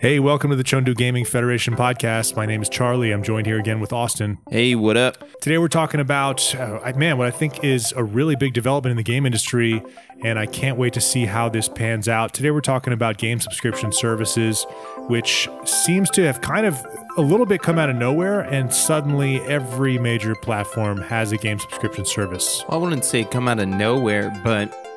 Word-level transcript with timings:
Hey, 0.00 0.20
welcome 0.20 0.50
to 0.50 0.56
the 0.56 0.62
Chengdu 0.62 0.96
Gaming 0.96 1.24
Federation 1.24 1.74
podcast. 1.74 2.36
My 2.36 2.46
name 2.46 2.62
is 2.62 2.68
Charlie. 2.68 3.10
I'm 3.10 3.24
joined 3.24 3.46
here 3.46 3.58
again 3.58 3.80
with 3.80 3.92
Austin. 3.92 4.38
Hey, 4.48 4.76
what 4.76 4.96
up? 4.96 5.40
Today 5.40 5.58
we're 5.58 5.66
talking 5.66 5.98
about, 5.98 6.54
uh, 6.54 6.92
man, 6.94 7.18
what 7.18 7.26
I 7.26 7.32
think 7.32 7.64
is 7.64 7.92
a 7.96 8.04
really 8.04 8.36
big 8.36 8.54
development 8.54 8.92
in 8.92 8.96
the 8.96 9.02
game 9.02 9.26
industry, 9.26 9.82
and 10.22 10.38
I 10.38 10.46
can't 10.46 10.78
wait 10.78 10.92
to 10.92 11.00
see 11.00 11.24
how 11.24 11.48
this 11.48 11.68
pans 11.68 12.08
out. 12.08 12.32
Today 12.32 12.52
we're 12.52 12.60
talking 12.60 12.92
about 12.92 13.18
game 13.18 13.40
subscription 13.40 13.90
services, 13.90 14.64
which 15.08 15.48
seems 15.64 16.10
to 16.10 16.22
have 16.22 16.40
kind 16.42 16.64
of 16.64 16.80
a 17.16 17.20
little 17.20 17.46
bit 17.46 17.60
come 17.60 17.76
out 17.76 17.90
of 17.90 17.96
nowhere, 17.96 18.42
and 18.42 18.72
suddenly 18.72 19.40
every 19.40 19.98
major 19.98 20.36
platform 20.36 20.98
has 20.98 21.32
a 21.32 21.36
game 21.36 21.58
subscription 21.58 22.04
service. 22.04 22.64
I 22.68 22.76
wouldn't 22.76 23.04
say 23.04 23.24
come 23.24 23.48
out 23.48 23.58
of 23.58 23.66
nowhere, 23.66 24.30
but 24.44 24.87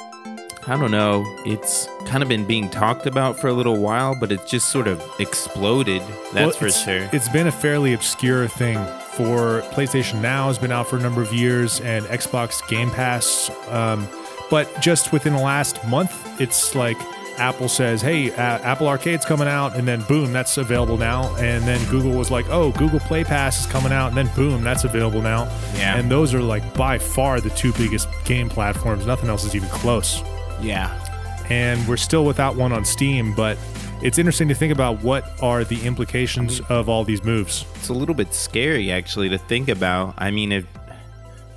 I 0.67 0.77
don't 0.77 0.91
know. 0.91 1.25
It's 1.43 1.87
kind 2.05 2.21
of 2.21 2.29
been 2.29 2.45
being 2.45 2.69
talked 2.69 3.07
about 3.07 3.39
for 3.39 3.47
a 3.47 3.53
little 3.53 3.77
while, 3.77 4.15
but 4.15 4.31
it 4.31 4.45
just 4.45 4.69
sort 4.69 4.88
of 4.88 5.03
exploded. 5.19 6.02
That's 6.33 6.33
Well, 6.33 6.52
for 6.52 6.69
sure. 6.69 7.09
It's 7.11 7.29
been 7.29 7.47
a 7.47 7.52
fairly 7.52 7.93
obscure 7.93 8.47
thing. 8.47 8.77
For 9.13 9.61
PlayStation 9.71 10.21
Now 10.21 10.47
has 10.47 10.57
been 10.57 10.71
out 10.71 10.88
for 10.88 10.97
a 10.97 11.02
number 11.02 11.21
of 11.21 11.33
years, 11.33 11.81
and 11.81 12.05
Xbox 12.05 12.66
Game 12.67 12.91
Pass. 12.91 13.49
Um, 13.69 14.07
but 14.49 14.69
just 14.81 15.11
within 15.11 15.33
the 15.33 15.41
last 15.41 15.83
month, 15.88 16.39
it's 16.39 16.75
like 16.75 16.97
Apple 17.38 17.67
says, 17.67 18.02
"Hey, 18.02 18.31
uh, 18.31 18.59
Apple 18.59 18.88
Arcade's 18.88 19.25
coming 19.25 19.47
out," 19.47 19.75
and 19.75 19.88
then 19.88 20.02
boom, 20.03 20.31
that's 20.31 20.57
available 20.57 20.97
now. 20.97 21.35
And 21.38 21.63
then 21.63 21.83
Google 21.89 22.11
was 22.11 22.31
like, 22.31 22.45
"Oh, 22.49 22.71
Google 22.71 22.99
Play 22.99 23.23
Pass 23.23 23.61
is 23.61 23.66
coming 23.66 23.91
out," 23.91 24.07
and 24.07 24.17
then 24.17 24.30
boom, 24.35 24.63
that's 24.63 24.83
available 24.83 25.21
now. 25.21 25.45
Yeah. 25.75 25.97
And 25.97 26.09
those 26.09 26.33
are 26.33 26.41
like 26.41 26.73
by 26.75 26.97
far 26.97 27.41
the 27.41 27.49
two 27.49 27.73
biggest 27.73 28.07
game 28.23 28.47
platforms. 28.47 29.05
Nothing 29.05 29.30
else 29.30 29.43
is 29.43 29.55
even 29.55 29.69
close 29.69 30.23
yeah. 30.61 31.45
and 31.49 31.85
we're 31.88 31.97
still 31.97 32.25
without 32.25 32.55
one 32.55 32.71
on 32.71 32.85
Steam, 32.85 33.33
but 33.35 33.57
it's 34.02 34.17
interesting 34.17 34.47
to 34.47 34.55
think 34.55 34.73
about 34.73 35.03
what 35.03 35.41
are 35.43 35.63
the 35.63 35.81
implications 35.85 36.59
of 36.69 36.89
all 36.89 37.03
these 37.03 37.23
moves. 37.23 37.66
It's 37.75 37.89
a 37.89 37.94
little 37.94 38.16
bit 38.16 38.33
scary 38.33 38.91
actually 38.91 39.30
to 39.30 39.38
think 39.38 39.69
about. 39.69 40.16
I 40.17 40.31
mean, 40.31 40.52
if 40.52 40.66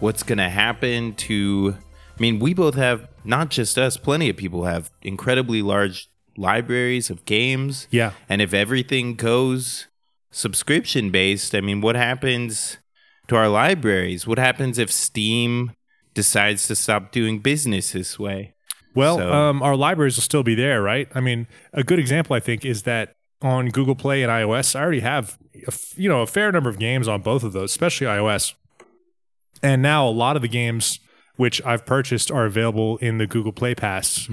what's 0.00 0.22
going 0.22 0.38
to 0.38 0.48
happen 0.48 1.14
to 1.14 1.74
I 2.16 2.20
mean, 2.20 2.38
we 2.38 2.54
both 2.54 2.74
have 2.76 3.08
not 3.24 3.50
just 3.50 3.76
us, 3.76 3.96
plenty 3.96 4.28
of 4.30 4.36
people 4.36 4.64
have 4.64 4.90
incredibly 5.02 5.62
large 5.62 6.08
libraries 6.36 7.10
of 7.10 7.24
games. 7.24 7.88
Yeah. 7.90 8.12
And 8.28 8.40
if 8.40 8.54
everything 8.54 9.14
goes 9.14 9.88
subscription 10.30 11.10
based, 11.10 11.54
I 11.54 11.60
mean, 11.60 11.80
what 11.80 11.96
happens 11.96 12.78
to 13.28 13.36
our 13.36 13.48
libraries? 13.48 14.26
What 14.26 14.38
happens 14.38 14.78
if 14.78 14.92
Steam 14.92 15.72
decides 16.12 16.68
to 16.68 16.76
stop 16.76 17.10
doing 17.10 17.40
business 17.40 17.92
this 17.92 18.18
way? 18.18 18.54
Well, 18.94 19.18
So- 19.18 19.32
um, 19.32 19.62
our 19.62 19.76
libraries 19.76 20.16
will 20.16 20.22
still 20.22 20.42
be 20.42 20.54
there, 20.54 20.82
right? 20.82 21.08
I 21.14 21.20
mean, 21.20 21.46
a 21.72 21.82
good 21.82 21.98
example 21.98 22.34
I 22.36 22.40
think 22.40 22.64
is 22.64 22.82
that 22.82 23.12
on 23.42 23.68
Google 23.68 23.94
Play 23.94 24.22
and 24.22 24.30
iOS, 24.30 24.74
I 24.76 24.82
already 24.82 25.00
have 25.00 25.36
a 25.54 25.68
f- 25.68 25.92
you 25.98 26.08
know 26.08 26.22
a 26.22 26.26
fair 26.26 26.50
number 26.52 26.70
of 26.70 26.78
games 26.78 27.08
on 27.08 27.20
both 27.22 27.42
of 27.44 27.52
those, 27.52 27.70
especially 27.70 28.06
iOS. 28.06 28.54
And 29.62 29.82
now 29.82 30.06
a 30.06 30.10
lot 30.10 30.36
of 30.36 30.42
the 30.42 30.48
games 30.48 31.00
which 31.36 31.60
I've 31.64 31.84
purchased 31.84 32.30
are 32.30 32.44
available 32.44 32.96
in 32.98 33.18
the 33.18 33.26
Google 33.26 33.52
Play 33.52 33.74
Pass. 33.74 34.28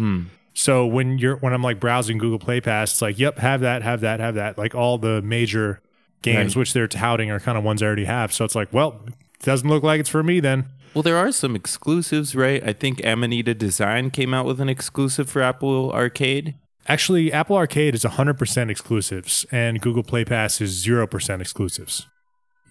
So 0.54 0.86
when 0.86 1.18
you're 1.18 1.38
when 1.38 1.54
I'm 1.54 1.64
like 1.64 1.80
browsing 1.80 2.18
Google 2.18 2.40
Play 2.40 2.62
Pass, 2.62 2.92
it's 2.94 3.02
like, 3.02 3.18
yep, 3.18 3.40
have 3.40 3.62
that, 3.62 3.82
have 3.84 4.02
that, 4.02 4.20
have 4.20 4.36
that. 4.36 4.58
Like 4.58 4.76
all 4.76 4.98
the 4.98 5.22
major 5.22 5.82
games 6.22 6.56
Right. 6.56 6.60
which 6.60 6.74
they're 6.74 6.88
touting 6.88 7.32
are 7.32 7.40
kind 7.40 7.58
of 7.58 7.64
ones 7.64 7.82
I 7.82 7.88
already 7.88 8.06
have. 8.06 8.32
So 8.34 8.46
it's 8.46 8.54
like, 8.56 8.72
well, 8.72 9.04
doesn't 9.44 9.68
look 9.68 9.82
like 9.84 10.00
it's 10.00 10.10
for 10.10 10.22
me 10.22 10.40
then. 10.40 10.66
Well, 10.94 11.04
there 11.04 11.18
are 11.18 11.32
some 11.32 11.56
exclusives, 11.56 12.36
right? 12.36 12.62
I 12.68 12.74
think 12.74 13.04
Amanita 13.06 13.54
Design 13.54 14.10
came 14.12 14.34
out 14.34 14.46
with 14.46 14.60
an 14.60 14.68
exclusive 14.70 15.30
for 15.30 15.42
Apple 15.42 15.92
Arcade. 15.94 16.56
Actually, 16.88 17.32
Apple 17.32 17.56
Arcade 17.56 17.94
is 17.96 18.04
100% 18.04 18.70
exclusives, 18.70 19.46
and 19.52 19.80
Google 19.80 20.04
Play 20.04 20.26
Pass 20.26 20.60
is 20.60 20.86
0% 20.86 21.40
exclusives. 21.40 22.08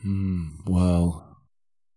Hmm, 0.03 0.49
Well, 0.67 1.39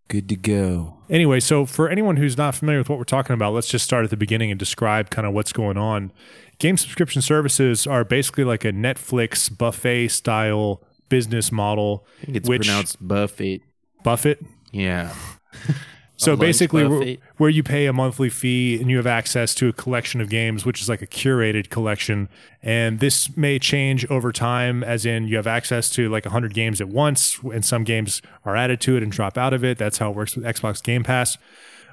good 0.07 0.29
to 0.29 0.35
go. 0.35 0.99
Anyway, 1.09 1.39
so 1.39 1.65
for 1.65 1.89
anyone 1.89 2.17
who's 2.17 2.37
not 2.37 2.55
familiar 2.55 2.79
with 2.79 2.89
what 2.89 2.97
we're 2.99 3.03
talking 3.05 3.33
about, 3.33 3.53
let's 3.53 3.67
just 3.67 3.83
start 3.85 4.03
at 4.03 4.09
the 4.09 4.17
beginning 4.17 4.51
and 4.51 4.59
describe 4.59 5.09
kind 5.09 5.27
of 5.27 5.33
what's 5.33 5.51
going 5.53 5.77
on. 5.77 6.11
Game 6.59 6.77
subscription 6.77 7.21
services 7.21 7.85
are 7.87 8.05
basically 8.05 8.43
like 8.43 8.63
a 8.63 8.71
Netflix 8.71 9.55
buffet 9.55 10.07
style 10.09 10.81
business 11.09 11.51
model. 11.51 12.05
I 12.21 12.25
think 12.25 12.37
it's 12.37 12.49
which 12.49 12.61
pronounced 12.67 13.05
Buffett. 13.05 13.61
Buffett. 14.03 14.39
Yeah. 14.71 15.13
So 16.23 16.35
basically, 16.35 16.87
where, 16.87 17.17
where 17.37 17.49
you 17.49 17.63
pay 17.63 17.85
a 17.85 17.93
monthly 17.93 18.29
fee 18.29 18.79
and 18.79 18.89
you 18.89 18.97
have 18.97 19.07
access 19.07 19.53
to 19.55 19.69
a 19.69 19.73
collection 19.73 20.21
of 20.21 20.29
games, 20.29 20.65
which 20.65 20.81
is 20.81 20.89
like 20.89 21.01
a 21.01 21.07
curated 21.07 21.69
collection. 21.69 22.29
And 22.61 22.99
this 22.99 23.35
may 23.35 23.59
change 23.59 24.09
over 24.09 24.31
time, 24.31 24.83
as 24.83 25.05
in 25.05 25.27
you 25.27 25.35
have 25.35 25.47
access 25.47 25.89
to 25.91 26.09
like 26.09 26.25
100 26.25 26.53
games 26.53 26.81
at 26.81 26.87
once, 26.87 27.39
and 27.43 27.63
some 27.63 27.83
games 27.83 28.21
are 28.45 28.55
added 28.55 28.81
to 28.81 28.95
it 28.95 29.03
and 29.03 29.11
drop 29.11 29.37
out 29.37 29.53
of 29.53 29.63
it. 29.63 29.77
That's 29.77 29.97
how 29.97 30.11
it 30.11 30.15
works 30.15 30.35
with 30.35 30.45
Xbox 30.45 30.81
Game 30.81 31.03
Pass. 31.03 31.37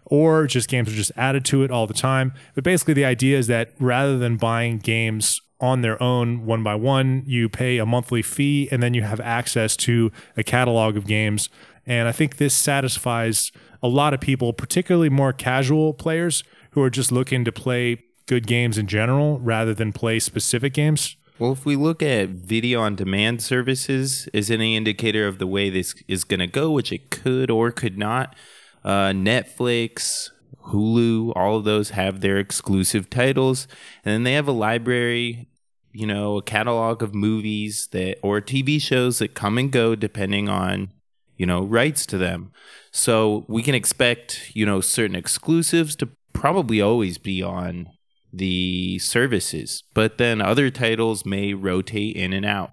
Or 0.07 0.47
just 0.47 0.69
games 0.69 0.89
are 0.89 0.97
just 0.97 1.13
added 1.17 1.45
to 1.47 1.63
it 1.63 1.71
all 1.71 1.87
the 1.87 1.95
time. 1.95 2.33
But 2.55 2.65
basically, 2.65 2.95
the 2.95 3.05
idea 3.05 3.39
is 3.39 3.47
that 3.49 3.73
rather 3.79 4.19
than 4.19 4.37
buying 4.37 4.79
games 4.79 5.41
on 5.61 5.83
their 5.83 6.03
own 6.03 6.47
one 6.47 6.63
by 6.63 6.75
one, 6.75 7.23
you 7.27 7.49
pay 7.49 7.79
a 7.79 7.87
monthly 7.87 8.23
fee 8.23 8.69
and 8.71 8.83
then 8.83 8.95
you 8.95 9.03
have 9.03 9.21
access 9.21 9.77
to 9.77 10.11
a 10.37 10.43
catalog 10.43 10.97
of 10.97 11.07
games. 11.07 11.49
And 11.87 12.09
I 12.09 12.13
think 12.13 12.37
this 12.37 12.55
satisfies 12.55 13.53
a 13.83 13.89
lot 13.89 14.15
of 14.15 14.21
people, 14.21 14.53
particularly 14.53 15.09
more 15.09 15.33
casual 15.33 15.95
players 15.95 16.45
who 16.73 16.83
are 16.83 16.91
just 16.91 17.11
looking 17.11 17.45
to 17.45 17.53
play 17.53 18.03
good 18.27 18.47
games 18.47 18.79
in 18.79 18.87
general 18.87 19.41
rather 19.41 19.75
than 19.75 19.93
play 19.93 20.19
specific 20.19 20.73
games. 20.73 21.17
Well, 21.39 21.53
if 21.53 21.65
we 21.65 21.75
look 21.75 22.03
at 22.03 22.29
video 22.29 22.83
on 22.83 22.97
demand 22.97 23.43
services 23.43 24.29
as 24.35 24.51
any 24.51 24.77
indicator 24.77 25.27
of 25.27 25.39
the 25.39 25.47
way 25.47 25.71
this 25.71 25.95
is 26.07 26.23
going 26.23 26.41
to 26.41 26.47
go, 26.47 26.71
which 26.71 26.93
it 26.93 27.11
could 27.11 27.51
or 27.51 27.71
could 27.71 27.97
not, 27.97 28.37
uh, 28.85 29.09
Netflix, 29.09 30.31
Hulu, 30.67 31.33
all 31.35 31.57
of 31.57 31.65
those 31.65 31.91
have 31.91 32.21
their 32.21 32.39
exclusive 32.39 33.09
titles. 33.09 33.67
And 34.05 34.13
then 34.13 34.23
they 34.25 34.35
have 34.35 34.49
a 34.49 34.53
library, 34.53 35.49
you 35.93 36.07
know, 36.07 36.37
a 36.37 36.43
catalog 36.43 37.03
of 37.03 37.15
movies 37.15 37.89
that 37.93 38.19
or 38.23 38.43
TV 38.43 38.81
shows 38.81 39.19
that 39.19 39.35
come 39.35 39.57
and 39.57 39.73
go 39.73 39.95
depending 39.95 40.51
on, 40.51 40.93
you 41.41 41.47
know, 41.47 41.63
rights 41.65 42.05
to 42.05 42.19
them. 42.19 42.53
So 42.93 43.47
we 43.49 43.63
can 43.63 43.75
expect, 43.75 44.55
you 44.55 44.67
know, 44.67 44.83
certain 44.83 45.17
exclusives 45.17 45.97
to 45.97 46.11
probably 46.35 46.83
always 46.83 47.17
be 47.17 47.43
on 47.43 47.89
the 48.31 48.99
services, 48.99 49.83
but 49.95 50.19
then 50.19 50.43
other 50.43 50.69
titles 50.69 51.25
may 51.25 51.55
rotate 51.55 52.15
in 52.15 52.35
and 52.35 52.45
out. 52.45 52.73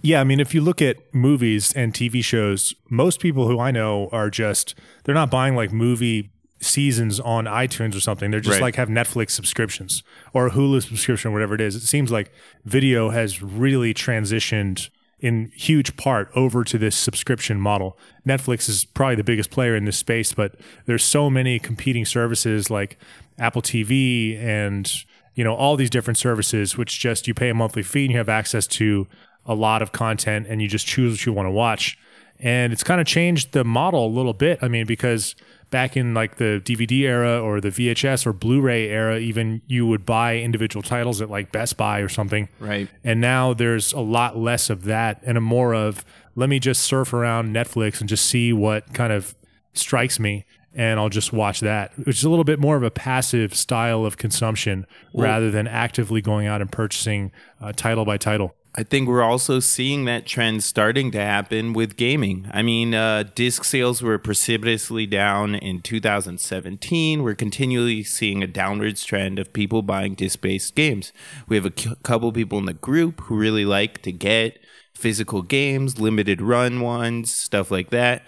Yeah, 0.00 0.20
I 0.20 0.24
mean, 0.24 0.38
if 0.38 0.54
you 0.54 0.60
look 0.60 0.80
at 0.80 0.96
movies 1.12 1.72
and 1.72 1.92
TV 1.92 2.22
shows, 2.22 2.72
most 2.88 3.18
people 3.18 3.48
who 3.48 3.58
I 3.58 3.72
know 3.72 4.08
are 4.12 4.30
just, 4.30 4.76
they're 5.02 5.14
not 5.14 5.30
buying 5.30 5.56
like 5.56 5.72
movie 5.72 6.30
seasons 6.60 7.18
on 7.18 7.46
iTunes 7.46 7.96
or 7.96 8.00
something. 8.00 8.30
They're 8.30 8.38
just 8.40 8.54
Right. 8.60 8.62
like 8.62 8.76
have 8.76 8.88
Netflix 8.88 9.30
subscriptions 9.32 10.04
or 10.32 10.46
a 10.46 10.50
Hulu 10.52 10.82
subscription, 10.86 11.32
whatever 11.32 11.56
it 11.56 11.60
is. 11.60 11.74
It 11.74 11.80
seems 11.80 12.12
like 12.12 12.30
video 12.64 13.10
has 13.10 13.42
really 13.42 13.92
transitioned 13.92 14.88
in 15.24 15.50
huge 15.54 15.96
part 15.96 16.30
over 16.34 16.62
to 16.64 16.76
this 16.76 16.94
subscription 16.94 17.58
model. 17.58 17.96
Netflix 18.28 18.68
is 18.68 18.84
probably 18.84 19.14
the 19.14 19.24
biggest 19.24 19.50
player 19.50 19.74
in 19.74 19.86
this 19.86 19.96
space, 19.96 20.34
but 20.34 20.54
there's 20.84 21.02
so 21.02 21.30
many 21.30 21.58
competing 21.58 22.04
services 22.04 22.68
like 22.68 22.98
Apple 23.38 23.62
TV 23.62 24.38
and 24.38 24.92
you 25.34 25.42
know 25.42 25.54
all 25.54 25.76
these 25.76 25.88
different 25.88 26.18
services 26.18 26.76
which 26.76 27.00
just 27.00 27.26
you 27.26 27.32
pay 27.32 27.48
a 27.48 27.54
monthly 27.54 27.82
fee 27.82 28.04
and 28.04 28.12
you 28.12 28.18
have 28.18 28.28
access 28.28 28.66
to 28.66 29.06
a 29.46 29.54
lot 29.54 29.80
of 29.80 29.92
content 29.92 30.46
and 30.46 30.60
you 30.60 30.68
just 30.68 30.86
choose 30.86 31.12
what 31.12 31.24
you 31.24 31.32
want 31.32 31.46
to 31.46 31.50
watch. 31.50 31.98
And 32.40 32.72
it's 32.72 32.82
kind 32.82 33.00
of 33.00 33.06
changed 33.06 33.52
the 33.52 33.64
model 33.64 34.06
a 34.06 34.08
little 34.08 34.32
bit. 34.32 34.58
I 34.60 34.68
mean, 34.68 34.86
because 34.86 35.34
back 35.70 35.96
in 35.96 36.14
like 36.14 36.36
the 36.36 36.60
DVD 36.64 37.00
era 37.00 37.40
or 37.40 37.60
the 37.60 37.70
VHS 37.70 38.26
or 38.26 38.32
Blu-ray 38.32 38.88
era, 38.88 39.18
even 39.18 39.62
you 39.66 39.86
would 39.86 40.04
buy 40.04 40.36
individual 40.36 40.82
titles 40.82 41.20
at 41.20 41.30
like 41.30 41.52
Best 41.52 41.76
Buy 41.76 42.00
or 42.00 42.08
something. 42.08 42.48
Right. 42.60 42.88
And 43.02 43.20
now 43.20 43.54
there's 43.54 43.92
a 43.92 44.00
lot 44.00 44.36
less 44.36 44.70
of 44.70 44.84
that 44.84 45.20
and 45.24 45.38
a 45.38 45.40
more 45.40 45.74
of 45.74 46.04
let 46.36 46.48
me 46.48 46.58
just 46.58 46.82
surf 46.82 47.12
around 47.12 47.54
Netflix 47.54 48.00
and 48.00 48.08
just 48.08 48.26
see 48.26 48.52
what 48.52 48.92
kind 48.92 49.12
of 49.12 49.34
strikes 49.72 50.18
me 50.18 50.44
and 50.74 50.98
I'll 50.98 51.08
just 51.08 51.32
watch 51.32 51.60
that, 51.60 51.96
which 51.98 52.18
is 52.18 52.24
a 52.24 52.30
little 52.30 52.44
bit 52.44 52.58
more 52.58 52.76
of 52.76 52.82
a 52.82 52.90
passive 52.90 53.54
style 53.54 54.04
of 54.04 54.16
consumption 54.16 54.86
rather 55.14 55.50
than 55.50 55.68
actively 55.68 56.20
going 56.20 56.48
out 56.48 56.60
and 56.60 56.70
purchasing 56.70 57.30
uh, 57.60 57.72
title 57.72 58.04
by 58.04 58.16
title. 58.16 58.56
I 58.76 58.82
think 58.82 59.08
we're 59.08 59.22
also 59.22 59.60
seeing 59.60 60.04
that 60.06 60.26
trend 60.26 60.64
starting 60.64 61.12
to 61.12 61.20
happen 61.20 61.74
with 61.74 61.96
gaming. 61.96 62.50
I 62.52 62.62
mean, 62.62 62.92
uh, 62.92 63.22
disc 63.36 63.62
sales 63.62 64.02
were 64.02 64.18
precipitously 64.18 65.06
down 65.06 65.54
in 65.54 65.80
2017. 65.80 67.22
We're 67.22 67.36
continually 67.36 68.02
seeing 68.02 68.42
a 68.42 68.48
downwards 68.48 69.04
trend 69.04 69.38
of 69.38 69.52
people 69.52 69.82
buying 69.82 70.14
disc 70.14 70.40
based 70.40 70.74
games. 70.74 71.12
We 71.46 71.54
have 71.54 71.66
a 71.66 71.72
c- 71.76 71.94
couple 72.02 72.32
people 72.32 72.58
in 72.58 72.64
the 72.64 72.74
group 72.74 73.20
who 73.22 73.36
really 73.36 73.64
like 73.64 74.02
to 74.02 74.10
get 74.10 74.58
physical 74.96 75.42
games, 75.42 76.00
limited 76.00 76.42
run 76.42 76.80
ones, 76.80 77.32
stuff 77.32 77.70
like 77.70 77.90
that. 77.90 78.22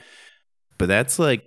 But 0.78 0.86
that's 0.86 1.18
like 1.18 1.42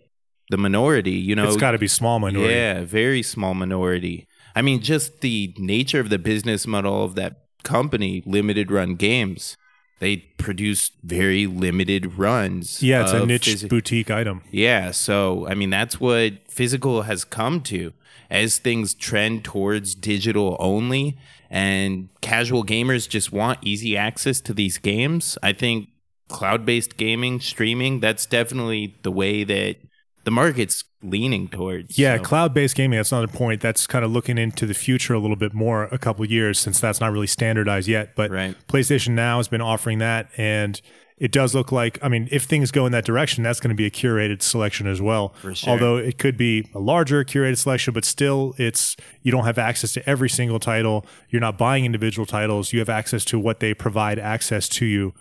the 0.49 0.57
minority, 0.57 1.11
you 1.11 1.35
know. 1.35 1.47
It's 1.47 1.55
got 1.55 1.71
to 1.71 1.77
be 1.77 1.87
small 1.87 2.19
minority. 2.19 2.53
Yeah, 2.53 2.83
very 2.83 3.23
small 3.23 3.53
minority. 3.53 4.27
I 4.55 4.61
mean, 4.61 4.81
just 4.81 5.21
the 5.21 5.53
nature 5.57 6.01
of 6.01 6.09
the 6.09 6.19
business 6.19 6.67
model 6.67 7.03
of 7.03 7.15
that 7.15 7.48
company, 7.63 8.23
Limited 8.25 8.71
Run 8.71 8.95
Games. 8.95 9.57
They 9.99 10.17
produce 10.37 10.91
very 11.03 11.45
limited 11.45 12.17
runs. 12.17 12.81
Yeah, 12.81 13.03
it's 13.03 13.11
a 13.11 13.25
niche 13.25 13.47
physi- 13.47 13.69
boutique 13.69 14.09
item. 14.09 14.41
yeah, 14.49 14.91
so 14.91 15.45
I 15.47 15.55
mean 15.55 15.69
that's 15.69 15.99
what 15.99 16.33
physical 16.47 17.01
has 17.03 17.25
come 17.25 17.61
to 17.63 17.91
as 18.29 18.59
things 18.59 18.93
trend 18.93 19.43
towards 19.43 19.95
digital 19.95 20.55
only 20.59 21.17
and 21.49 22.09
casual 22.21 22.63
gamers 22.63 23.09
just 23.09 23.31
want 23.33 23.59
easy 23.61 23.97
access 23.97 24.39
to 24.41 24.53
these 24.53 24.77
games. 24.77 25.37
I 25.43 25.51
think 25.51 25.89
cloud-based 26.29 26.95
gaming, 26.95 27.39
streaming, 27.41 27.99
that's 27.99 28.25
definitely 28.25 28.95
the 29.01 29.11
way 29.11 29.43
that 29.43 29.77
the 30.23 30.31
market's 30.31 30.83
leaning 31.01 31.47
towards. 31.47 31.97
Yeah, 31.97 32.17
So- 32.17 32.23
cloud-based 32.23 32.75
gaming. 32.75 32.97
That's 32.97 33.11
another 33.11 33.27
point. 33.27 33.61
That's 33.61 33.87
kind 33.87 34.03
of 34.03 34.11
looking 34.11 34.37
into 34.37 34.65
the 34.65 34.73
future 34.73 35.13
a 35.13 35.19
little 35.19 35.37
bit 35.37 35.53
more. 35.53 35.85
A 35.91 35.97
couple 35.97 36.25
of 36.25 36.31
years 36.31 36.59
since 36.59 36.79
that's 36.79 36.99
not 36.99 37.11
really 37.11 37.27
standardized 37.27 37.87
yet, 37.87 38.15
but 38.15 38.29
Right. 38.29 38.55
PlayStation 38.67 39.09
Now 39.09 39.37
has 39.37 39.47
been 39.47 39.61
offering 39.61 39.99
that, 39.99 40.27
and 40.37 40.79
it 41.17 41.31
does 41.31 41.53
look 41.55 41.71
like. 41.71 41.99
I 42.01 42.07
mean, 42.09 42.27
if 42.31 42.43
things 42.43 42.71
go 42.71 42.85
in 42.85 42.91
that 42.93 43.03
direction, 43.05 43.43
that's 43.43 43.59
going 43.59 43.69
to 43.69 43.75
be 43.75 43.85
a 43.85 43.89
curated 43.91 44.41
selection 44.41 44.87
as 44.87 45.01
well. 45.01 45.33
For 45.41 45.53
sure. 45.55 45.69
Although 45.71 45.97
it 45.97 46.17
could 46.17 46.37
be 46.37 46.65
a 46.73 46.79
larger 46.79 47.23
curated 47.25 47.57
selection, 47.57 47.93
but 47.93 48.05
still, 48.05 48.53
it's 48.57 48.95
you 49.21 49.31
don't 49.31 49.45
have 49.45 49.57
access 49.57 49.91
to 49.93 50.09
every 50.09 50.29
single 50.29 50.59
title. 50.59 51.05
You're 51.29 51.41
not 51.41 51.57
buying 51.57 51.85
individual 51.85 52.25
titles. 52.25 52.71
You 52.73 52.79
have 52.79 52.89
access 52.89 53.23
to 53.25 53.39
what 53.39 53.59
they 53.61 53.73
provide 53.73 54.17
access 54.19 54.67
to 54.69 54.85
you 54.85 55.13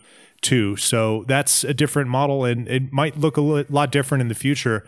to. 0.43 0.77
So 0.77 1.25
that's 1.27 1.65
a 1.65 1.75
different 1.75 2.09
model, 2.09 2.45
and 2.45 2.69
it 2.69 2.93
might 2.93 3.19
look 3.19 3.37
a 3.37 3.41
lot 3.41 3.93
different 3.93 4.23
in 4.23 4.29
the 4.29 4.35
future. 4.35 4.85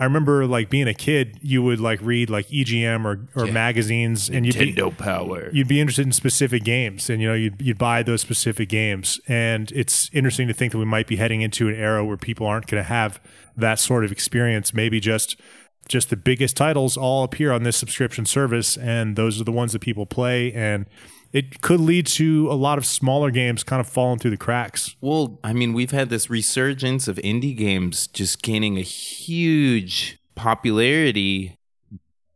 I 0.00 0.04
remember 0.04 0.46
like 0.46 0.70
being 0.70 0.86
a 0.86 0.94
kid, 0.94 1.38
you 1.42 1.60
would 1.62 1.80
like 1.80 2.00
read 2.00 2.30
like 2.30 2.46
EGM 2.48 3.04
or, 3.04 3.28
or 3.34 3.50
magazines, 3.50 4.30
and 4.30 4.46
you'd 4.46 4.56
be, 4.56 4.72
Nintendo 4.72 4.96
Power. 4.96 5.50
you'd 5.52 5.66
be 5.66 5.80
interested 5.80 6.06
in 6.06 6.12
specific 6.12 6.62
games, 6.62 7.10
and 7.10 7.20
you 7.20 7.28
know 7.28 7.34
you'd 7.34 7.60
you'd 7.60 7.78
buy 7.78 8.02
those 8.04 8.20
specific 8.20 8.68
games. 8.68 9.20
And 9.26 9.72
it's 9.72 10.08
interesting 10.12 10.46
to 10.48 10.54
think 10.54 10.72
that 10.72 10.78
we 10.78 10.84
might 10.84 11.08
be 11.08 11.16
heading 11.16 11.42
into 11.42 11.68
an 11.68 11.74
era 11.74 12.04
where 12.04 12.16
people 12.16 12.46
aren't 12.46 12.68
going 12.68 12.82
to 12.82 12.88
have 12.88 13.20
that 13.56 13.80
sort 13.80 14.04
of 14.04 14.12
experience. 14.12 14.72
Maybe 14.72 15.00
just 15.00 15.40
just 15.88 16.10
the 16.10 16.16
biggest 16.16 16.56
titles 16.56 16.96
all 16.96 17.24
appear 17.24 17.50
on 17.50 17.64
this 17.64 17.76
subscription 17.76 18.24
service, 18.24 18.76
and 18.76 19.16
those 19.16 19.40
are 19.40 19.44
the 19.44 19.52
ones 19.52 19.72
that 19.72 19.80
people 19.80 20.06
play. 20.06 20.52
And 20.52 20.86
it 21.32 21.60
could 21.60 21.80
lead 21.80 22.06
to 22.06 22.50
a 22.50 22.54
lot 22.54 22.78
of 22.78 22.86
smaller 22.86 23.30
games 23.30 23.62
kind 23.62 23.80
of 23.80 23.86
falling 23.86 24.18
through 24.18 24.30
the 24.30 24.36
cracks. 24.36 24.96
Well, 25.00 25.38
I 25.44 25.52
mean, 25.52 25.72
we've 25.72 25.90
had 25.90 26.08
this 26.08 26.30
resurgence 26.30 27.06
of 27.08 27.16
indie 27.16 27.56
games 27.56 28.06
just 28.06 28.42
gaining 28.42 28.78
a 28.78 28.82
huge 28.82 30.18
popularity 30.34 31.58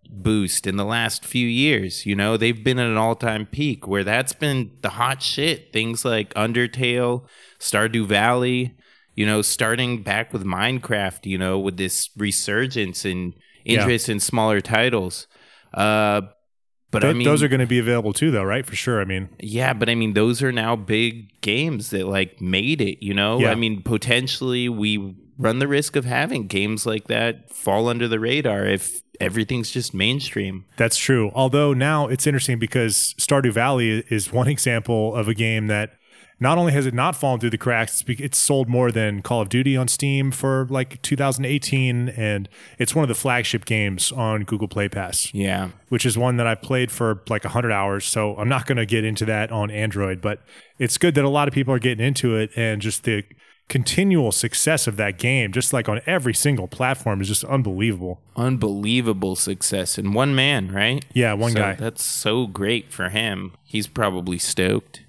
boost 0.08 0.66
in 0.66 0.76
the 0.76 0.84
last 0.84 1.24
few 1.24 1.46
years. 1.46 2.04
You 2.04 2.14
know, 2.14 2.36
they've 2.36 2.62
been 2.62 2.78
at 2.78 2.86
an 2.86 2.98
all 2.98 3.14
time 3.14 3.46
peak 3.46 3.86
where 3.86 4.04
that's 4.04 4.34
been 4.34 4.72
the 4.82 4.90
hot 4.90 5.22
shit. 5.22 5.72
Things 5.72 6.04
like 6.04 6.34
Undertale, 6.34 7.26
Stardew 7.58 8.06
Valley, 8.06 8.76
you 9.14 9.24
know, 9.24 9.40
starting 9.40 10.02
back 10.02 10.32
with 10.32 10.44
Minecraft, 10.44 11.24
you 11.24 11.38
know, 11.38 11.58
with 11.58 11.78
this 11.78 12.10
resurgence 12.16 13.04
and 13.06 13.34
interest 13.64 14.08
in 14.08 14.20
smaller 14.20 14.60
titles. 14.60 15.26
Uh, 15.72 16.22
but 16.92 17.04
I 17.04 17.12
mean, 17.14 17.24
those 17.24 17.42
are 17.42 17.48
going 17.48 17.60
to 17.60 17.66
be 17.66 17.78
available 17.78 18.12
too, 18.12 18.30
though, 18.30 18.44
right? 18.44 18.64
For 18.64 18.76
sure. 18.76 19.00
I 19.00 19.04
mean, 19.04 19.30
yeah, 19.40 19.72
but 19.72 19.88
I 19.88 19.94
mean, 19.94 20.12
those 20.12 20.42
are 20.42 20.52
now 20.52 20.76
big 20.76 21.40
games 21.40 21.90
that 21.90 22.06
like 22.06 22.40
made 22.40 22.80
it, 22.80 23.04
you 23.04 23.14
know? 23.14 23.40
Yeah. 23.40 23.50
I 23.50 23.54
mean, 23.54 23.82
potentially 23.82 24.68
we 24.68 25.16
run 25.38 25.58
the 25.58 25.66
risk 25.66 25.96
of 25.96 26.04
having 26.04 26.46
games 26.46 26.86
like 26.86 27.08
that 27.08 27.50
fall 27.50 27.88
under 27.88 28.06
the 28.06 28.20
radar 28.20 28.66
if 28.66 29.02
everything's 29.20 29.70
just 29.70 29.94
mainstream. 29.94 30.66
That's 30.76 30.98
true. 30.98 31.32
Although 31.34 31.72
now 31.72 32.08
it's 32.08 32.26
interesting 32.26 32.58
because 32.58 33.14
Stardew 33.18 33.52
Valley 33.52 34.04
is 34.10 34.30
one 34.30 34.48
example 34.56 35.16
of 35.16 35.28
a 35.28 35.34
game 35.34 35.68
that 35.68 35.94
not 36.42 36.58
only 36.58 36.72
has 36.72 36.84
it 36.86 36.92
not 36.92 37.16
fallen 37.16 37.40
through 37.40 37.50
the 37.50 37.58
cracks, 37.58 38.02
it's 38.06 38.36
sold 38.36 38.68
more 38.68 38.90
than 38.92 39.22
Call 39.22 39.40
of 39.40 39.48
Duty 39.48 39.76
on 39.76 39.88
Steam 39.88 40.30
for 40.30 40.66
like 40.68 41.00
2018, 41.02 42.10
and 42.10 42.48
it's 42.78 42.94
one 42.94 43.04
of 43.04 43.08
the 43.08 43.14
flagship 43.14 43.64
games 43.64 44.12
on 44.12 44.42
Google 44.44 44.68
Play 44.68 44.88
Pass, 44.88 45.32
Yeah. 45.32 45.70
which 45.88 46.04
is 46.04 46.18
one 46.18 46.36
that 46.36 46.46
I 46.46 46.54
played 46.54 46.90
for 46.90 47.22
like 47.28 47.44
100 47.44 47.72
hours. 47.72 48.04
So 48.04 48.36
I'm 48.36 48.48
not 48.48 48.66
going 48.66 48.76
to 48.78 48.86
get 48.86 49.04
into 49.04 49.24
that 49.26 49.50
on 49.52 49.70
Android, 49.70 50.20
but 50.20 50.42
it's 50.78 50.98
good 50.98 51.14
that 51.14 51.24
a 51.24 51.28
lot 51.30 51.48
of 51.48 51.54
people 51.54 51.72
are 51.72 51.78
getting 51.78 52.04
into 52.04 52.36
it, 52.36 52.50
and 52.56 52.82
just 52.82 53.04
the 53.04 53.24
continual 53.68 54.32
success 54.32 54.86
of 54.86 54.96
that 54.96 55.18
game, 55.18 55.50
just 55.52 55.72
like 55.72 55.88
on 55.88 56.00
every 56.04 56.34
single 56.34 56.66
platform, 56.68 57.20
is 57.22 57.28
just 57.28 57.44
unbelievable. 57.44 58.20
Unbelievable 58.36 59.36
success 59.36 59.96
in 59.98 60.12
one 60.12 60.34
man, 60.34 60.70
right? 60.70 61.04
Yeah, 61.14 61.32
one 61.34 61.52
So 61.52 61.58
guy. 61.58 61.74
That's 61.74 62.04
so 62.04 62.46
great 62.46 62.92
for 62.92 63.08
him. 63.08 63.52
He's 63.64 63.86
probably 63.86 64.38
stoked. 64.38 65.01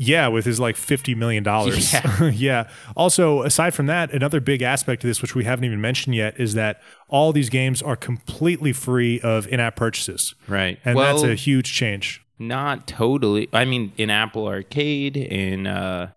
Yeah, 0.00 0.28
with 0.28 0.44
his 0.44 0.60
like 0.60 0.76
fifty 0.76 1.14
million 1.14 1.42
dollars. 1.42 1.92
Yeah. 1.92 2.30
Yeah. 2.32 2.68
Also, 2.96 3.42
aside 3.42 3.74
from 3.74 3.86
that, 3.86 4.12
another 4.14 4.40
big 4.40 4.62
aspect 4.62 5.02
of 5.02 5.08
this, 5.08 5.20
which 5.20 5.34
we 5.34 5.44
haven't 5.44 5.64
even 5.64 5.80
mentioned 5.80 6.14
yet, 6.14 6.38
is 6.38 6.54
that 6.54 6.80
all 7.08 7.32
these 7.32 7.48
games 7.50 7.82
are 7.82 7.96
completely 7.96 8.72
free 8.72 9.20
of 9.20 9.46
in-app 9.48 9.74
purchases, 9.76 10.34
Right. 10.46 10.78
and 10.84 10.94
well, 10.96 11.14
that's 11.16 11.24
a 11.28 11.34
huge 11.34 11.72
change. 11.72 12.22
not 12.38 12.86
totally. 12.86 13.48
I 13.52 13.64
mean, 13.64 13.92
in 13.96 14.08
Apple 14.10 14.46
Arcade, 14.46 15.16
in, 15.16 15.66
uh, 15.66 16.12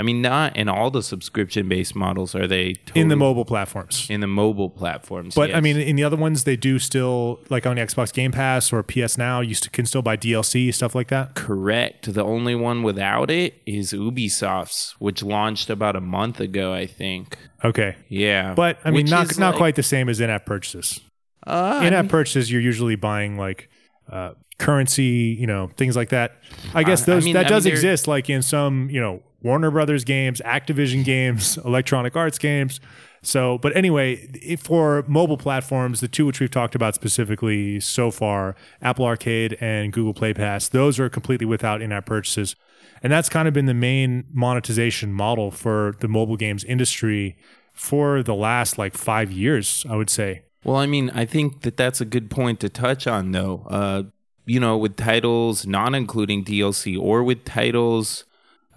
I 0.00 0.02
mean, 0.02 0.20
not 0.22 0.56
in 0.56 0.68
all 0.68 0.90
the 0.90 1.02
subscription 1.02 1.68
based 1.68 1.94
models 1.94 2.34
are 2.34 2.46
they 2.48 2.72
totally 2.72 3.02
In 3.02 3.08
the 3.08 3.16
mobile 3.16 3.44
platforms, 3.44 4.06
in 4.10 4.20
the 4.20 4.26
mobile 4.26 4.70
platforms. 4.70 5.34
but 5.36 5.54
I 5.54 5.60
mean, 5.60 5.76
in 5.76 5.94
the 5.94 6.02
other 6.02 6.16
ones, 6.16 6.44
they 6.44 6.56
do 6.56 6.78
still 6.80 7.38
like 7.50 7.66
on 7.66 7.76
the 7.76 7.82
Xbox 7.82 8.12
Game 8.12 8.32
Pass 8.32 8.72
or 8.72 8.82
PS 8.82 9.16
Now. 9.18 9.40
You 9.40 9.54
can 9.70 9.86
still 9.86 10.02
buy 10.02 10.16
DLC 10.16 10.72
stuff 10.74 10.94
like 10.94 11.08
that. 11.08 11.34
correct. 11.34 12.12
The 12.12 12.24
only 12.24 12.54
one 12.54 12.82
without 12.82 13.30
it 13.30 13.60
is 13.66 13.92
Ubisoft's, 13.92 14.94
which 14.98 15.22
launched 15.22 15.70
about 15.70 15.94
a 15.96 16.00
month 16.00 16.40
ago, 16.40 16.72
I 16.72 16.86
think. 16.86 17.36
Okay, 17.62 17.94
Yeah, 18.08 18.54
but 18.54 18.78
I 18.84 18.90
mean, 18.90 19.02
Which 19.04 19.10
not 19.10 19.38
not 19.38 19.48
like- 19.50 19.56
quite 19.58 19.74
the 19.76 19.82
same 19.82 20.08
as 20.08 20.18
in-app 20.20 20.46
purchases. 20.46 21.00
Uh, 21.46 21.80
in-app 21.84 22.04
mean, 22.04 22.10
purchases, 22.10 22.50
you're 22.50 22.60
usually 22.60 22.96
buying 22.96 23.36
like 23.38 23.68
uh, 24.10 24.32
currency, 24.58 25.36
you 25.38 25.46
know, 25.46 25.70
things 25.76 25.96
like 25.96 26.08
that. 26.10 26.32
I 26.74 26.82
guess 26.84 27.02
I 27.02 27.06
those 27.12 27.24
mean- 27.24 27.34
that 27.34 27.46
I 27.46 27.48
does 27.48 27.64
mean, 27.64 27.72
exist, 27.74 28.08
like 28.08 28.28
in 28.30 28.42
some, 28.42 28.88
you 28.90 29.00
know, 29.00 29.22
Warner 29.42 29.70
Brothers 29.70 30.04
games, 30.04 30.40
Activision 30.44 31.04
games, 31.04 31.56
Electronic 31.64 32.16
Arts 32.16 32.38
games. 32.38 32.80
So, 33.22 33.58
but 33.58 33.76
anyway, 33.76 34.56
for 34.58 35.04
mobile 35.06 35.36
platforms, 35.36 36.00
the 36.00 36.08
two 36.08 36.24
which 36.24 36.40
we've 36.40 36.50
talked 36.50 36.74
about 36.74 36.94
specifically 36.94 37.78
so 37.80 38.10
far, 38.10 38.56
Apple 38.80 39.04
Arcade 39.04 39.58
and 39.60 39.92
Google 39.92 40.14
Play 40.14 40.32
Pass, 40.32 40.68
those 40.68 40.98
are 40.98 41.10
completely 41.10 41.46
without 41.46 41.82
in-app 41.82 42.06
purchases. 42.06 42.56
And 43.02 43.12
that's 43.12 43.28
kind 43.28 43.46
of 43.46 43.54
been 43.54 43.66
the 43.66 43.74
main 43.74 44.24
monetization 44.32 45.12
model 45.12 45.50
for 45.50 45.96
the 46.00 46.08
mobile 46.08 46.36
games 46.36 46.64
industry 46.64 47.36
for 47.72 48.22
the 48.22 48.34
last 48.34 48.78
like 48.78 48.96
5 48.96 49.30
years, 49.30 49.84
I 49.88 49.96
would 49.96 50.10
say. 50.10 50.42
Well, 50.64 50.76
I 50.76 50.86
mean, 50.86 51.10
I 51.10 51.24
think 51.24 51.62
that 51.62 51.76
that's 51.76 52.00
a 52.00 52.04
good 52.04 52.30
point 52.30 52.60
to 52.60 52.68
touch 52.68 53.06
on, 53.06 53.32
though. 53.32 53.66
Uh, 53.68 54.02
you 54.44 54.60
know, 54.60 54.76
with 54.76 54.96
titles 54.96 55.66
not 55.66 55.94
including 55.94 56.44
DLC 56.44 56.98
or 56.98 57.22
with 57.22 57.44
titles 57.44 58.24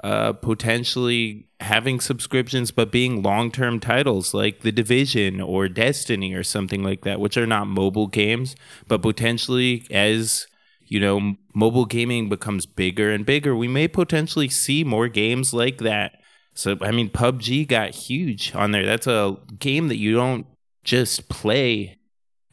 uh, 0.03 0.33
potentially 0.33 1.47
having 1.61 1.99
subscriptions 1.99 2.71
but 2.71 2.91
being 2.91 3.23
long 3.23 3.51
term 3.51 3.79
titles 3.79 4.33
like 4.33 4.61
The 4.61 4.71
Division 4.71 5.39
or 5.39 5.69
Destiny 5.69 6.33
or 6.33 6.43
something 6.43 6.83
like 6.83 7.01
that, 7.01 7.19
which 7.19 7.37
are 7.37 7.47
not 7.47 7.67
mobile 7.67 8.07
games, 8.07 8.55
but 8.87 9.01
potentially 9.01 9.87
as 9.89 10.45
you 10.93 10.99
know, 10.99 11.35
mobile 11.55 11.85
gaming 11.85 12.29
becomes 12.29 12.67
bigger 12.67 13.11
and 13.11 13.25
bigger, 13.25 13.55
we 13.55 13.67
may 13.67 13.87
potentially 13.87 14.49
see 14.49 14.83
more 14.83 15.07
games 15.07 15.51
like 15.51 15.79
that. 15.79 16.19
So, 16.53 16.77
I 16.81 16.91
mean, 16.91 17.09
PUBG 17.09 17.67
got 17.67 17.91
huge 17.91 18.53
on 18.53 18.71
there. 18.71 18.85
That's 18.85 19.07
a 19.07 19.37
game 19.57 19.87
that 19.87 19.97
you 19.97 20.13
don't 20.13 20.45
just 20.83 21.29
play, 21.29 21.97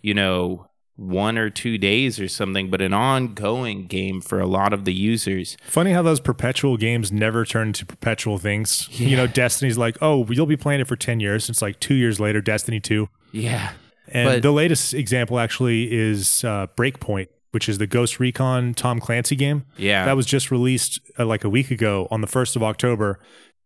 you 0.00 0.14
know, 0.14 0.69
one 1.00 1.38
or 1.38 1.48
two 1.48 1.78
days 1.78 2.20
or 2.20 2.28
something, 2.28 2.68
but 2.68 2.82
an 2.82 2.92
ongoing 2.92 3.86
game 3.86 4.20
for 4.20 4.38
a 4.38 4.46
lot 4.46 4.74
of 4.74 4.84
the 4.84 4.92
users. 4.92 5.56
Funny 5.62 5.92
how 5.92 6.02
those 6.02 6.20
perpetual 6.20 6.76
games 6.76 7.10
never 7.10 7.46
turn 7.46 7.68
into 7.68 7.86
perpetual 7.86 8.36
things. 8.36 8.86
You 9.00 9.16
know, 9.16 9.26
Destiny's 9.26 9.78
like, 9.78 9.96
oh, 10.02 10.26
you'll 10.30 10.44
be 10.44 10.58
playing 10.58 10.80
it 10.82 10.86
for 10.86 10.96
10 10.96 11.18
years. 11.18 11.48
It's 11.48 11.62
like 11.62 11.80
two 11.80 11.94
years 11.94 12.20
later, 12.20 12.42
Destiny 12.42 12.80
2. 12.80 13.08
Yeah. 13.32 13.72
And 14.08 14.26
But- 14.28 14.42
the 14.42 14.52
latest 14.52 14.92
example 14.92 15.38
actually 15.38 15.90
is 15.90 16.44
uh, 16.44 16.66
Breakpoint, 16.76 17.28
which 17.52 17.66
is 17.66 17.78
the 17.78 17.86
Ghost 17.86 18.20
Recon 18.20 18.74
Tom 18.74 19.00
Clancy 19.00 19.36
game. 19.36 19.64
Yeah. 19.78 20.04
That 20.04 20.16
was 20.16 20.26
just 20.26 20.50
released 20.50 21.00
uh, 21.18 21.24
like 21.24 21.44
a 21.44 21.48
week 21.48 21.70
ago 21.70 22.08
on 22.10 22.20
the 22.20 22.26
1st 22.26 22.56
of 22.56 22.62
October. 22.62 23.18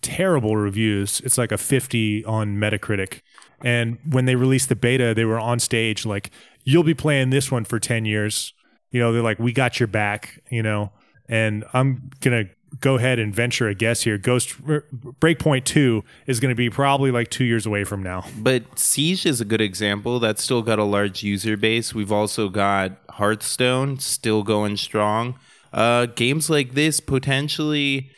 Terrible 0.03 0.57
reviews. 0.57 1.21
It's 1.25 1.39
like 1.39 1.51
a 1.51 1.57
50 1.59 2.25
on 2.27 2.59
Metacritic. 2.59 3.23
And 3.63 3.99
when 4.09 4.25
they 4.25 4.37
released 4.37 4.69
the 4.69 4.77
beta, 4.77 5.15
they 5.15 5.25
were 5.25 5.39
on 5.39 5.59
stage 5.61 6.05
like, 6.05 6.31
you'll 6.65 6.83
be 6.83 6.95
playing 6.95 7.31
this 7.31 7.51
one 7.51 7.65
for 7.65 7.79
10 7.79 8.05
years. 8.05 8.53
You 8.91 9.01
know, 9.01 9.13
they're 9.13 9.23
like, 9.23 9.39
we 9.39 9.53
got 9.53 9.81
your 9.81 9.87
back, 9.87 10.41
you 10.51 10.63
know. 10.63 10.93
And 11.29 11.65
I'm 11.73 12.11
to 12.21 12.49
go 12.81 12.97
ahead 12.97 13.19
and 13.19 13.35
venture 13.35 13.69
a 13.69 13.75
guess 13.75 14.03
here. 14.03 14.19
Ghost 14.19 14.61
Breakpoint 14.65 15.65
2 15.65 16.03
is 16.27 16.41
going 16.41 16.51
to 16.51 16.57
be 16.57 16.71
probably 16.71 17.11
like 17.11 17.31
two 17.31 17.45
years 17.45 17.67
away 17.67 17.85
from 17.85 18.03
now. 18.03 18.25
But 18.37 18.79
Siege 18.79 19.27
is 19.27 19.41
a 19.41 19.45
good 19.45 19.61
example. 19.61 20.19
That's 20.19 20.43
still 20.43 20.61
got 20.63 20.79
a 20.79 20.85
large 20.85 21.23
user 21.23 21.57
base. 21.57 21.95
We've 21.95 22.13
also 22.13 22.49
got 22.49 22.93
Hearthstone 23.11 24.01
still 24.01 24.43
going 24.43 24.77
strong. 24.77 25.39
uh, 25.75 26.07
games 26.07 26.49
like 26.49 26.75
this 26.75 27.01
potentially 27.01 28.11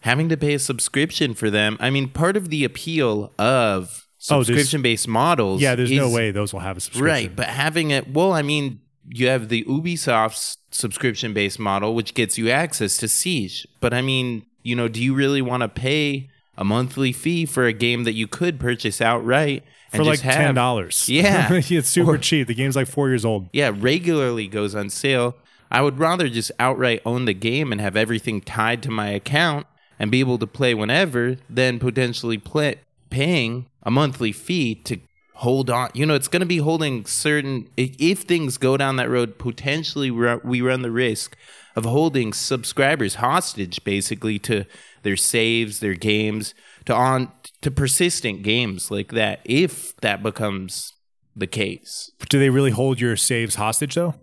having 0.00 0.28
to 0.28 0.36
pay 0.36 0.54
a 0.54 0.58
subscription 0.58 1.34
for 1.34 1.50
them. 1.50 1.76
I 1.80 1.90
mean, 1.90 2.08
part 2.08 2.36
of 2.36 2.48
the 2.48 2.64
appeal 2.64 3.32
of 3.38 4.05
Oh, 4.30 4.42
subscription 4.42 4.82
based 4.82 5.08
models. 5.08 5.60
Yeah, 5.60 5.74
there's 5.74 5.90
no 5.90 6.08
is- 6.08 6.14
way 6.14 6.30
those 6.30 6.52
will 6.52 6.60
have 6.60 6.76
a 6.76 6.80
subscription. 6.80 7.04
Right, 7.06 7.34
but 7.34 7.46
having 7.46 7.90
it, 7.90 8.08
well, 8.12 8.32
I 8.32 8.42
mean, 8.42 8.80
you 9.08 9.28
have 9.28 9.48
the 9.48 9.64
Ubisoft 9.64 10.56
subscription 10.70 11.32
based 11.32 11.58
model, 11.58 11.94
which 11.94 12.14
gets 12.14 12.36
you 12.38 12.50
access 12.50 12.96
to 12.98 13.08
Siege. 13.08 13.66
But 13.80 13.94
I 13.94 14.02
mean, 14.02 14.44
you 14.62 14.74
know, 14.74 14.88
do 14.88 15.02
you 15.02 15.14
really 15.14 15.42
want 15.42 15.62
to 15.62 15.68
pay 15.68 16.28
a 16.56 16.64
monthly 16.64 17.12
fee 17.12 17.46
for 17.46 17.66
a 17.66 17.72
game 17.72 18.04
that 18.04 18.14
you 18.14 18.26
could 18.26 18.58
purchase 18.58 19.00
outright 19.00 19.62
and 19.92 20.00
For 20.00 20.04
like 20.04 20.20
have, 20.20 20.34
ten 20.34 20.54
dollars. 20.54 21.08
Yeah. 21.08 21.48
it's 21.52 21.88
super 21.88 22.14
Or- 22.14 22.18
cheap. 22.18 22.48
The 22.48 22.54
game's 22.54 22.76
like 22.76 22.88
four 22.88 23.08
years 23.08 23.24
old. 23.24 23.48
Yeah, 23.52 23.70
regularly 23.74 24.48
goes 24.48 24.74
on 24.74 24.90
sale. 24.90 25.36
I 25.70 25.82
would 25.82 25.98
rather 25.98 26.28
just 26.28 26.50
outright 26.58 27.02
own 27.04 27.24
the 27.24 27.34
game 27.34 27.72
and 27.72 27.80
have 27.80 27.96
everything 27.96 28.40
tied 28.40 28.82
to 28.84 28.90
my 28.90 29.08
account 29.08 29.66
and 29.98 30.10
be 30.10 30.20
able 30.20 30.38
to 30.38 30.46
play 30.46 30.74
whenever 30.74 31.36
than 31.50 31.78
potentially 31.78 32.38
play, 32.38 32.76
paying 33.10 33.66
a 33.86 33.90
monthly 33.90 34.32
fee 34.32 34.74
to 34.84 34.98
hold 35.36 35.70
on. 35.70 35.88
You 35.94 36.04
know, 36.06 36.14
it's 36.14 36.28
going 36.28 36.40
to 36.40 36.46
be 36.46 36.58
holding 36.58 37.06
certain. 37.06 37.68
If 37.76 38.20
things 38.20 38.58
go 38.58 38.76
down 38.76 38.96
that 38.96 39.08
road, 39.08 39.38
potentially 39.38 40.10
we 40.10 40.60
run 40.60 40.82
the 40.82 40.90
risk 40.90 41.36
of 41.76 41.84
holding 41.84 42.32
subscribers 42.32 43.16
hostage, 43.16 43.82
basically 43.84 44.38
to 44.40 44.64
their 45.02 45.16
saves, 45.16 45.80
their 45.80 45.94
games, 45.94 46.52
to 46.86 46.94
on 46.94 47.30
to 47.62 47.70
persistent 47.70 48.42
games 48.42 48.90
like 48.90 49.12
that. 49.12 49.40
If 49.44 49.96
that 49.98 50.22
becomes 50.22 50.92
the 51.34 51.46
case. 51.46 52.10
Do 52.30 52.38
they 52.38 52.50
really 52.50 52.70
hold 52.70 52.98
your 53.00 53.14
saves 53.16 53.54
hostage 53.56 53.94
though? 53.94 54.14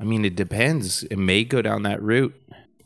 I 0.00 0.04
mean, 0.04 0.24
it 0.24 0.34
depends. 0.34 1.02
It 1.04 1.18
may 1.18 1.44
go 1.44 1.62
down 1.62 1.82
that 1.84 2.02
route. 2.02 2.34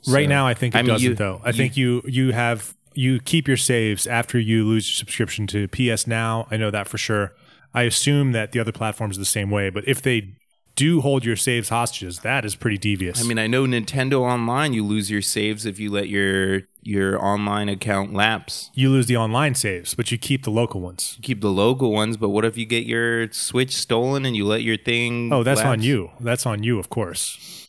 right 0.07 0.27
So- 0.27 0.29
now, 0.29 0.47
I 0.47 0.55
think 0.55 0.75
it 0.75 0.79
I 0.79 0.83
mean, 0.83 0.89
doesn't 0.91 1.09
you- 1.11 1.15
though. 1.17 1.41
I 1.45 1.49
you- 1.49 1.53
think 1.55 1.77
you 1.77 2.03
you 2.07 2.33
have 2.33 2.75
you 2.99 3.21
keep 3.21 3.47
your 3.47 3.57
saves 3.57 4.09
after 4.09 4.41
you 4.41 4.65
lose 4.65 4.89
your 4.89 4.97
subscription 4.97 5.47
to 5.47 5.69
PS 5.69 6.09
Now. 6.09 6.49
I 6.51 6.57
know 6.57 6.73
that 6.73 6.89
for 6.89 6.99
sure. 6.99 7.33
I 7.73 7.83
assume 7.83 8.33
that 8.33 8.51
the 8.51 8.59
other 8.59 8.73
platforms 8.73 9.17
are 9.17 9.21
the 9.21 9.25
same 9.25 9.51
way, 9.51 9.71
but 9.71 9.87
if 9.87 10.03
they 10.03 10.35
do 10.75 11.01
hold 11.01 11.25
your 11.25 11.37
saves 11.37 11.69
hostages, 11.69 12.21
that 12.21 12.45
is 12.45 12.57
pretty 12.57 12.77
devious. 12.77 13.23
I 13.23 13.25
mean, 13.25 13.39
I 13.39 13.47
know 13.47 13.67
Nintendo 13.67 14.23
Online, 14.23 14.73
you 14.73 14.85
lose 14.85 15.13
your 15.13 15.23
saves 15.23 15.65
if 15.65 15.79
you 15.79 15.93
let 15.93 16.09
your 16.09 16.63
your 16.83 17.25
online 17.25 17.69
account 17.69 18.15
lapse. 18.15 18.71
you 18.75 18.91
lose 18.91 19.07
the 19.07 19.17
online 19.17 19.55
saves, 19.55 19.95
but 19.95 20.11
you 20.11 20.19
keep 20.19 20.43
the 20.43 20.51
local 20.51 20.81
ones. 20.81 21.15
You 21.19 21.23
keep 21.23 21.41
the 21.41 21.53
local 21.53 21.93
ones, 21.93 22.17
but 22.17 22.31
what 22.31 22.45
if 22.45 22.57
you 22.57 22.67
get 22.67 22.85
your 22.85 23.31
Switch 23.31 23.77
stolen 23.77 24.25
and 24.25 24.35
you 24.35 24.45
let 24.45 24.63
your 24.63 24.77
thing? 24.77 25.33
Oh, 25.33 25.45
that's 25.45 25.61
on 25.61 25.83
you. 25.83 26.11
That's 26.19 26.47
on 26.47 26.65
you, 26.65 26.81
of 26.81 26.91
course. 26.91 27.68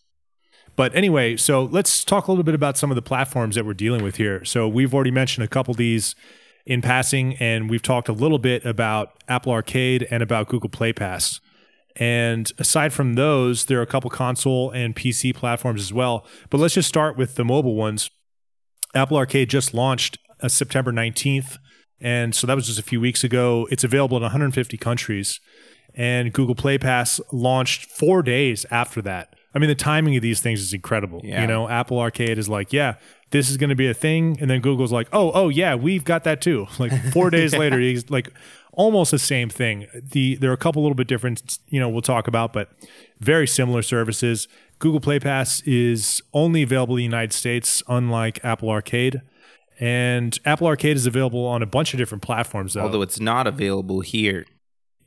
But 0.80 0.96
anyway, 0.96 1.36
so 1.36 1.66
let's 1.66 2.06
talk 2.06 2.28
a 2.28 2.32
little 2.32 2.46
bit 2.46 2.56
about 2.56 2.78
some 2.78 2.90
of 2.90 2.96
the 2.96 3.02
platforms 3.02 3.56
that 3.56 3.66
we're 3.66 3.74
dealing 3.74 4.02
with 4.02 4.16
here. 4.16 4.46
So 4.46 4.66
we've 4.66 4.94
already 4.94 5.12
mentioned 5.12 5.44
a 5.44 5.50
couple 5.50 5.74
of 5.74 5.78
these 5.78 6.16
in 6.66 6.82
passing, 6.82 7.36
and 7.36 7.70
we've 7.70 7.82
talked 7.82 8.08
a 8.08 8.14
little 8.14 8.38
bit 8.40 8.64
about 8.64 9.22
Apple 9.28 9.52
Arcade 9.52 10.08
and 10.10 10.24
about 10.24 10.48
Google 10.48 10.70
Play 10.70 10.94
Pass. 10.94 11.42
And 11.98 12.50
aside 12.58 12.94
from 12.94 13.16
those, 13.16 13.66
there 13.66 13.80
are 13.80 13.82
a 13.82 13.86
couple 13.86 14.10
console 14.10 14.72
and 14.72 14.96
PC 14.96 15.36
platforms 15.36 15.82
as 15.82 15.92
well. 15.92 16.26
But 16.50 16.62
let's 16.62 16.76
just 16.76 16.88
start 16.88 17.18
with 17.18 17.36
the 17.36 17.44
mobile 17.44 17.76
ones. 17.76 18.10
Apple 18.96 19.18
Arcade 19.18 19.50
just 19.50 19.74
launched 19.74 20.18
uh, 20.40 20.48
September 20.48 20.94
19th. 20.94 21.58
And 22.00 22.34
so 22.34 22.48
that 22.48 22.56
was 22.56 22.68
just 22.68 22.80
a 22.80 22.84
few 22.84 23.02
weeks 23.02 23.26
ago. 23.26 23.68
It's 23.70 23.84
available 23.84 24.16
in 24.16 24.24
150 24.24 24.78
countries. 24.78 25.42
And 25.94 26.32
Google 26.32 26.56
Play 26.56 26.78
Pass 26.78 27.20
launched 27.34 27.92
four 27.92 28.24
days 28.24 28.66
after 28.72 29.02
that. 29.02 29.36
I 29.54 29.60
mean, 29.60 29.68
the 29.68 29.76
timing 29.76 30.16
of 30.16 30.22
these 30.22 30.42
things 30.42 30.62
is 30.62 30.74
incredible. 30.74 31.22
Yeah. 31.24 31.42
You 31.42 31.48
know, 31.48 31.68
Apple 31.68 32.00
Arcade 32.00 32.38
is 32.38 32.48
like, 32.48 32.72
yeah, 32.72 32.96
this 33.32 33.50
is 33.50 33.58
going 33.58 33.72
to 33.72 33.76
be 33.76 33.88
a 33.88 33.94
thing. 33.94 34.38
And 34.40 34.50
then 34.50 34.62
Google's 34.62 34.92
like, 34.92 35.08
oh, 35.12 35.32
oh, 35.34 35.50
yeah, 35.50 35.76
we've 35.76 36.04
got 36.04 36.24
that 36.26 36.42
too. 36.42 36.68
Like 36.80 36.92
four 37.12 37.30
days 37.32 37.56
later, 37.56 37.80
he's 37.80 38.10
like 38.10 38.30
almost 38.74 39.12
the 39.12 39.20
same 39.20 39.50
thing. 39.50 39.88
The 40.12 40.36
There 40.36 40.52
are 40.52 40.54
a 40.54 40.58
couple 40.58 40.82
little 40.82 40.96
bit 40.96 41.08
different, 41.08 41.58
you 41.68 41.80
know, 41.80 41.90
we'll 41.90 42.02
talk 42.02 42.28
about, 42.28 42.54
but 42.54 42.70
very 43.20 43.48
similar 43.48 43.82
services. 43.82 44.48
Google 44.78 45.00
Play 45.02 45.20
Pass 45.20 45.62
is 45.62 46.22
only 46.34 46.64
available 46.64 46.96
in 46.96 47.00
the 47.00 47.04
United 47.04 47.34
States, 47.34 47.84
unlike 47.88 48.40
Apple 48.44 48.70
Arcade. 48.70 49.22
And 49.80 50.38
Apple 50.46 50.68
Arcade 50.68 50.96
is 50.96 51.06
available 51.06 51.46
on 51.46 51.62
a 51.62 51.66
bunch 51.66 51.94
of 51.94 51.98
different 51.98 52.22
platforms, 52.22 52.74
though, 52.74 52.82
Although 52.82 53.02
it's 53.02 53.20
not 53.20 53.48
available 53.48 54.02
here, 54.02 54.46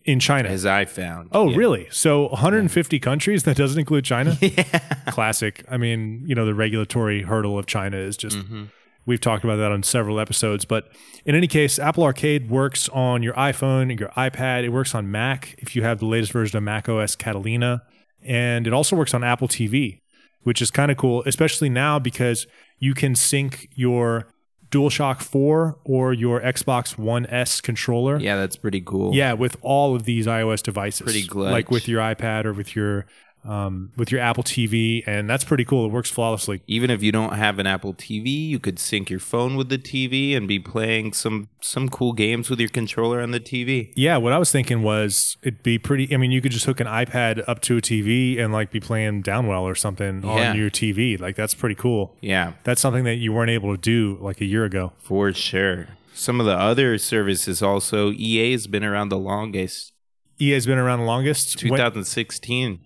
in 0.05 0.19
China. 0.21 0.49
as 0.49 0.67
I 0.67 0.85
found. 0.85 1.29
Oh, 1.33 1.51
Yeah. 1.51 1.57
really? 1.57 1.87
So 1.91 2.29
150 2.29 2.99
countries 2.99 3.43
that 3.45 3.57
doesn't 3.57 3.79
include 3.79 4.05
China? 4.05 4.37
yeah. 4.41 4.79
Classic. 5.09 5.65
I 5.71 5.77
mean, 5.77 6.25
you 6.27 6.35
know, 6.35 6.45
the 6.47 6.55
regulatory 6.55 7.23
hurdle 7.23 7.59
of 7.59 7.67
China 7.67 7.97
is 7.97 8.17
just 8.17 8.37
Mm-hmm. 8.39 8.65
we've 9.07 9.21
talked 9.21 9.45
about 9.45 9.57
that 9.57 9.71
on 9.73 9.83
several 9.83 10.19
episodes, 10.21 10.65
but 10.65 10.89
in 11.25 11.35
any 11.35 11.47
case, 11.47 11.79
Apple 11.79 12.05
Arcade 12.05 12.51
works 12.51 12.89
on 12.91 13.23
your 13.23 13.35
iPhone 13.35 13.97
your 13.99 14.09
iPad. 14.11 14.65
It 14.65 14.71
works 14.71 14.95
on 14.95 15.11
Mac 15.11 15.55
if 15.59 15.77
you 15.77 15.83
have 15.83 15.99
the 16.01 16.07
latest 16.07 16.33
version 16.33 16.57
of 16.57 16.63
Mac 16.65 16.89
OS 16.89 17.15
Catalina, 17.17 17.83
and 18.25 18.67
it 18.67 18.73
also 18.73 18.97
works 18.97 19.15
on 19.15 19.23
Apple 19.25 19.49
TV, 19.49 20.01
which 20.43 20.61
is 20.63 20.71
kind 20.71 20.91
of 20.91 20.97
cool, 20.97 21.23
especially 21.27 21.69
now 21.69 21.99
because 21.99 22.47
you 22.79 22.95
can 22.95 23.15
sync 23.15 23.69
your 23.75 24.27
DualShock 24.73 25.23
4 25.23 25.79
or 25.85 26.12
your 26.12 26.41
Xbox 26.41 26.99
One 26.99 27.26
S 27.26 27.61
controller 27.61 28.19
Yeah, 28.19 28.37
that's 28.37 28.57
pretty 28.57 28.81
cool. 28.81 29.14
yeah, 29.14 29.35
with 29.35 29.57
all 29.62 29.95
of 29.95 30.05
these 30.05 30.26
iOS 30.26 30.62
devices, 30.62 31.02
Pretty 31.02 31.26
glitch. 31.26 31.50
like 31.52 31.71
with 31.71 31.87
your 31.87 32.00
iPad 32.00 32.45
or 32.47 32.52
with 32.52 32.75
your 32.75 33.07
um, 33.45 33.91
with 33.97 34.13
your 34.13 34.21
Apple 34.21 34.43
TV, 34.45 35.03
and 35.07 35.29
that's 35.29 35.43
pretty 35.45 35.65
cool. 35.65 35.87
It 35.87 35.93
works 35.93 36.11
flawlessly. 36.11 36.63
Even 36.67 36.91
if 36.91 37.03
you 37.03 37.11
don't 37.13 37.35
have 37.35 37.59
an 37.59 37.67
Apple 37.67 37.93
TV, 37.95 38.49
you 38.49 38.59
could 38.59 38.79
sync 38.79 39.11
your 39.11 39.19
phone 39.21 39.57
with 39.57 39.69
the 39.69 39.79
TV 39.79 40.37
and 40.37 40.47
be 40.47 40.59
playing 40.59 41.13
some 41.13 41.49
some 41.61 41.89
cool 41.89 42.13
games 42.13 42.49
with 42.51 42.61
your 42.61 42.69
controller 42.69 43.21
on 43.21 43.31
the 43.33 43.41
TV. 43.41 43.93
Yeah, 43.97 44.17
what 44.17 44.33
I 44.33 44.39
was 44.39 44.53
thinking 44.53 44.83
was 44.83 45.37
it'd 45.43 45.63
be 45.63 45.79
pretty. 45.79 46.15
I 46.15 46.19
mean, 46.19 46.31
you 46.31 46.41
could 46.41 46.53
just 46.53 46.67
hook 46.67 46.81
an 46.81 46.87
iPad 46.87 47.43
up 47.49 47.61
to 47.63 47.77
a 47.77 47.81
TV 47.81 48.39
and 48.39 48.53
like 48.53 48.71
be 48.71 48.81
playing 48.81 49.23
Downwell 49.23 49.63
or 49.63 49.75
something 49.75 50.23
Yeah. 50.23 50.51
on 50.51 50.57
your 50.57 50.71
TV. 50.71 51.19
Like 51.21 51.35
that's 51.37 51.55
pretty 51.55 51.75
cool. 51.75 52.17
Yeah, 52.21 52.53
That's 52.65 52.81
something 52.81 53.05
that 53.05 53.17
you 53.17 53.33
weren't 53.33 53.51
able 53.51 53.75
to 53.75 53.81
do 53.81 54.19
like 54.21 54.41
a 54.41 54.45
year 54.45 54.65
ago. 54.65 54.93
for 54.99 55.33
sure. 55.33 55.89
Some 56.15 56.41
of 56.41 56.47
the 56.47 56.53
other 56.57 56.99
services 56.99 57.63
also, 57.63 58.13
EA 58.13 58.53
has 58.53 58.67
been 58.67 58.85
around 58.85 59.09
the 59.09 59.19
longest. 59.19 59.93
EA's 60.39 60.67
been 60.67 60.79
around 60.79 61.01
the 61.01 61.05
longest. 61.07 61.63
When- 61.63 61.71
2016. 61.71 62.81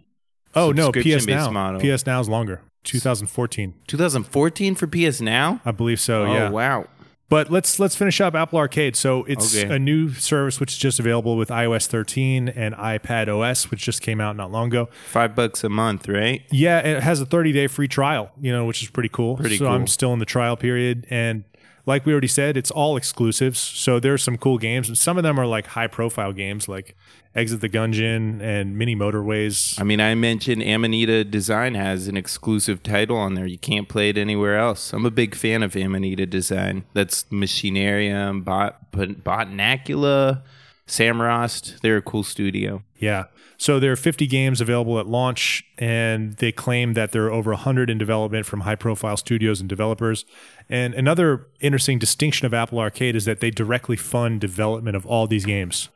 Oh 0.54 0.72
no, 0.72 0.92
PS 0.92 1.26
Now. 1.26 1.50
model. 1.50 1.80
PS 1.80 2.06
Now 2.06 2.20
is 2.20 2.28
longer. 2.28 2.60
2014, 2.84 3.74
2014 3.88 4.74
for 4.76 4.86
PS 4.86 5.20
Now? 5.20 5.60
I 5.64 5.72
believe 5.72 5.98
so. 6.00 6.24
oh, 6.24 6.32
yeah. 6.32 6.50
wow. 6.50 6.86
But 7.28 7.50
let's 7.50 7.80
let's 7.80 7.96
finish 7.96 8.20
up 8.20 8.36
Apple 8.36 8.56
Arcade. 8.60 8.94
So 8.94 9.24
it's 9.24 9.56
Okay. 9.58 9.74
a 9.74 9.80
new 9.80 10.12
service 10.12 10.60
which 10.60 10.72
is 10.74 10.78
just 10.78 11.00
available 11.00 11.36
with 11.36 11.48
iOS 11.48 11.88
13 11.88 12.48
and 12.48 12.72
iPad 12.76 13.26
OS, 13.26 13.68
which 13.68 13.82
just 13.82 14.00
came 14.00 14.20
out 14.20 14.36
not 14.36 14.52
long 14.52 14.68
ago. 14.68 14.88
Five 15.10 15.34
bucks 15.34 15.64
a 15.64 15.68
month, 15.68 16.08
right? 16.08 16.42
Yeah, 16.52 16.78
it 16.78 17.02
has 17.02 17.20
a 17.20 17.26
30 17.26 17.50
day 17.50 17.66
free 17.66 17.88
trial, 17.88 18.30
you 18.40 18.52
know, 18.52 18.64
which 18.64 18.80
is 18.80 18.90
pretty 18.90 19.08
cool. 19.08 19.36
Pretty 19.36 19.56
so 19.56 19.66
I'm 19.66 19.88
still 19.88 20.12
in 20.12 20.20
the 20.20 20.24
trial 20.24 20.56
period, 20.56 21.04
and 21.10 21.42
like 21.86 22.04
we 22.04 22.12
already 22.12 22.26
said, 22.28 22.56
it's 22.56 22.70
all 22.70 22.96
exclusives. 22.96 23.58
So 23.58 23.98
there's 24.00 24.22
some 24.22 24.36
cool 24.36 24.58
games, 24.58 24.88
and 24.88 24.98
some 24.98 25.16
of 25.16 25.22
them 25.22 25.38
are 25.38 25.46
like 25.46 25.68
high 25.68 25.86
profile 25.86 26.32
games, 26.32 26.68
like 26.68 26.96
Exit 27.34 27.60
the 27.60 27.68
Gungeon 27.68 28.40
and 28.42 28.76
Mini 28.76 28.96
Motorways. 28.96 29.80
I 29.80 29.84
mean, 29.84 30.00
I 30.00 30.14
mentioned 30.14 30.62
Amanita 30.62 31.22
Design 31.24 31.74
has 31.74 32.08
an 32.08 32.16
exclusive 32.16 32.82
title 32.82 33.16
on 33.16 33.34
there. 33.34 33.46
You 33.46 33.58
can't 33.58 33.88
play 33.88 34.08
it 34.08 34.18
anywhere 34.18 34.58
else. 34.58 34.92
I'm 34.92 35.06
a 35.06 35.10
big 35.10 35.34
fan 35.34 35.62
of 35.62 35.76
Amanita 35.76 36.26
Design. 36.26 36.84
That's 36.92 37.24
Machinarium, 37.24 38.44
Bot, 38.44 38.90
Bot- 38.90 39.22
Botanicula, 39.22 40.42
Samorost. 40.86 41.80
They're 41.80 41.98
a 41.98 42.02
cool 42.02 42.22
studio. 42.22 42.82
Yeah. 42.98 43.24
So 43.58 43.80
there 43.80 43.90
are 43.92 43.96
50 43.96 44.26
games 44.26 44.60
available 44.60 44.98
at 44.98 45.06
launch, 45.06 45.64
and 45.78 46.34
they 46.34 46.52
claim 46.52 46.92
that 46.92 47.12
there 47.12 47.24
are 47.24 47.32
over 47.32 47.50
100 47.52 47.88
in 47.88 47.96
development 47.98 48.44
from 48.46 48.60
high 48.60 48.74
profile 48.74 49.16
studios 49.16 49.60
and 49.60 49.68
developers. 49.68 50.24
And 50.68 50.92
another 50.94 51.46
interesting 51.60 51.98
distinction 51.98 52.44
of 52.46 52.52
Apple 52.52 52.78
Arcade 52.78 53.16
is 53.16 53.24
that 53.24 53.40
they 53.40 53.50
directly 53.50 53.96
fund 53.96 54.40
development 54.40 54.94
of 54.96 55.06
all 55.06 55.26
these 55.26 55.46
games. 55.46 55.88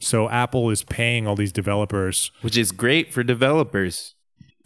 So 0.00 0.28
Apple 0.28 0.70
is 0.70 0.82
paying 0.82 1.26
all 1.26 1.36
these 1.36 1.52
developers. 1.52 2.30
which 2.42 2.56
is 2.56 2.72
great 2.72 3.12
for 3.12 3.22
developers. 3.22 4.14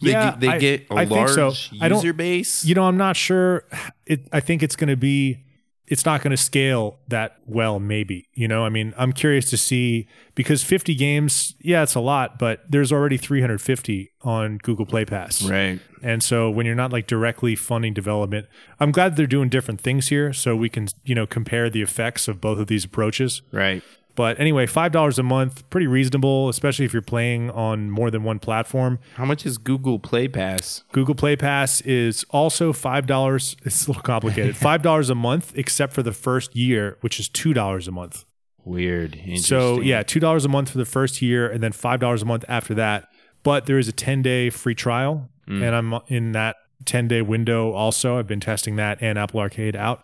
They, 0.01 0.11
Yeah, 0.11 0.31
get, 0.31 0.39
they 0.39 0.47
I- 0.47 0.57
get 0.59 0.87
a 0.89 0.93
I 0.95 1.05
so. 1.05 1.13
large 1.15 1.35
don't- 1.71 1.91
user 1.91 2.13
base. 2.13 2.65
You 2.65 2.73
know, 2.73 2.83
I'm 2.85 2.97
not 2.97 3.15
sure. 3.15 3.65
It, 4.05 4.27
I 4.33 4.39
think 4.39 4.63
it's 4.63 4.75
going 4.75 4.87
to 4.89 4.97
be, 4.97 5.43
it's 5.89 6.05
not 6.05 6.21
going 6.21 6.31
to 6.31 6.37
scale 6.37 6.99
that 7.07 7.37
well, 7.47 7.79
maybe. 7.79 8.29
You 8.33 8.47
know, 8.47 8.63
I 8.63 8.69
mean, 8.69 8.93
I'm 8.95 9.11
curious 9.11 9.49
to 9.49 9.57
see 9.57 10.07
because 10.35 10.63
50 10.63 10.93
games, 10.95 11.55
yeah, 11.59 11.81
it's 11.81 11.95
a 11.95 11.99
lot, 11.99 12.37
but 12.37 12.61
there's 12.69 12.91
already 12.91 13.17
350 13.17 14.11
on 14.21 14.59
Google 14.59 14.85
Play 14.85 15.03
Pass. 15.03 15.43
right. 15.43 15.79
And 16.01 16.23
so 16.23 16.49
when 16.49 16.65
you're 16.65 16.75
not 16.75 16.93
like 16.93 17.07
directly 17.07 17.55
funding 17.57 17.93
development, 17.93 18.47
I'm 18.79 18.93
glad 18.93 19.17
they're 19.17 19.27
doing 19.27 19.49
different 19.49 19.81
things 19.81 20.07
here 20.07 20.31
so 20.31 20.55
we 20.55 20.69
can, 20.69 20.87
you 21.03 21.13
know, 21.13 21.27
compare 21.27 21.69
the 21.69 21.81
effects 21.81 22.29
of 22.29 22.39
both 22.39 22.57
of 22.57 22.67
these 22.67 22.85
approaches. 22.85 23.41
Right. 23.51 23.83
But 24.19 24.37
anyway, 24.37 24.65
five 24.65 24.91
dollars 24.91 25.17
a 25.17 25.23
month, 25.23 25.63
pretty 25.69 25.87
reasonable, 25.87 26.49
especially 26.49 26.83
if 26.83 26.91
you're 26.91 27.01
playing 27.01 27.49
on 27.51 27.89
more 27.89 28.11
than 28.11 28.25
one 28.25 28.37
platform. 28.37 28.99
How 29.15 29.23
much 29.23 29.45
is 29.45 29.57
Google 29.57 29.97
Play 29.97 30.27
Pass? 30.27 30.83
Google 30.91 31.15
Play 31.15 31.37
Pass 31.37 31.79
is 31.81 32.25
also 32.29 32.73
five 32.73 33.07
dollars. 33.07 33.55
It's 33.63 33.85
a 33.85 33.91
little 33.91 34.03
complicated. 34.03 34.57
five 34.69 34.81
dollars 34.81 35.09
a 35.09 35.15
month, 35.15 35.53
except 35.55 35.93
for 35.93 36.03
the 36.03 36.11
first 36.11 36.53
year, 36.53 36.97
which 36.99 37.17
is 37.17 37.29
two 37.29 37.53
dollars 37.53 37.87
a 37.87 37.91
month. 37.91 38.25
Weird. 38.65 39.17
So 39.37 39.79
yeah, 39.79 40.03
two 40.03 40.19
dollars 40.19 40.43
a 40.43 40.49
month 40.49 40.69
for 40.71 40.79
the 40.79 40.85
first 40.85 41.21
year, 41.21 41.49
and 41.49 41.63
then 41.63 41.71
five 41.71 42.01
dollars 42.01 42.21
a 42.21 42.25
month 42.25 42.43
after 42.49 42.73
that. 42.73 43.07
But 43.43 43.67
there 43.67 43.77
is 43.77 43.87
a 43.87 43.93
ten 43.93 44.21
day 44.21 44.49
free 44.49 44.75
trial, 44.75 45.29
Mm. 45.47 45.63
and 45.63 45.73
I'm 45.77 46.01
in 46.09 46.33
that 46.33 46.57
ten 46.83 47.07
day 47.07 47.21
window. 47.21 47.71
Also, 47.71 48.19
I've 48.19 48.27
been 48.27 48.41
testing 48.41 48.75
that 48.75 48.97
and 49.01 49.17
Apple 49.17 49.39
Arcade 49.39 49.77
out. 49.77 50.03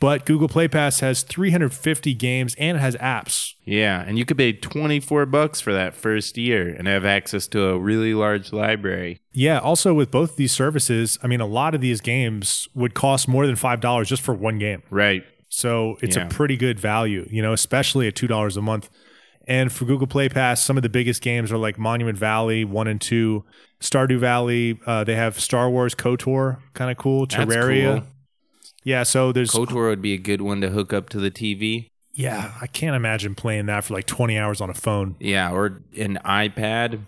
But 0.00 0.24
Google 0.24 0.48
Play 0.48 0.66
Pass 0.66 1.00
has 1.00 1.22
350 1.22 2.14
games 2.14 2.54
and 2.58 2.78
it 2.78 2.80
has 2.80 2.96
apps. 2.96 3.52
Yeah, 3.64 4.02
and 4.02 4.18
you 4.18 4.24
could 4.24 4.38
pay 4.38 4.52
24 4.54 5.26
bucks 5.26 5.60
for 5.60 5.72
that 5.74 5.94
first 5.94 6.38
year 6.38 6.68
and 6.68 6.88
have 6.88 7.04
access 7.04 7.46
to 7.48 7.66
a 7.66 7.78
really 7.78 8.14
large 8.14 8.50
library. 8.52 9.20
Yeah. 9.32 9.58
Also, 9.58 9.92
with 9.94 10.10
both 10.10 10.36
these 10.36 10.52
services, 10.52 11.18
I 11.22 11.26
mean, 11.26 11.40
a 11.42 11.46
lot 11.46 11.74
of 11.74 11.80
these 11.82 12.00
games 12.00 12.66
would 12.74 12.94
cost 12.94 13.28
more 13.28 13.46
than 13.46 13.56
five 13.56 13.80
dollars 13.80 14.08
just 14.08 14.22
for 14.22 14.34
one 14.34 14.58
game. 14.58 14.82
Right. 14.90 15.22
So 15.50 15.96
it's 16.00 16.16
Yeah. 16.16 16.26
a 16.26 16.28
pretty 16.30 16.56
good 16.56 16.80
value, 16.80 17.26
you 17.30 17.42
know, 17.42 17.52
especially 17.52 18.08
at 18.08 18.14
two 18.16 18.26
dollars 18.26 18.56
a 18.56 18.62
month. 18.62 18.88
And 19.46 19.70
for 19.72 19.84
Google 19.84 20.06
Play 20.06 20.28
Pass, 20.28 20.62
some 20.62 20.76
of 20.76 20.82
the 20.82 20.88
biggest 20.88 21.22
games 21.22 21.50
are 21.52 21.58
like 21.58 21.78
Monument 21.78 22.16
Valley 22.16 22.64
one 22.64 22.86
and 22.86 23.00
two, 23.00 23.44
Stardew 23.80 24.18
Valley. 24.18 24.78
Uh, 24.86 25.04
they 25.04 25.16
have 25.16 25.38
Star 25.40 25.68
Wars 25.68 25.94
KOTOR, 25.94 26.58
kind 26.72 26.90
of 26.90 26.96
cool. 26.96 27.26
That's 27.26 27.44
Terraria. 27.52 27.98
cool. 28.00 28.06
Yeah, 28.84 29.02
so 29.02 29.32
there's 29.32 29.50
KOTOR 29.50 29.88
would 29.88 30.02
be 30.02 30.14
a 30.14 30.18
good 30.18 30.40
one 30.40 30.60
to 30.62 30.70
hook 30.70 30.92
up 30.92 31.08
to 31.10 31.18
the 31.18 31.30
TV. 31.30 31.88
yeah, 32.14 32.52
I 32.60 32.66
can't 32.66 32.96
imagine 32.96 33.34
playing 33.34 33.66
that 33.66 33.84
for 33.84 33.94
like 33.94 34.06
20 34.06 34.38
hours 34.38 34.60
on 34.60 34.70
a 34.70 34.74
phone. 34.74 35.16
Yeah, 35.20 35.52
or 35.52 35.82
an 35.96 36.18
iPad. 36.24 37.00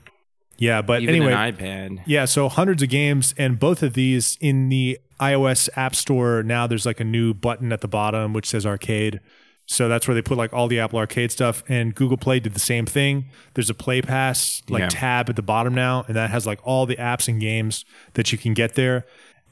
Yeah, 0.59 0.81
but 0.83 1.02
Even 1.02 1.17
anyway, 1.17 1.33
an 1.33 1.55
iPad. 1.57 2.02
Yeah, 2.07 2.25
so 2.26 2.49
hundreds 2.49 2.83
of 2.83 2.88
games, 2.88 3.35
and 3.37 3.59
both 3.59 3.83
of 3.83 3.95
these 3.95 4.37
in 4.41 4.69
the 4.69 4.99
iOS 5.21 5.69
App 5.76 5.95
Store 5.95 6.43
now. 6.43 6.67
There's 6.67 6.85
like 6.87 7.00
a 7.00 7.05
new 7.05 7.33
button 7.35 7.73
at 7.73 7.81
the 7.81 7.88
bottom 7.88 8.33
which 8.33 8.47
says 8.49 8.67
Arcade. 8.67 9.21
So 9.67 9.88
that's 9.88 10.07
where 10.09 10.14
they 10.17 10.23
put 10.23 10.37
like 10.37 10.52
all 10.52 10.67
the 10.69 10.81
Apple 10.81 10.99
Arcade 10.99 11.31
stuff. 11.33 11.62
And 11.69 11.95
Google 11.95 12.17
Play 12.17 12.41
did 12.41 12.55
the 12.55 12.61
same 12.61 12.85
thing. 12.87 13.26
There's 13.55 13.71
a 13.71 13.75
Play 13.75 14.02
Pass 14.02 14.61
like 14.69 14.81
Yeah. 14.83 14.88
tab 14.88 15.31
at 15.31 15.37
the 15.37 15.43
bottom 15.43 15.75
now, 15.75 16.05
and 16.07 16.17
that 16.17 16.31
has 16.31 16.47
like 16.47 16.59
all 16.64 16.87
the 16.87 16.97
apps 16.97 17.29
and 17.29 17.41
games 17.41 17.85
that 18.14 18.31
you 18.33 18.38
can 18.38 18.52
get 18.55 18.75
there. 18.75 19.07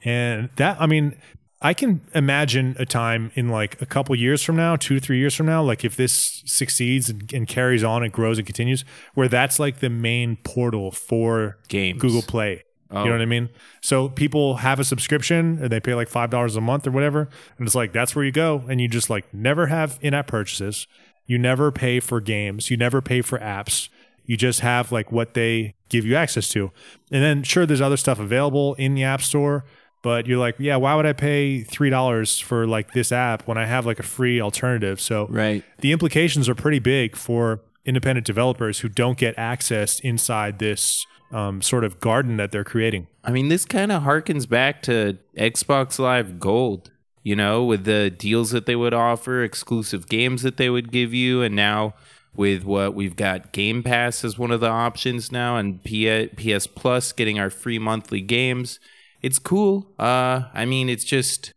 And 0.04 0.50
that, 0.56 0.76
I 0.80 0.86
mean, 0.86 1.16
I 1.62 1.74
can 1.74 2.00
imagine 2.14 2.74
a 2.78 2.86
time 2.86 3.32
in 3.34 3.50
like 3.50 3.80
a 3.82 3.86
couple 3.86 4.14
years 4.16 4.42
from 4.42 4.56
now, 4.56 4.76
two 4.76 4.94
to 4.94 5.00
three 5.00 5.18
years 5.18 5.34
from 5.34 5.46
now, 5.46 5.62
like 5.62 5.84
if 5.84 5.94
this 5.94 6.42
succeeds 6.46 7.10
and, 7.10 7.30
and 7.34 7.46
carries 7.46 7.84
on 7.84 8.02
and 8.02 8.10
grows 8.12 8.38
and 8.38 8.46
continues, 8.46 8.84
where 9.14 9.28
that's 9.28 9.58
like 9.58 9.80
the 9.80 9.90
main 9.90 10.36
portal 10.36 10.90
for 10.90 11.58
Games. 11.68 12.00
Google 12.00 12.22
Play. 12.22 12.64
Oh. 12.90 13.00
You 13.00 13.10
know 13.10 13.10
oh. 13.10 13.18
what 13.18 13.22
I 13.22 13.26
mean? 13.26 13.50
So 13.82 14.08
people 14.08 14.56
have 14.56 14.80
a 14.80 14.84
subscription 14.84 15.58
and 15.62 15.70
they 15.70 15.80
pay 15.80 15.94
like 15.94 16.08
five 16.08 16.30
dollars 16.30 16.56
a 16.56 16.60
month 16.62 16.86
or 16.86 16.92
whatever, 16.92 17.28
and 17.58 17.66
it's 17.66 17.74
like 17.74 17.92
that's 17.92 18.16
where 18.16 18.24
you 18.24 18.32
go, 18.32 18.64
and 18.68 18.80
you 18.80 18.88
just 18.88 19.10
like 19.10 19.32
never 19.34 19.66
have 19.66 19.98
in-app 20.00 20.28
purchases. 20.28 20.86
You 21.26 21.38
never 21.38 21.70
pay 21.70 22.00
for 22.00 22.20
games. 22.20 22.70
You 22.70 22.76
never 22.76 23.00
pay 23.02 23.20
for 23.20 23.38
apps. 23.38 23.88
You 24.24 24.36
just 24.36 24.60
have 24.60 24.90
like 24.90 25.12
what 25.12 25.34
they 25.34 25.74
give 25.88 26.06
you 26.06 26.16
access 26.16 26.48
to, 26.50 26.72
and 27.10 27.22
then 27.22 27.42
sure, 27.42 27.66
there's 27.66 27.80
other 27.80 27.96
stuff 27.96 28.18
available 28.18 28.74
in 28.74 28.94
the 28.94 29.04
App 29.04 29.22
Store, 29.22 29.64
but 30.02 30.26
you're 30.26 30.38
like, 30.38 30.56
yeah, 30.58 30.76
why 30.76 30.94
would 30.94 31.06
I 31.06 31.12
pay 31.12 31.62
three 31.62 31.90
dollars 31.90 32.38
for 32.38 32.66
like 32.66 32.92
this 32.92 33.12
app 33.12 33.46
when 33.46 33.58
I 33.58 33.66
have 33.66 33.86
like 33.86 33.98
a 33.98 34.02
free 34.04 34.40
alternative? 34.40 35.00
So 35.00 35.26
Right. 35.28 35.64
the 35.78 35.92
implications 35.92 36.48
are 36.48 36.54
pretty 36.54 36.78
big 36.78 37.16
for 37.16 37.60
independent 37.84 38.26
developers 38.26 38.80
who 38.80 38.88
don't 38.88 39.18
get 39.18 39.34
access 39.38 40.00
inside 40.00 40.58
this 40.58 41.06
um, 41.32 41.62
sort 41.62 41.84
of 41.84 42.00
garden 42.00 42.36
that 42.38 42.50
they're 42.50 42.64
creating. 42.64 43.06
I 43.24 43.30
mean, 43.30 43.48
this 43.48 43.64
kind 43.64 43.92
of 43.92 44.02
harkens 44.02 44.48
back 44.48 44.82
to 44.82 45.18
Xbox 45.36 45.98
Live 45.98 46.40
Gold, 46.40 46.90
you 47.22 47.36
know, 47.36 47.64
with 47.64 47.84
the 47.84 48.10
deals 48.10 48.50
that 48.50 48.66
they 48.66 48.76
would 48.76 48.94
offer, 48.94 49.42
exclusive 49.42 50.08
games 50.08 50.42
that 50.42 50.56
they 50.56 50.68
would 50.70 50.90
give 50.90 51.14
you, 51.14 51.42
and 51.42 51.54
now 51.54 51.94
with 52.34 52.64
what 52.64 52.94
we've 52.94 53.16
got 53.16 53.52
Game 53.52 53.82
Pass 53.82 54.24
as 54.24 54.38
one 54.38 54.50
of 54.50 54.60
the 54.60 54.68
options 54.68 55.30
now, 55.30 55.56
and 55.56 55.82
PS 55.84 56.66
Plus 56.66 57.12
getting 57.12 57.38
our 57.38 57.50
free 57.50 57.78
monthly 57.78 58.20
games. 58.20 58.78
It's 59.22 59.38
cool. 59.38 59.86
Uh, 59.98 60.44
I 60.54 60.64
mean, 60.64 60.88
it's 60.88 61.04
just, 61.04 61.52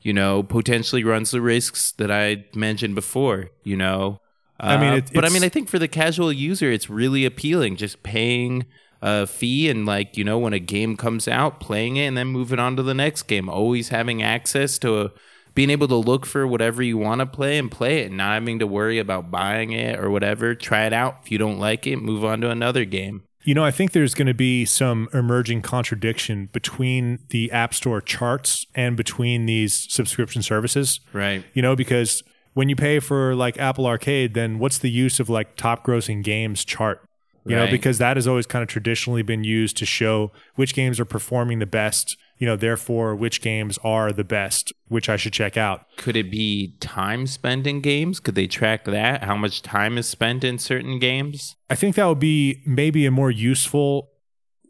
you 0.00 0.12
know, 0.12 0.42
potentially 0.42 1.04
runs 1.04 1.30
the 1.30 1.40
risks 1.40 1.92
that 1.92 2.10
I 2.10 2.44
mentioned 2.54 2.94
before, 2.94 3.50
you 3.64 3.76
know. 3.76 4.18
I 4.58 4.76
mean, 4.76 4.92
Uh, 4.92 4.96
it- 4.96 5.10
but 5.12 5.24
I 5.24 5.28
mean, 5.28 5.42
I 5.44 5.48
think 5.48 5.68
for 5.68 5.78
the 5.78 5.88
casual 5.88 6.32
user, 6.32 6.70
it's 6.70 6.88
really 6.88 7.24
appealing. 7.24 7.76
Just 7.76 8.02
paying 8.02 8.64
a 9.04 9.26
fee 9.26 9.68
and 9.68 9.84
like 9.84 10.16
you 10.16 10.22
know 10.22 10.38
when 10.38 10.52
a 10.52 10.60
game 10.60 10.96
comes 10.96 11.26
out, 11.26 11.58
playing 11.58 11.96
it 11.96 12.06
and 12.06 12.16
then 12.16 12.28
moving 12.28 12.60
on 12.60 12.76
to 12.76 12.82
the 12.84 12.94
next 12.94 13.24
game. 13.24 13.48
Always 13.48 13.88
having 13.88 14.22
access 14.22 14.78
to 14.78 15.00
a, 15.00 15.10
being 15.54 15.70
able 15.70 15.88
to 15.88 15.96
look 15.96 16.24
for 16.24 16.46
whatever 16.46 16.82
you 16.82 16.96
want 16.96 17.18
to 17.18 17.26
play 17.26 17.58
and 17.58 17.68
play 17.70 17.98
it, 18.02 18.06
and 18.08 18.16
not 18.16 18.34
having 18.34 18.60
to 18.60 18.66
worry 18.66 18.98
about 19.00 19.30
buying 19.30 19.72
it 19.72 19.98
or 19.98 20.08
whatever. 20.08 20.54
Try 20.54 20.86
it 20.86 20.92
out. 20.92 21.16
If 21.24 21.32
you 21.32 21.38
don't 21.38 21.58
like 21.58 21.86
it, 21.86 21.96
move 21.96 22.24
on 22.24 22.40
to 22.42 22.50
another 22.50 22.84
game. 22.84 23.24
You 23.44 23.54
know, 23.54 23.64
I 23.64 23.70
think 23.70 23.92
there's 23.92 24.14
going 24.14 24.28
to 24.28 24.34
be 24.34 24.64
some 24.64 25.08
emerging 25.12 25.62
contradiction 25.62 26.48
between 26.52 27.18
the 27.30 27.50
App 27.50 27.74
Store 27.74 28.00
charts 28.00 28.66
and 28.74 28.96
between 28.96 29.46
these 29.46 29.86
subscription 29.92 30.42
services. 30.42 31.00
Right. 31.12 31.44
You 31.52 31.62
know, 31.62 31.74
because 31.74 32.22
when 32.54 32.68
you 32.68 32.76
pay 32.76 33.00
for 33.00 33.34
like 33.34 33.58
Apple 33.58 33.86
Arcade, 33.86 34.34
then 34.34 34.58
what's 34.58 34.78
the 34.78 34.90
use 34.90 35.18
of 35.18 35.28
like 35.28 35.56
top 35.56 35.84
grossing 35.84 36.22
games 36.22 36.64
chart? 36.64 37.04
You 37.44 37.56
know, 37.56 37.68
because 37.68 37.98
that 37.98 38.16
has 38.16 38.28
always 38.28 38.46
kind 38.46 38.62
of 38.62 38.68
traditionally 38.68 39.22
been 39.22 39.42
used 39.42 39.76
to 39.78 39.84
show 39.84 40.30
which 40.54 40.74
games 40.74 41.00
are 41.00 41.04
performing 41.04 41.58
the 41.58 41.66
best, 41.66 42.16
you 42.38 42.46
know, 42.46 42.56
therefore 42.56 43.14
which 43.14 43.40
games 43.40 43.78
are 43.84 44.12
the 44.12 44.24
best, 44.24 44.72
which 44.88 45.08
I 45.08 45.16
should 45.16 45.32
check 45.32 45.56
out. 45.56 45.86
Could 45.96 46.16
it 46.16 46.30
be 46.30 46.76
time 46.80 47.26
spent 47.26 47.66
in 47.66 47.80
games? 47.80 48.20
Could 48.20 48.34
they 48.34 48.46
track 48.46 48.84
that? 48.84 49.22
How 49.22 49.36
much 49.36 49.62
time 49.62 49.96
is 49.98 50.08
spent 50.08 50.44
in 50.44 50.58
certain 50.58 50.98
games? 50.98 51.56
I 51.70 51.74
think 51.74 51.96
that 51.96 52.06
would 52.06 52.18
be 52.18 52.62
maybe 52.66 53.06
a 53.06 53.10
more 53.10 53.30
useful 53.30 54.10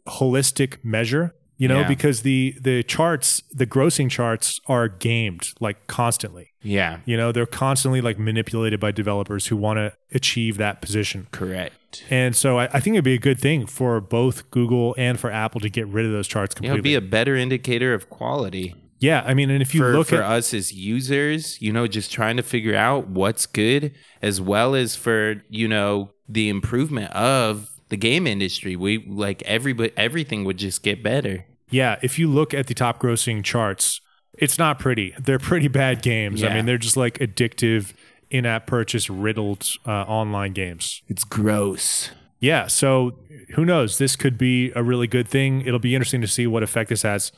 holistic 0.07 0.83
measure, 0.83 1.33
you 1.63 1.67
know, 1.69 1.81
Yeah. 1.81 1.87
because 1.95 2.17
the 2.29 2.55
the 2.61 2.83
charts, 2.83 3.41
the 3.61 3.65
grossing 3.75 4.09
charts 4.17 4.59
are 4.67 4.87
gamed 4.89 5.43
like 5.65 5.77
constantly. 5.87 6.47
Yeah. 6.61 6.93
You 7.05 7.15
know, 7.17 7.31
they're 7.31 7.45
constantly 7.65 8.01
like 8.01 8.17
manipulated 8.19 8.79
by 8.79 8.91
developers 8.91 9.47
who 9.47 9.55
want 9.57 9.77
to 9.77 9.93
achieve 10.19 10.57
that 10.57 10.81
position. 10.81 11.27
Correct. 11.31 12.03
And 12.09 12.35
so 12.35 12.49
I, 12.59 12.65
I 12.75 12.79
think 12.81 12.95
it'd 12.95 13.03
be 13.05 13.13
a 13.13 13.25
good 13.29 13.39
thing 13.39 13.65
for 13.65 14.01
both 14.01 14.49
Google 14.51 14.95
and 14.97 15.19
for 15.19 15.29
Apple 15.31 15.61
to 15.61 15.69
get 15.69 15.87
rid 15.87 16.05
of 16.05 16.11
those 16.11 16.27
charts 16.27 16.53
completely. 16.55 16.75
It 16.75 16.77
completely. 16.79 16.95
would 16.97 17.01
be 17.03 17.07
a 17.07 17.11
better 17.19 17.35
indicator 17.35 17.93
of 17.93 18.09
quality. 18.09 18.75
yeah, 18.99 19.23
I 19.25 19.33
mean, 19.33 19.49
and 19.49 19.61
if 19.61 19.73
you 19.75 19.81
for, 19.81 19.91
look 19.93 20.07
for 20.07 20.21
at 20.23 20.31
us 20.37 20.53
as 20.53 20.73
users, 20.73 21.61
you 21.61 21.71
know, 21.71 21.85
just 21.87 22.11
trying 22.11 22.37
to 22.37 22.43
figure 22.43 22.75
out 22.75 23.07
what's 23.07 23.45
good, 23.45 23.93
as 24.21 24.39
well 24.41 24.73
as 24.75 24.95
for 24.95 25.43
you 25.49 25.67
know 25.67 26.11
the 26.27 26.47
improvement 26.49 27.11
of 27.11 27.69
the 27.89 27.97
game 27.97 28.25
industry. 28.25 28.75
We 28.75 29.05
like 29.07 29.43
everybody, 29.43 29.91
everything 29.97 30.45
would 30.45 30.57
just 30.57 30.81
get 30.83 31.03
better. 31.03 31.45
Yeah, 31.73 31.97
if 32.01 32.19
you 32.19 32.29
look 32.29 32.53
at 32.53 32.67
the 32.67 32.73
top 32.73 33.01
grossing 33.01 33.43
charts, 33.43 33.99
it's 34.37 34.57
not 34.57 34.79
pretty. 34.79 35.13
They're 35.19 35.39
pretty 35.39 35.67
bad 35.67 36.01
games. 36.01 36.43
I 36.43 36.53
mean, 36.53 36.65
they're 36.65 36.77
just 36.77 36.97
like 36.97 37.17
addictive, 37.19 37.93
in 38.33 38.47
app 38.47 38.65
purchase 38.65 39.09
riddled 39.09 39.69
uh, 39.85 39.91
online 39.91 40.53
games. 40.53 41.03
It's 41.07 41.23
gross. 41.23 42.09
Yeah, 42.39 42.67
so 42.67 43.19
who 43.55 43.63
knows? 43.63 43.99
This 43.99 44.15
could 44.15 44.37
be 44.37 44.71
a 44.75 44.83
really 44.83 45.07
good 45.07 45.29
thing. 45.29 45.61
It'll 45.61 45.79
be 45.79 45.95
interesting 45.95 46.19
to 46.21 46.27
see 46.27 46.47
what 46.47 46.63
effect 46.63 46.89
this 46.89 47.03
has. 47.03 47.31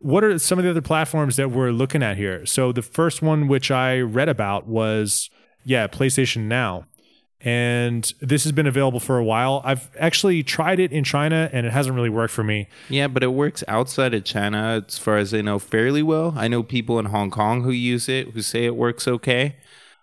What 0.00 0.24
are 0.24 0.38
some 0.38 0.58
of 0.58 0.64
the 0.64 0.70
other 0.70 0.82
platforms 0.82 1.36
that 1.36 1.50
we're 1.50 1.70
looking 1.70 2.02
at 2.02 2.16
here? 2.16 2.44
So 2.46 2.72
the 2.72 2.82
first 2.82 3.22
one 3.22 3.46
which 3.46 3.70
I 3.70 4.00
read 4.00 4.28
about 4.28 4.66
was 4.66 5.30
yeah, 5.64 5.86
PlayStation 5.86 6.42
Now. 6.42 6.86
And 7.42 8.12
this 8.20 8.42
has 8.44 8.52
been 8.52 8.66
available 8.66 9.00
for 9.00 9.16
a 9.16 9.24
while. 9.24 9.62
I've 9.64 9.90
actually 9.98 10.42
tried 10.42 10.78
it 10.78 10.92
in 10.92 11.04
China 11.04 11.48
and 11.52 11.66
it 11.66 11.72
hasn't 11.72 11.94
really 11.96 12.10
worked 12.10 12.34
for 12.34 12.44
me. 12.44 12.68
Yeah, 12.90 13.08
but 13.08 13.22
it 13.22 13.32
works 13.32 13.64
outside 13.66 14.12
of 14.12 14.24
China, 14.24 14.84
as 14.86 14.98
far 14.98 15.16
as 15.16 15.32
I 15.32 15.40
know, 15.40 15.58
fairly 15.58 16.02
well. 16.02 16.34
I 16.36 16.48
know 16.48 16.62
people 16.62 16.98
in 16.98 17.06
Hong 17.06 17.30
Kong 17.30 17.62
who 17.62 17.70
use 17.70 18.08
it 18.08 18.30
who 18.30 18.42
say 18.42 18.66
it 18.66 18.76
works 18.76 19.08
okay. 19.08 19.56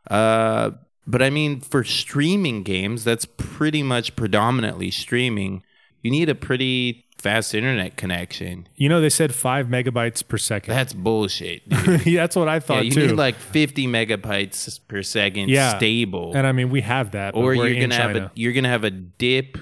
Uh, 0.10 0.72
but 1.06 1.22
I 1.22 1.30
mean, 1.30 1.62
for 1.62 1.84
streaming 1.84 2.64
games, 2.64 3.04
that's 3.04 3.26
pretty 3.26 3.84
much 3.84 4.16
predominantly 4.16 4.92
streaming. 4.92 5.64
You 6.02 6.12
need 6.12 6.30
a 6.30 6.36
pretty 6.36 7.07
fast 7.18 7.56
internet 7.56 7.98
connection. 7.98 8.68
You 8.76 8.90
know, 8.90 9.02
they 9.02 9.10
said 9.10 9.34
five 9.34 9.68
megabytes 9.68 10.28
per 10.28 10.38
second. 10.38 10.74
That's 10.74 10.94
bullshit, 10.94 11.68
dude. 11.70 12.06
yeah, 12.06 12.22
that's 12.22 12.36
what 12.36 12.48
I 12.48 12.56
yeah, 12.56 12.60
thought 12.60 12.86
you 12.86 12.92
too. 12.92 13.08
need 13.08 13.16
like 13.16 13.36
50 13.36 13.88
megabytes 13.88 14.80
per 14.88 15.02
second 15.04 15.50
Yeah. 15.50 15.78
stable. 15.78 16.34
and 16.36 16.46
I 16.46 16.52
mean, 16.52 16.70
we 16.70 16.82
have 16.82 17.12
that. 17.12 17.34
but 17.34 17.40
or 17.40 17.46
we're 17.56 17.68
you're 17.68 17.68
in 17.84 17.90
gonna 17.90 17.96
have 18.02 18.14
China. 18.14 18.26
a 18.26 18.32
you're 18.36 18.54
gonna 18.54 18.70
have 18.70 18.84
a 18.84 18.92
dip 18.92 19.58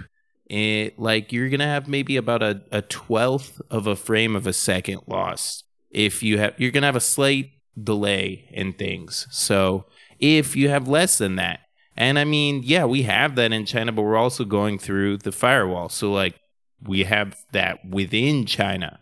in 0.49 0.91
like 0.97 1.31
you're 1.33 1.49
gonna 1.49 1.65
have 1.65 1.87
maybe 1.87 2.17
about 2.17 2.43
a, 2.43 2.61
a 2.71 2.81
twelfth 2.83 3.59
of 3.71 3.87
a 3.87 3.95
frame 3.95 4.35
of 4.35 4.45
a 4.45 4.53
second 4.53 5.01
loss 5.07 5.63
if 5.89 6.21
you 6.21 6.37
have 6.37 6.53
you're 6.57 6.69
gonna 6.71 6.85
have 6.85 6.95
a 6.95 6.99
slight 6.99 7.49
delay 7.81 8.47
in 8.51 8.71
things 8.73 9.27
so 9.31 9.85
if 10.19 10.55
you 10.55 10.69
have 10.69 10.87
less 10.87 11.17
than 11.17 11.35
that 11.37 11.61
And 11.97 12.19
I 12.19 12.25
mean, 12.25 12.61
yeah, 12.63 12.83
we 12.85 13.03
have 13.03 13.35
that 13.37 13.51
in 13.53 13.65
China, 13.65 13.91
but 13.93 14.01
we're 14.03 14.17
also 14.17 14.43
going 14.43 14.77
through 14.77 15.17
the 15.19 15.31
firewall. 15.31 15.87
So 15.89 16.11
like 16.11 16.35
we 16.81 17.03
have 17.03 17.38
that 17.51 17.79
within 17.88 18.45
China. 18.45 18.99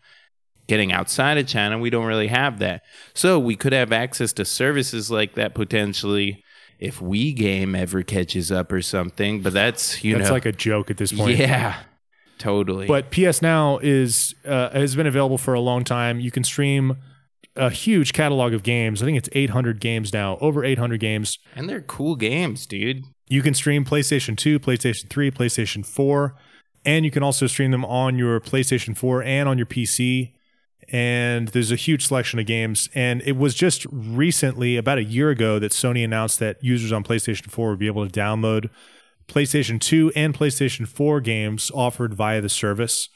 Getting 0.67 0.93
outside 0.93 1.37
of 1.37 1.45
China, 1.47 1.77
we 1.77 1.89
don't 1.89 2.05
really 2.05 2.27
have 2.27 2.59
that. 2.59 2.83
So 3.13 3.37
we 3.37 3.55
could 3.55 3.73
have 3.73 3.91
access 3.91 4.31
to 4.33 4.45
services 4.45 5.11
like 5.11 5.35
that 5.35 5.53
potentially 5.53 6.41
if 6.79 7.01
we 7.01 7.33
game 7.33 7.75
ever 7.75 8.01
catches 8.01 8.51
up 8.51 8.71
or 8.71 8.81
something. 8.81 9.41
But 9.41 9.51
that's 9.53 10.03
you 10.03 10.15
That's 10.17 10.29
know 10.29 10.33
like 10.33 10.45
a 10.45 10.51
joke 10.53 10.89
at 10.89 10.97
this 10.97 11.11
point. 11.11 11.37
yeah, 11.37 11.79
totally. 12.37 12.87
But 12.87 13.11
PS 13.11 13.41
Now 13.41 13.77
is 13.79 14.33
uh, 14.45 14.69
has 14.69 14.95
been 14.95 15.07
available 15.07 15.37
for 15.37 15.53
a 15.53 15.59
long 15.59 15.83
time. 15.83 16.19
You 16.21 16.31
can 16.31 16.43
stream 16.45 16.97
a 17.55 17.69
huge 17.69 18.13
catalog 18.13 18.53
of 18.53 18.63
games. 18.63 19.01
I 19.03 19.05
think 19.05 19.17
it's 19.17 19.29
800 19.33 19.79
games 19.79 20.13
now, 20.13 20.37
over 20.39 20.63
800 20.63 20.99
games. 20.99 21.37
and 21.55 21.69
they're 21.69 21.81
cool 21.81 22.15
games, 22.15 22.65
dude. 22.65 23.03
You 23.27 23.41
can 23.41 23.53
stream 23.53 23.85
PlayStation 23.85 24.35
2, 24.37 24.59
PlayStation 24.59 25.09
3, 25.09 25.29
PlayStation 25.31 25.85
4, 25.85 26.35
and 26.85 27.05
you 27.05 27.11
can 27.11 27.23
also 27.23 27.47
stream 27.47 27.71
them 27.71 27.85
on 27.85 28.17
your 28.17 28.39
PlayStation 28.39 28.95
4 28.97 29.23
and 29.23 29.47
on 29.49 29.57
your 29.57 29.67
PC. 29.67 30.33
And 30.91 31.47
there's 31.49 31.71
a 31.71 31.77
huge 31.77 32.05
selection 32.07 32.39
of 32.39 32.45
games. 32.45 32.89
And 32.93 33.21
it 33.21 33.37
was 33.37 33.55
just 33.55 33.85
recently, 33.91 34.75
about 34.75 34.97
a 34.97 35.03
year 35.03 35.29
ago, 35.29 35.57
that 35.59 35.71
Sony 35.71 36.03
announced 36.03 36.39
that 36.39 36.61
users 36.63 36.91
on 36.91 37.03
PlayStation 37.03 37.49
4 37.49 37.69
would 37.69 37.79
be 37.79 37.87
able 37.87 38.07
to 38.07 38.11
download 38.19 38.69
PlayStation 39.27 39.79
2 39.79 40.11
and 40.15 40.33
PlayStation 40.37 40.85
4 40.87 41.21
games 41.21 41.71
offered 41.73 42.13
via 42.13 42.41
the 42.41 42.49
service 42.49 43.07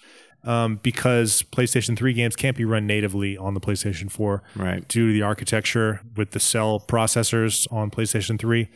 um, 0.45 0.77
because 0.81 1.43
PlayStation 1.43 1.97
3 1.97 2.13
games 2.13 2.35
can't 2.37 2.55
be 2.55 2.63
run 2.63 2.87
natively 2.87 3.37
on 3.37 3.53
the 3.53 3.59
PlayStation 3.59 4.09
4 4.09 4.41
Right. 4.55 4.87
due 4.87 5.07
to 5.07 5.13
the 5.13 5.21
architecture 5.23 6.01
with 6.15 6.31
the 6.31 6.39
cell 6.39 6.79
processors 6.79 7.71
on 7.71 7.91
PlayStation 7.91 8.39
3. 8.39 8.69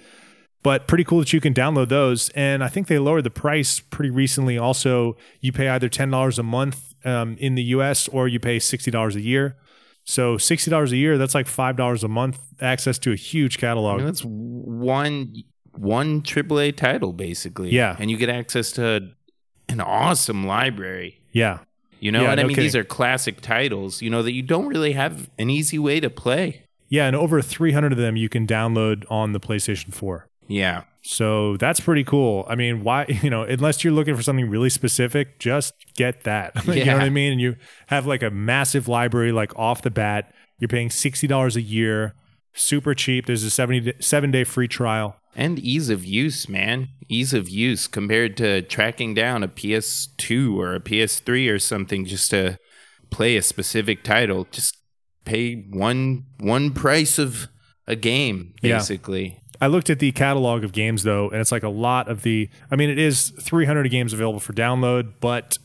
But 0.64 0.88
pretty 0.88 1.04
cool 1.04 1.20
that 1.20 1.34
you 1.34 1.42
can 1.42 1.54
download 1.54 1.90
those. 1.90 2.30
And 2.30 2.64
I 2.64 2.68
think 2.68 2.88
they 2.88 3.00
lowered 3.00 3.24
the 3.24 3.32
price 3.32 3.80
pretty 3.80 4.12
recently. 4.12 4.58
Also, 4.60 5.18
you 5.40 5.52
pay 5.52 5.70
either 5.70 5.90
$10 5.90 6.38
a 6.38 6.44
month 6.44 6.94
um, 7.04 7.36
in 7.40 7.56
the 7.56 7.64
US 7.64 8.08
or 8.08 8.28
you 8.28 8.40
pay 8.40 8.58
$60 8.58 9.16
a 9.16 9.22
year. 9.22 9.58
So 10.04 10.36
$60 10.38 10.92
a 10.92 10.98
year, 10.98 11.18
that's 11.18 11.34
like 11.34 11.48
$5 11.48 12.04
a 12.04 12.08
month, 12.08 12.40
access 12.60 13.00
to 13.00 13.12
a 13.12 13.16
huge 13.16 13.58
catalog. 13.58 14.02
I 14.02 14.06
that's 14.06 14.22
one 14.22 15.34
one 15.78 16.22
AAA 16.22 16.76
title 16.76 17.14
basically. 17.14 17.70
Yeah. 17.72 17.96
and 17.98 18.12
you 18.12 18.18
get 18.18 18.30
access 18.30 18.72
to 18.74 19.10
an 19.70 19.82
awesome 19.82 20.46
library. 20.46 21.22
yeah. 21.32 21.60
You 22.00 22.12
know 22.12 22.24
Yeah, 22.24 22.32
I 22.32 22.36
no 22.36 22.48
mean? 22.48 22.58
These 22.58 22.76
are 22.76 22.84
classic 22.84 23.42
titles. 23.42 24.02
You 24.02 24.10
know 24.10 24.24
that 24.24 24.32
you 24.32 24.42
don't 24.42 24.68
really 24.68 24.94
have 24.94 25.30
an 25.38 25.52
easy 25.52 25.78
way 25.78 26.00
to 26.00 26.10
play. 26.10 26.64
Yeah. 26.90 27.06
And 27.06 27.16
over 27.16 27.42
300 27.44 27.92
of 27.92 28.00
them 28.00 28.16
you 28.16 28.28
can 28.28 28.48
download 28.48 29.06
on 29.10 29.34
the 29.34 29.40
PlayStation 29.40 29.94
4. 29.94 30.28
Yeah, 30.52 30.84
So 31.02 31.58
that's 31.58 31.80
pretty 31.80 32.04
cool. 32.04 32.46
I 32.50 32.56
mean, 32.56 32.84
why, 32.84 33.06
you 33.24 33.30
know, 33.30 33.44
unless 33.44 33.84
you're 33.84 33.94
looking 33.94 34.16
for 34.16 34.22
something 34.24 34.50
really 34.50 34.70
specific, 34.70 35.40
just 35.40 35.74
get 35.96 36.24
that. 36.24 36.52
you 36.68 36.86
know 36.86 36.94
what 36.94 37.04
I 37.04 37.10
mean? 37.10 37.32
And 37.34 37.42
you 37.42 37.56
have 37.88 38.06
like 38.06 38.22
a 38.24 38.30
massive 38.30 38.88
library, 38.88 39.32
like 39.32 39.58
off 39.58 39.82
the 39.82 39.90
bat. 39.92 40.34
You're 40.60 40.68
paying 40.68 40.90
$60 40.90 41.56
a 41.56 41.62
year, 41.62 42.14
super 42.54 42.94
cheap. 42.94 43.26
There's 43.26 43.44
a 43.44 43.50
70, 43.50 43.94
seven 44.00 44.30
day 44.32 44.44
free 44.44 44.68
trial. 44.68 45.16
and 45.36 45.58
ease 45.60 45.90
of 45.90 46.04
use, 46.06 46.48
man. 46.50 46.90
Ease 47.10 47.34
of 47.34 47.50
use 47.50 47.88
compared 47.88 48.38
to 48.38 48.62
tracking 48.62 49.14
down 49.14 49.44
a 49.44 49.48
PS2 49.48 50.56
or 50.58 50.76
a 50.76 50.80
PS3 50.80 51.50
or 51.52 51.60
something 51.60 52.06
just 52.06 52.30
to 52.32 52.58
play 53.10 53.36
a 53.38 53.42
specific 53.42 54.04
title. 54.04 54.48
Just 54.52 54.78
pay 55.26 55.56
one 55.72 56.26
one 56.40 56.74
price 56.74 57.18
of 57.20 57.48
a 57.88 57.96
game, 57.96 58.54
Yeah. 58.62 58.78
basically. 58.78 59.41
I 59.62 59.68
looked 59.68 59.90
at 59.92 60.00
the 60.00 60.12
catalog 60.12 60.64
of 60.64 60.72
games 60.74 61.04
though, 61.04 61.30
and 61.30 61.40
it's 61.40 61.52
like 61.52 61.64
a 61.64 61.70
lot 61.70 62.10
of 62.10 62.24
the. 62.24 62.50
I 62.72 62.76
mean, 62.76 62.90
it 62.90 62.98
is 63.00 63.30
300 63.40 63.90
games 63.92 64.12
available 64.12 64.40
for 64.40 64.54
download, 64.54 65.14
but 65.22 65.58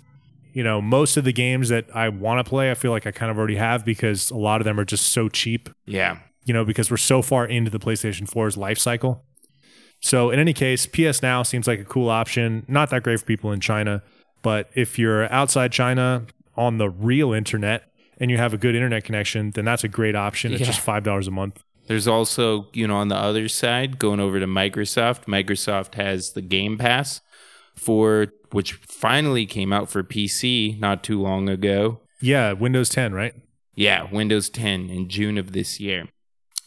you 0.53 0.63
know, 0.63 0.81
most 0.81 1.17
of 1.17 1.25
the 1.25 1.33
games 1.33 1.69
that 1.71 1.85
I 1.95 2.09
want 2.09 2.45
to 2.45 2.49
play, 2.49 2.71
I 2.71 2.75
feel 2.75 2.91
like 2.91 3.07
I 3.07 3.11
kind 3.11 3.31
of 3.31 3.37
already 3.39 3.57
have 3.57 3.85
because 3.85 4.31
a 4.31 4.37
lot 4.37 4.61
of 4.61 4.65
them 4.65 4.79
are 4.81 4.85
just 4.85 5.07
so 5.09 5.29
cheap. 5.29 5.69
Yeah. 5.87 6.19
You 6.45 6.55
know, 6.55 6.65
because 6.65 6.91
we're 6.91 6.97
so 6.97 7.21
far 7.23 7.45
into 7.45 7.71
the 7.71 7.79
PlayStation 7.79 8.31
4's 8.31 8.57
life 8.57 8.79
cycle. 8.79 9.25
So 10.01 10.31
in 10.31 10.39
any 10.39 10.53
case, 10.53 10.87
PS 10.87 11.21
Now 11.23 11.43
seems 11.43 11.67
like 11.67 11.81
a 11.81 11.85
cool 11.85 12.09
option. 12.09 12.65
Not 12.69 12.91
that 12.91 13.03
great 13.03 13.19
for 13.21 13.27
people 13.27 13.53
in 13.53 13.61
China, 13.61 14.03
but 14.43 14.71
if 14.75 14.99
you're 14.99 15.31
outside 15.33 15.73
China 15.73 16.25
on 16.57 16.79
the 16.79 16.89
real 16.89 17.33
internet 17.33 17.91
and 18.19 18.31
you 18.31 18.37
have 18.39 18.55
a 18.55 18.59
good 18.59 18.75
internet 18.75 19.05
connection, 19.05 19.51
then 19.51 19.65
that's 19.65 19.85
a 19.85 19.89
great 19.89 20.15
option. 20.15 20.53
It's 20.53 20.61
Yeah. 20.61 20.67
just 20.69 20.81
five 20.81 21.03
dollars 21.03 21.27
a 21.29 21.31
month. 21.33 21.63
There's 21.87 22.09
also, 22.09 22.69
you 22.73 22.87
know, 22.87 22.97
on 22.97 23.09
the 23.09 23.17
other 23.17 23.49
side, 23.49 23.99
going 23.99 24.21
over 24.21 24.41
to 24.41 24.47
Microsoft, 24.47 25.25
Microsoft 25.25 25.95
has 25.95 26.33
the 26.33 26.43
Game 26.43 26.79
Pass 26.79 27.21
for 27.75 28.29
which 28.53 28.75
finally 28.75 29.45
came 29.45 29.73
out 29.73 29.91
for 29.91 30.03
PC 30.03 30.79
not 30.81 31.03
too 31.05 31.21
long 31.21 31.49
ago. 31.49 32.01
Yeah, 32.21 32.53
Windows 32.53 32.89
10, 32.89 33.13
right? 33.13 33.35
Yeah, 33.75 34.09
Windows 34.11 34.49
10 34.49 34.89
in 34.89 35.09
June 35.09 35.37
of 35.37 35.53
this 35.53 35.79
year. 35.79 36.09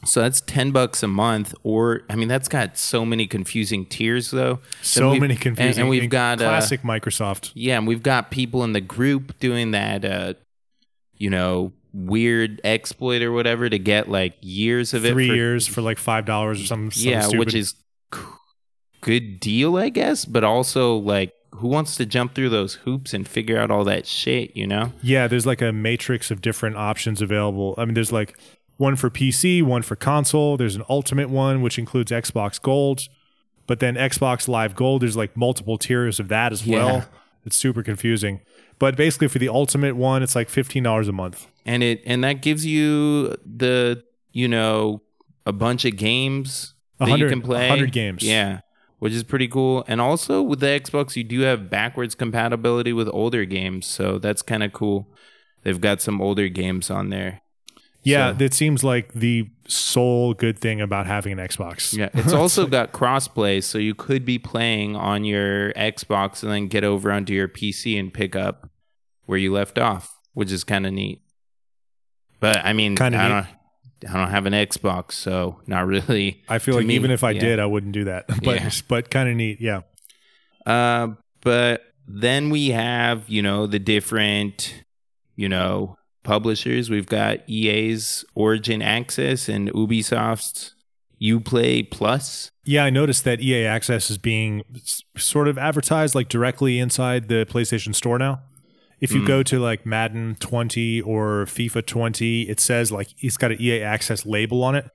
So 0.06 0.22
that's 0.22 0.40
10 0.42 0.72
bucks 0.72 1.04
a 1.04 1.08
month 1.08 1.54
or 1.64 2.02
I 2.10 2.16
mean 2.16 2.30
that's 2.30 2.48
got 2.48 2.78
so 2.78 3.06
many 3.06 3.28
confusing 3.28 3.86
tiers 3.86 4.32
though. 4.32 4.60
So 4.82 5.16
many 5.16 5.34
and- 5.34 5.42
confusing. 5.42 5.82
And, 5.82 5.90
we've 5.90 6.10
got 6.10 6.42
uh, 6.42 6.46
classic 6.46 6.84
Microsoft. 6.84 7.52
yeah, 7.54 7.78
and 7.78 7.86
we've 7.86 8.04
got 8.04 8.32
people 8.32 8.64
in 8.64 8.72
the 8.72 8.82
group 8.82 9.38
doing 9.40 9.72
that 9.72 10.06
uh 10.06 10.34
you 11.18 11.30
know, 11.30 11.74
weird 11.94 12.62
exploit 12.64 13.22
or 13.22 13.32
whatever 13.32 13.68
to 13.70 13.80
get 13.80 14.10
like 14.10 14.36
years 14.42 14.94
of 14.94 15.06
it 15.06 15.14
Three 15.14 15.28
for- 15.30 15.36
years 15.36 15.68
for 15.68 15.82
like 15.82 15.98
five 15.98 16.26
dollars 16.26 16.62
or 16.62 16.66
something. 16.66 16.92
something 16.92 17.12
yeah, 17.12 17.22
stupid. 17.22 17.40
which 17.40 17.56
is 17.56 17.74
good 19.02 19.40
deal, 19.40 19.78
I 19.78 19.90
guess. 19.90 20.26
But 20.26 20.44
also, 20.44 20.96
like, 20.98 21.34
who 21.52 21.68
wants 21.68 21.96
to 21.98 22.06
jump 22.06 22.36
through 22.36 22.50
those 22.50 22.76
hoops 22.76 23.14
and 23.14 23.28
figure 23.28 23.58
out 23.60 23.72
all 23.72 23.84
that 23.86 24.06
shit? 24.06 24.56
You 24.56 24.68
know? 24.68 24.94
yeah. 25.02 25.28
There's 25.28 25.46
like 25.46 25.62
a 25.62 25.72
matrix 25.72 26.32
of 26.32 26.42
different 26.42 26.76
options 26.78 27.22
available. 27.22 27.76
I 27.78 27.86
mean, 27.86 27.94
there's 27.94 28.12
like 28.12 28.38
one 28.78 28.96
for 28.96 29.10
PC, 29.10 29.64
one 29.64 29.82
for 29.82 29.96
console. 29.96 30.58
There's 30.58 30.76
an 30.76 30.84
ultimate 30.90 31.30
one 31.30 31.62
which 31.62 31.78
includes 31.78 32.12
Xbox 32.12 32.62
Gold, 32.62 33.02
but 33.68 33.80
then 33.80 33.96
Xbox 33.96 34.48
Live 34.48 34.76
Gold. 34.76 35.02
There's 35.02 35.18
like 35.18 35.36
multiple 35.36 35.78
tiers 35.78 36.20
of 36.20 36.28
that 36.30 36.52
as 36.52 36.66
Yeah. 36.66 36.78
well. 36.86 37.06
It's 37.46 37.56
super 37.56 37.84
confusing. 37.84 38.42
But 38.80 38.96
basically, 38.96 39.28
for 39.28 39.40
the 39.40 39.50
ultimate 39.50 39.96
one, 39.96 40.24
it's 40.24 40.36
like 40.36 40.50
fifteen 40.50 40.84
dollars 40.84 41.08
a 41.08 41.12
month. 41.12 41.48
And 41.66 41.84
it 41.84 42.02
and 42.06 42.24
that 42.24 42.42
gives 42.42 42.66
you 42.66 43.36
the 43.46 44.04
you 44.32 44.48
know 44.48 45.02
a 45.46 45.52
bunch 45.52 45.86
of 45.86 45.98
games 45.98 46.74
that 47.00 47.20
you 47.20 47.28
can 47.28 47.42
play. 47.42 47.68
hundred 47.68 47.92
games. 47.92 48.24
Yeah. 48.24 48.62
Which 49.00 49.14
is 49.14 49.24
pretty 49.24 49.48
cool. 49.48 49.86
And 49.88 50.02
also 50.02 50.42
with 50.42 50.60
the 50.60 50.68
Xbox, 50.68 51.16
you 51.16 51.24
do 51.24 51.42
have 51.42 51.70
backwards 51.70 52.16
compatibility 52.16 52.92
with 52.92 53.10
older 53.14 53.46
games. 53.46 53.86
So 53.86 54.18
that's 54.20 54.42
kind 54.42 54.62
of 54.62 54.74
cool. 54.74 55.08
They've 55.64 55.80
got 55.80 56.02
some 56.02 56.22
older 56.22 56.50
games 56.50 56.90
on 56.90 57.10
there. 57.10 57.42
Yeah, 58.04 58.32
So- 58.32 58.38
that 58.38 58.54
seems 58.54 58.84
like 58.84 59.14
the 59.14 59.50
sole 59.68 60.34
good 60.34 60.58
thing 60.58 60.80
about 60.82 61.06
having 61.06 61.34
an 61.34 61.40
Xbox. 61.40 61.96
Yeah, 61.96 62.10
it's 62.14 62.34
also 62.34 62.66
got 62.66 62.92
crossplay, 62.94 63.62
so 63.64 63.78
you 63.78 63.94
could 63.94 64.26
be 64.26 64.40
playing 64.40 64.96
on 64.96 65.24
your 65.26 65.74
Xbox 65.74 66.42
and 66.44 66.52
then 66.52 66.68
get 66.68 66.84
over 66.84 67.12
onto 67.12 67.34
your 67.34 67.48
PC 67.48 68.00
and 68.00 68.14
pick 68.14 68.36
up 68.36 68.70
where 69.26 69.38
you 69.38 69.52
left 69.52 69.78
off, 69.78 70.18
which 70.34 70.52
is 70.52 70.64
kind 70.64 70.88
of 70.88 70.94
neat. 70.94 71.22
But 72.40 72.66
I 72.66 72.74
mean, 72.74 72.96
Kinda 72.96 73.18
I 73.20 73.28
don't, 73.28 74.10
I 74.10 74.18
don't 74.18 74.30
have 74.32 74.46
an 74.46 74.54
Xbox, 74.54 75.12
so 75.12 75.60
not 75.68 75.86
really. 75.86 76.42
I 76.48 76.58
feel 76.60 76.76
like 76.76 76.86
me, 76.86 76.96
even 76.96 77.12
if 77.12 77.24
I 77.24 77.32
yeah. 77.32 77.42
did, 77.42 77.60
I 77.60 77.66
wouldn't 77.66 77.92
do 77.92 78.06
that. 78.06 78.26
But 78.44 78.62
Yeah. 78.62 78.70
but 78.88 79.12
kind 79.12 79.28
of 79.30 79.36
neat. 79.36 79.60
Yeah. 79.60 79.82
Uh, 80.66 81.10
but 81.42 81.84
then 82.08 82.50
we 82.50 82.70
have, 82.70 83.28
you 83.28 83.42
know, 83.42 83.68
the 83.68 83.78
different, 83.80 84.74
you 85.36 85.50
know, 85.50 85.98
publishers. 86.24 86.90
We've 86.90 87.06
got 87.06 87.40
EA's 87.50 88.26
Origin 88.36 88.82
Access 88.82 89.48
and 89.50 89.70
Ubisoft's 89.72 90.76
Uplay 91.22 91.90
Plus. 91.90 92.52
Yeah, 92.64 92.86
I 92.86 92.90
noticed 92.90 93.24
that 93.26 93.42
EA 93.42 93.66
Access 93.66 94.10
is 94.10 94.18
being 94.18 94.64
sort 95.18 95.48
of 95.48 95.58
advertised 95.58 96.16
like 96.16 96.30
directly 96.30 96.80
inside 96.80 97.28
the 97.28 97.46
PlayStation 97.50 97.94
Store 97.94 98.18
now. 98.18 98.42
If 99.02 99.12
you 99.14 99.22
Mm. 99.22 99.28
go 99.28 99.44
to 99.44 99.60
like 99.60 99.86
Madden 99.86 100.36
20 100.40 101.02
or 101.02 101.46
FIFA 101.46 101.86
20, 101.86 102.44
it 102.44 102.60
says 102.60 102.92
like 102.92 103.10
it's 103.20 103.38
got 103.38 103.52
an 103.52 103.62
EA 103.62 103.82
Access 103.82 104.26
label 104.26 104.64
on 104.64 104.76
it, 104.76 104.86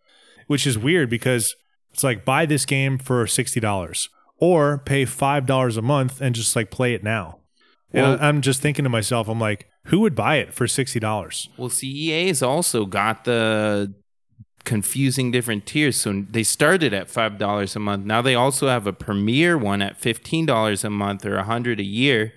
which 0.46 0.66
is 0.66 0.78
weird 0.78 1.08
because 1.10 1.54
it's 1.92 2.04
like 2.04 2.24
buy 2.24 2.44
this 2.46 2.64
game 2.66 2.98
for 2.98 3.24
$60 3.26 4.08
or 4.38 4.78
pay 4.78 5.04
$5 5.06 5.76
a 5.76 5.82
month 5.82 6.20
and 6.20 6.34
just 6.34 6.54
like 6.56 6.70
play 6.70 6.92
it 6.94 7.02
now. 7.02 7.38
Well- 7.92 8.14
and 8.14 8.22
I'm 8.22 8.40
just 8.42 8.60
thinking 8.60 8.82
to 8.84 8.88
myself, 8.90 9.28
I'm 9.28 9.40
like, 9.40 9.68
who 9.86 10.00
would 10.00 10.14
buy 10.14 10.36
it 10.36 10.54
for 10.54 10.66
$60? 10.66 11.48
Well, 11.58 11.68
see, 11.68 11.88
EA's 11.88 12.42
also 12.42 12.86
got 12.86 13.24
the 13.24 13.94
confusing 14.64 15.30
different 15.30 15.66
tiers. 15.66 15.96
So 15.96 16.24
they 16.30 16.42
started 16.42 16.94
at 16.94 17.10
five 17.10 17.38
dollars 17.38 17.76
a 17.76 17.78
month. 17.80 18.06
Now 18.06 18.22
they 18.22 18.34
also 18.34 18.68
have 18.68 18.86
a 18.86 18.92
premier 18.92 19.58
one 19.58 19.82
at 19.82 20.00
fifteen 20.00 20.46
dollars 20.46 20.84
a 20.84 20.90
month 20.90 21.24
or 21.26 21.36
a 21.36 21.44
hundred 21.44 21.80
a 21.80 21.84
year, 21.84 22.32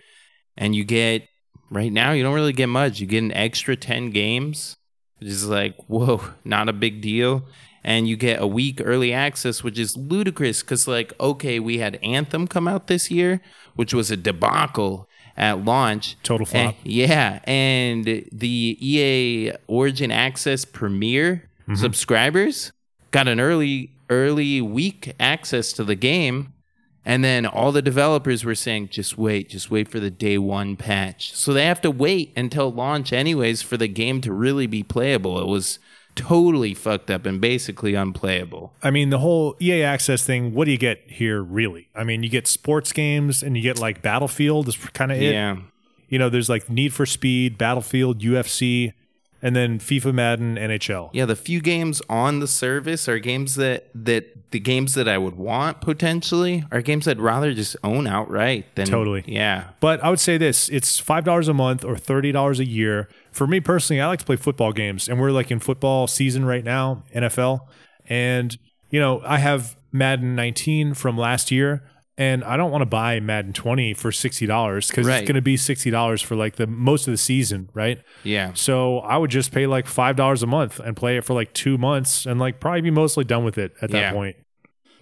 and 0.57 0.75
you 0.75 0.83
get 0.83 1.23
right 1.71 1.91
now 1.91 2.12
you 2.12 2.23
don't 2.23 2.36
really 2.36 2.53
get 2.53 2.67
much. 2.67 2.99
You 2.99 3.07
get 3.07 3.23
an 3.23 3.31
extra 3.31 3.75
ten 3.77 4.10
games, 4.12 4.75
which 5.19 5.29
is 5.29 5.47
like 5.47 5.75
whoa, 5.88 6.21
not 6.43 6.67
a 6.69 6.73
big 6.73 7.01
deal. 7.01 7.43
and 7.83 8.10
you 8.10 8.17
get 8.17 8.41
a 8.41 8.47
week 8.47 8.81
early 8.83 9.13
access, 9.13 9.63
which 9.63 9.79
is 9.79 9.95
ludicrous 9.95 10.62
because, 10.62 10.88
like, 10.89 11.13
okay, 11.21 11.57
we 11.57 11.77
had 11.77 11.97
Anthem 12.03 12.45
come 12.45 12.67
out 12.67 12.88
this 12.88 13.10
year, 13.10 13.39
which 13.75 13.93
was 13.93 14.12
a 14.12 14.17
debacle 14.17 15.07
at 15.38 15.63
launch. 15.63 16.17
Total 16.23 16.45
flop. 16.45 16.76
And- 16.84 16.91
yeah, 16.93 17.39
and 17.45 18.06
the 18.06 18.78
EA 18.82 19.54
Origin 19.67 20.12
Access 20.12 20.65
Premier 20.65 21.43
Mm-hmm. 21.67 21.82
subscribers 21.82 22.71
got 23.12 23.28
an 23.28 23.41
early 23.41 23.91
early 24.10 24.62
week 24.62 25.13
access 25.19 25.73
to 25.73 25.84
the 25.84 25.95
game. 25.95 26.54
And 27.04 27.26
then 27.26 27.45
all 27.45 27.73
the 27.73 27.82
developers 27.82 28.45
were 28.45 28.56
saying, 28.56 28.88
just 28.89 29.17
wait, 29.17 29.50
just 29.50 29.69
wait 29.69 29.89
for 29.89 30.00
the 30.00 30.10
day 30.10 30.38
one 30.38 30.78
patch. 30.78 31.34
So 31.36 31.52
they 31.52 31.65
have 31.65 31.82
to 31.82 31.91
wait 31.91 32.32
until 32.38 32.71
launch, 32.71 33.12
anyways, 33.12 33.62
for 33.62 33.76
the 33.76 33.89
game 33.89 34.21
to 34.21 34.32
really 34.32 34.65
be 34.65 34.82
playable. 34.82 35.41
It 35.41 35.47
was 35.47 35.80
totally 36.17 36.73
fucked 36.73 37.10
up 37.10 37.25
and 37.25 37.39
basically 37.39 37.95
unplayable. 37.95 38.73
I 38.84 38.91
mean, 38.91 39.10
the 39.10 39.19
whole 39.19 39.56
EA 39.62 39.84
Access 39.84 40.25
thing, 40.25 40.53
what 40.53 40.65
do 40.65 40.71
you 40.71 40.77
get 40.77 41.01
here, 41.08 41.41
really? 41.41 41.88
I 41.95 42.03
mean, 42.03 42.23
you 42.23 42.30
get 42.30 42.47
sports 42.47 42.91
games 42.91 43.41
and 43.41 43.56
you 43.56 43.63
get 43.63 43.80
like 43.80 44.01
Battlefield, 44.01 44.67
is 44.67 44.75
kind 44.75 45.12
of 45.12 45.21
it. 45.21 45.34
Yeah. 45.34 45.58
You 46.10 46.19
know, 46.19 46.30
there's 46.30 46.49
like 46.49 46.69
Need 46.69 46.93
for 46.93 47.06
Speed, 47.06 47.58
Battlefield, 47.58 48.19
UFC, 48.19 48.93
and 49.41 49.56
then 49.56 49.80
FIFA, 49.80 50.13
Madden, 50.13 50.56
NHL. 50.56 51.10
Yeah, 51.13 51.26
the 51.26 51.36
few 51.36 51.62
games 51.62 52.02
on 52.10 52.39
the 52.39 52.47
service 52.47 53.08
are 53.08 53.19
games 53.19 53.56
that 53.56 53.89
that 53.93 54.52
the 54.52 54.60
games 54.60 54.93
that 54.93 55.08
I 55.08 55.17
would 55.17 55.36
want 55.36 55.82
potentially 55.82 56.63
are 56.71 56.82
games 56.82 57.08
I'd 57.08 57.19
rather 57.19 57.54
just 57.54 57.76
own 57.84 58.08
outright 58.08 58.76
than 58.76 58.88
Totally. 58.88 59.23
Yeah. 59.28 59.69
But 59.80 60.04
I 60.04 60.10
would 60.10 60.19
say 60.19 60.38
this 60.38 60.69
it's 60.69 61.02
$5 61.02 61.50
a 61.50 61.54
month 61.54 61.84
or 61.84 61.95
$30 61.95 62.60
a 62.60 62.65
year. 62.65 63.10
For 63.32 63.45
me 63.45 63.60
personally, 63.60 64.02
I 64.02 64.08
like 64.08 64.19
to 64.19 64.26
play 64.26 64.38
football 64.38 64.71
games, 64.71 65.08
and 65.08 65.19
we're 65.19 65.32
like 65.32 65.52
in 65.52 65.60
football 65.60 66.08
season 66.08 66.45
right 66.45 66.63
now, 66.63 67.04
NFL. 67.13 67.62
And, 68.10 68.58
you 68.89 69.00
know, 69.00 69.21
I 69.26 69.38
have 69.39 69.76
Madden 69.91 70.36
19 70.36 70.93
from 70.93 71.17
last 71.17 71.52
year, 71.52 71.84
and 72.17 72.43
I 72.43 72.58
don't 72.58 72.71
want 72.71 72.82
to 72.82 72.86
buy 72.88 73.19
Madden 73.19 73.53
20 73.53 73.93
for 73.93 74.12
$60 74.12 74.89
because 74.89 75.06
Right. 75.08 75.19
it's 75.19 75.27
going 75.27 75.36
to 75.36 75.41
be 75.41 75.56
$60 75.56 76.23
for 76.23 76.36
like 76.36 76.56
the 76.56 76.65
most 76.67 77.08
of 77.08 77.12
the 77.13 77.17
season, 77.17 77.69
right? 77.73 77.99
Yeah. 78.23 78.51
So 78.56 78.99
I 78.99 79.17
would 79.17 79.30
just 79.32 79.51
pay 79.51 79.67
like 79.67 79.86
$5 79.86 80.43
a 80.43 80.47
month 80.47 80.80
and 80.80 80.95
play 80.95 81.17
it 81.17 81.23
for 81.23 81.34
like 81.34 81.53
two 81.53 81.77
months 81.77 82.25
and 82.25 82.39
like 82.39 82.60
probably 82.60 82.82
be 82.82 82.91
mostly 82.91 83.23
done 83.23 83.43
with 83.43 83.58
it 83.58 83.73
at 83.82 83.91
that 83.91 83.99
Yeah. 83.99 84.12
point. 84.13 84.36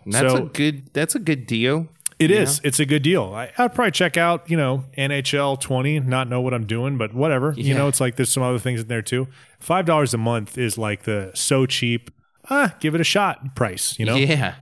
That's 0.05 0.33
So- 0.33 0.45
a 0.45 0.49
good 0.49 0.93
that's 0.93 1.15
a 1.15 1.19
good 1.19 1.47
deal. 1.47 1.87
It 2.17 2.31
is. 2.31 2.51
Is. 2.51 2.61
It's 2.63 2.79
a 2.79 2.85
good 2.85 3.03
deal. 3.03 3.33
I, 3.35 3.51
I'd 3.57 3.73
probably 3.75 3.91
check 3.91 4.15
out, 4.15 4.49
you 4.49 4.55
know, 4.55 4.85
NHL 4.97 5.59
20, 5.59 5.99
not 5.99 6.29
know 6.29 6.39
what 6.39 6.53
I'm 6.53 6.65
doing, 6.65 6.97
but 6.97 7.13
whatever. 7.13 7.53
You 7.57 7.73
know, 7.73 7.89
it's 7.89 7.99
like 7.99 8.15
there's 8.15 8.29
some 8.29 8.41
other 8.41 8.57
things 8.59 8.79
in 8.81 8.87
there 8.87 9.01
too. 9.01 9.27
$5 9.61 10.13
a 10.13 10.17
month 10.17 10.57
is 10.57 10.77
like 10.77 11.03
the 11.03 11.31
so 11.33 11.65
cheap, 11.65 12.09
ah, 12.49 12.73
give 12.79 12.95
it 12.95 13.01
a 13.01 13.03
shot 13.03 13.53
price, 13.53 13.99
you 13.99 14.05
know? 14.05 14.15
Yeah. 14.15 14.55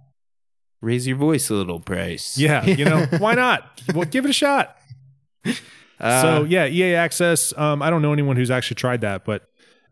Raise 0.83 1.07
your 1.07 1.15
voice 1.15 1.49
a 1.49 1.53
little, 1.53 1.79
price. 1.79 2.37
Yeah, 2.37 2.65
you 2.65 2.83
know, 2.85 3.05
why 3.17 3.35
not? 3.35 3.81
Well, 3.95 4.03
give 4.03 4.25
it 4.25 4.29
a 4.29 4.33
shot. 4.33 4.77
Uh, 5.97 6.21
so, 6.21 6.43
yeah, 6.43 6.65
EA 6.65 6.95
Access. 6.95 7.57
Um, 7.57 7.81
I 7.81 7.89
don't 7.89 8.01
know 8.01 8.11
anyone 8.11 8.35
who's 8.35 8.51
actually 8.51 8.75
tried 8.75 8.99
that, 8.99 9.23
but, 9.23 9.47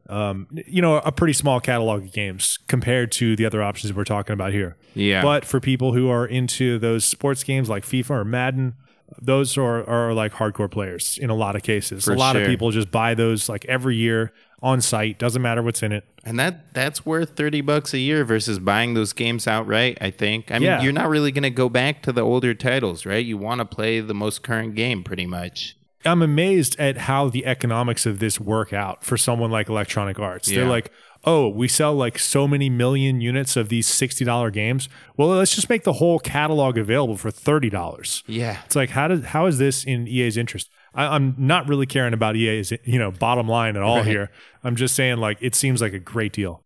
um, 0.09 0.47
you 0.51 0.81
know, 0.81 0.97
a 0.97 1.11
pretty 1.13 1.31
small 1.31 1.61
catalog 1.61 2.03
of 2.03 2.11
games 2.11 2.59
compared 2.67 3.13
to 3.13 3.37
the 3.37 3.45
other 3.45 3.63
options 3.63 3.93
we're 3.93 4.03
talking 4.03 4.33
about 4.33 4.51
here. 4.51 4.75
yeah. 4.93 5.21
But 5.21 5.45
for 5.45 5.61
people 5.61 5.93
who 5.93 6.09
are 6.09 6.25
into 6.25 6.77
those 6.77 7.05
sports 7.05 7.45
games 7.45 7.69
like 7.69 7.83
FIFA 7.85 8.09
or 8.09 8.25
Madden, 8.25 8.73
those 9.21 9.57
are, 9.57 9.87
are 9.89 10.13
like 10.13 10.33
hardcore 10.33 10.69
players 10.69 11.17
in 11.17 11.29
a 11.29 11.35
lot 11.35 11.55
of 11.55 11.63
cases. 11.63 12.03
For 12.03 12.13
a 12.13 12.17
lot 12.17 12.35
of 12.35 12.45
people 12.47 12.71
just 12.71 12.91
buy 12.91 13.13
those 13.13 13.47
like 13.47 13.63
every 13.65 13.95
year 13.95 14.33
on 14.61 14.79
site. 14.81 15.17
Doesn't 15.17 15.41
matter 15.41 15.61
what's 15.63 15.81
in 15.83 15.91
it. 15.91 16.03
and 16.23 16.39
that 16.39 16.71
that's 16.73 17.03
worth 17.05 17.35
30 17.35 17.61
bucks 17.61 17.93
a 17.95 17.97
year 17.97 18.23
versus 18.23 18.59
buying 18.59 18.93
those 18.93 19.11
games 19.11 19.47
outright, 19.47 19.97
I 20.01 20.11
think. 20.11 20.51
I 20.51 20.55
mean, 20.59 20.63
Yeah. 20.67 20.81
you're 20.83 20.93
not 20.93 21.09
really 21.09 21.31
going 21.31 21.41
to 21.43 21.49
go 21.49 21.67
back 21.67 22.03
to 22.03 22.11
the 22.11 22.21
older 22.21 22.53
titles, 22.53 23.05
right? 23.05 23.25
You 23.25 23.37
want 23.37 23.59
to 23.59 23.65
play 23.65 24.01
the 24.01 24.13
most 24.13 24.43
current 24.43 24.75
game 24.75 25.03
pretty 25.03 25.25
much. 25.25 25.75
I'm 26.05 26.21
amazed 26.21 26.79
at 26.79 26.97
how 26.97 27.29
the 27.29 27.45
economics 27.45 28.05
of 28.05 28.19
this 28.19 28.39
work 28.39 28.71
out 28.73 29.03
for 29.03 29.17
someone 29.17 29.49
like 29.51 29.67
Electronic 29.69 30.19
Arts. 30.19 30.47
They're 30.47 30.65
like, 30.65 30.91
oh, 31.25 31.47
we 31.47 31.67
sell 31.67 31.93
like 31.93 32.17
so 32.17 32.47
many 32.47 32.69
million 32.71 33.21
units 33.21 33.55
of 33.55 33.69
these 33.69 33.87
$60 33.87 34.51
games. 34.51 34.89
Well, 35.17 35.27
let's 35.29 35.53
just 35.53 35.69
make 35.69 35.83
the 35.83 35.93
whole 35.93 36.17
catalog 36.19 36.75
available 36.77 37.17
for 37.17 37.29
$30. 37.31 38.23
Yeah. 38.27 38.57
It's 38.65 38.75
like 38.75 38.91
how 38.91 39.07
does 39.09 39.25
how 39.25 39.45
is 39.45 39.57
this 39.59 39.83
in 39.83 40.07
EA's 40.07 40.37
interest? 40.37 40.69
I, 40.93 41.05
I'm 41.15 41.35
not 41.37 41.67
really 41.69 41.85
caring 41.85 42.13
about 42.13 42.35
EA's 42.35 42.71
you 42.83 42.99
know 42.99 43.11
bottom 43.11 43.47
line 43.47 43.75
at 43.75 43.81
all 43.81 43.97
Right. 43.97 44.05
here. 44.07 44.31
I'm 44.63 44.75
just 44.75 44.95
saying 44.95 45.17
like 45.17 45.37
it 45.41 45.55
seems 45.55 45.81
like 45.81 45.93
a 45.93 45.99
great 45.99 46.33
deal. 46.33 46.63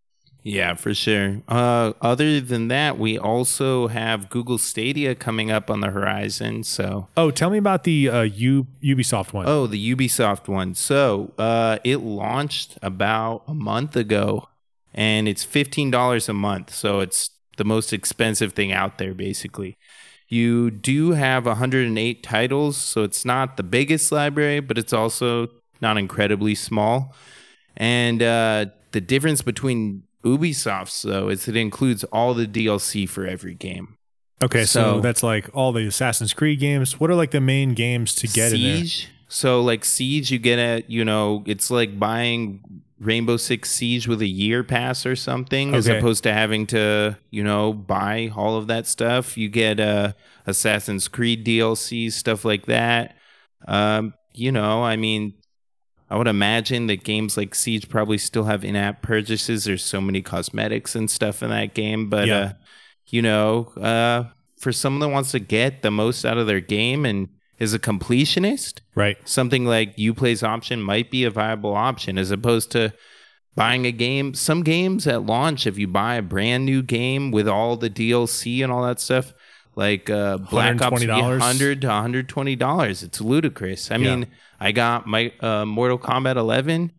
Yeah, 0.47 0.75
for 0.75 0.93
sure. 0.93 1.41
Uh, 1.47 1.93
other 2.01 2.39
than 2.39 2.67
that, 2.67 2.99
we 2.99 3.17
also 3.17 3.87
have 3.87 4.29
Google 4.29 4.59
Stadia 4.59 5.15
coming 5.15 5.49
up 5.49 5.71
on 5.71 5.79
the 5.79 5.89
horizon. 5.89 6.63
So, 6.63 7.07
Oh, 7.17 7.31
tell 7.31 7.49
me 7.49 7.57
about 7.57 7.83
the 7.83 8.09
uh, 8.09 8.21
U, 8.21 8.67
Ubisoft 8.83 9.33
one. 9.33 9.47
oh, 9.47 9.65
the 9.65 9.95
Ubisoft 9.95 10.47
one. 10.47 10.75
So, 10.75 11.33
uh, 11.39 11.79
it 11.83 11.97
launched 11.97 12.77
about 12.83 13.41
a 13.47 13.55
month 13.55 13.95
ago, 13.95 14.47
and 14.93 15.27
it's 15.27 15.43
fifteen 15.43 15.89
dollars 15.89 16.29
a 16.29 16.33
month. 16.33 16.71
So 16.75 16.99
it's 16.99 17.31
the 17.57 17.65
most 17.65 17.91
expensive 17.91 18.53
thing 18.53 18.71
out 18.71 18.99
there, 18.99 19.15
basically. 19.15 19.77
You 20.27 20.71
do 20.71 21.11
have 21.11 21.45
108 21.45 22.23
titles, 22.23 22.77
so 22.77 23.03
it's 23.03 23.25
not 23.25 23.57
the 23.57 23.63
biggest 23.63 24.11
library, 24.11 24.59
but 24.59 24.77
it's 24.77 24.93
also 24.93 25.49
not 25.81 25.97
incredibly 25.97 26.55
small. 26.55 27.13
And 27.77 28.23
uh, 28.23 28.67
the 28.91 29.01
difference 29.01 29.41
between 29.41 30.03
Ubisoft's 30.23 31.03
though 31.03 31.29
is 31.29 31.47
it 31.47 31.55
includes 31.55 32.03
all 32.05 32.33
the 32.33 32.47
DLC 32.47 33.07
for 33.07 33.27
every 33.27 33.53
game. 33.53 33.97
okay, 34.43 34.65
so, 34.65 34.95
so- 34.95 34.99
that's 35.01 35.21
like 35.21 35.49
all 35.53 35.71
the 35.71 35.85
Assassin's 35.85 36.33
Creed 36.33 36.59
games. 36.59 36.99
What 36.99 37.09
are 37.11 37.15
like 37.15 37.31
the 37.31 37.41
main 37.41 37.73
games 37.73 38.15
to 38.15 38.27
get 38.27 38.51
in 38.53 38.61
there? 38.63 38.77
Siege. 38.77 39.09
So 39.27 39.61
like 39.61 39.83
Siege, 39.85 40.31
you 40.31 40.39
get 40.39 40.57
a 40.59 40.83
you 40.87 41.03
know 41.05 41.43
it's 41.45 41.69
like 41.69 41.99
buying 41.99 42.61
Rainbow 42.99 43.37
Six 43.37 43.71
Siege 43.71 44.07
with 44.07 44.21
a 44.21 44.27
year 44.27 44.63
pass 44.63 45.05
or 45.05 45.15
something, 45.15 45.73
as 45.75 45.87
opposed 45.97 46.23
to 46.23 46.33
having 46.33 46.65
to 46.67 47.17
you 47.29 47.43
know 47.43 47.73
buy 47.73 48.31
all 48.35 48.57
of 48.57 48.67
that 48.67 48.87
stuff. 48.87 49.37
You 49.37 49.49
get 49.49 49.79
uh, 49.79 50.13
Assassin's 50.45 51.07
Creed 51.07 51.45
DLC 51.45 52.11
stuff 52.11 52.45
like 52.45 52.65
that. 52.67 53.15
Um, 53.67 54.13
you 54.33 54.51
know, 54.51 54.83
I 54.83 54.95
mean, 54.95 55.33
I 56.09 56.17
would 56.17 56.27
imagine 56.27 56.87
that 56.87 57.03
games 57.03 57.35
like 57.37 57.55
Siege 57.55 57.89
probably 57.89 58.17
still 58.17 58.43
have 58.45 58.63
in-app 58.63 59.01
purchases. 59.01 59.63
There's 59.65 59.83
so 59.83 59.99
many 59.99 60.21
cosmetics 60.21 60.95
and 60.95 61.09
stuff 61.09 61.41
in 61.41 61.49
that 61.49 61.73
game, 61.73 62.09
but 62.09 62.27
Yeah. 62.27 62.37
uh, 62.39 62.51
you 63.07 63.21
know, 63.21 63.65
uh, 63.79 64.25
for 64.59 64.71
someone 64.71 64.99
that 65.01 65.09
wants 65.13 65.31
to 65.31 65.39
get 65.39 65.81
the 65.81 65.91
most 65.91 66.25
out 66.25 66.37
of 66.37 66.47
their 66.47 66.59
game 66.61 67.05
and 67.05 67.27
is 67.59 67.73
a 67.73 67.79
completionist, 67.79 68.79
Right. 68.95 69.17
something 69.25 69.65
like 69.65 69.95
Uplay's 69.97 70.43
option 70.43 70.81
might 70.81 71.09
be 71.11 71.23
a 71.23 71.29
viable 71.29 71.73
option 71.75 72.17
as 72.17 72.31
opposed 72.31 72.71
to 72.71 72.93
buying 73.55 73.85
a 73.85 73.91
game. 73.91 74.33
Some 74.33 74.63
games 74.63 75.07
at 75.07 75.25
launch, 75.25 75.65
if 75.65 75.77
you 75.77 75.87
buy 75.87 76.15
a 76.15 76.21
brand 76.21 76.65
new 76.65 76.81
game 76.83 77.31
with 77.31 77.47
all 77.47 77.77
the 77.77 77.89
DLC 77.89 78.61
and 78.61 78.71
all 78.71 78.83
that 78.83 78.99
stuff, 78.99 79.33
like 79.75 80.09
uh, 80.09 80.37
Black 80.37 80.81
Ops, 80.81 80.91
would 80.99 81.01
be 81.01 81.07
$120? 81.07 81.39
100 81.39 81.81
to 81.81 81.87
120 81.87 82.55
dollars. 82.55 83.03
It's 83.03 83.21
ludicrous. 83.21 83.91
I 83.91 83.95
Yeah. 83.95 84.15
mean, 84.15 84.27
I 84.59 84.71
got 84.71 85.05
my 85.07 85.31
uh, 85.41 85.65
Mortal 85.65 85.99
Kombat 85.99 86.35
11 86.37 86.91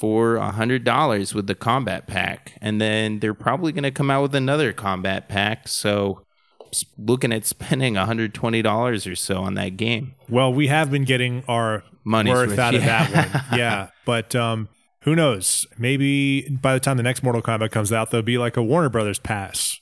for 0.00 0.36
a 0.36 0.50
hundred 0.50 0.84
dollars 0.84 1.34
with 1.34 1.46
the 1.46 1.54
combat 1.54 2.06
pack, 2.06 2.52
and 2.60 2.80
then 2.80 3.20
they're 3.20 3.32
probably 3.34 3.72
going 3.72 3.84
to 3.84 3.90
come 3.90 4.10
out 4.10 4.22
with 4.22 4.34
another 4.34 4.72
combat 4.72 5.28
pack. 5.28 5.68
So, 5.68 6.25
looking 6.98 7.32
at 7.32 7.44
spending 7.46 7.94
hundred 7.94 8.34
twenty 8.34 8.62
dollars 8.62 9.06
or 9.06 9.16
so 9.16 9.42
on 9.42 9.54
that 9.54 9.76
game. 9.76 10.14
Well, 10.28 10.52
we 10.52 10.68
have 10.68 10.90
been 10.90 11.04
getting 11.04 11.44
our 11.48 11.82
Money's 12.04 12.34
worth 12.34 12.58
out 12.58 12.74
of 12.74 12.82
that 12.82 13.10
one. 13.32 13.42
Yeah. 13.58 13.88
But 14.04 14.34
um, 14.36 14.68
who 15.02 15.14
knows? 15.14 15.66
Maybe 15.78 16.48
by 16.48 16.74
the 16.74 16.80
time 16.80 16.96
the 16.96 17.02
next 17.02 17.22
Mortal 17.22 17.42
Kombat 17.42 17.70
comes 17.70 17.92
out, 17.92 18.10
there'll 18.10 18.24
be 18.24 18.38
like 18.38 18.56
a 18.56 18.62
Warner 18.62 18.88
Brothers 18.88 19.18
pass 19.18 19.80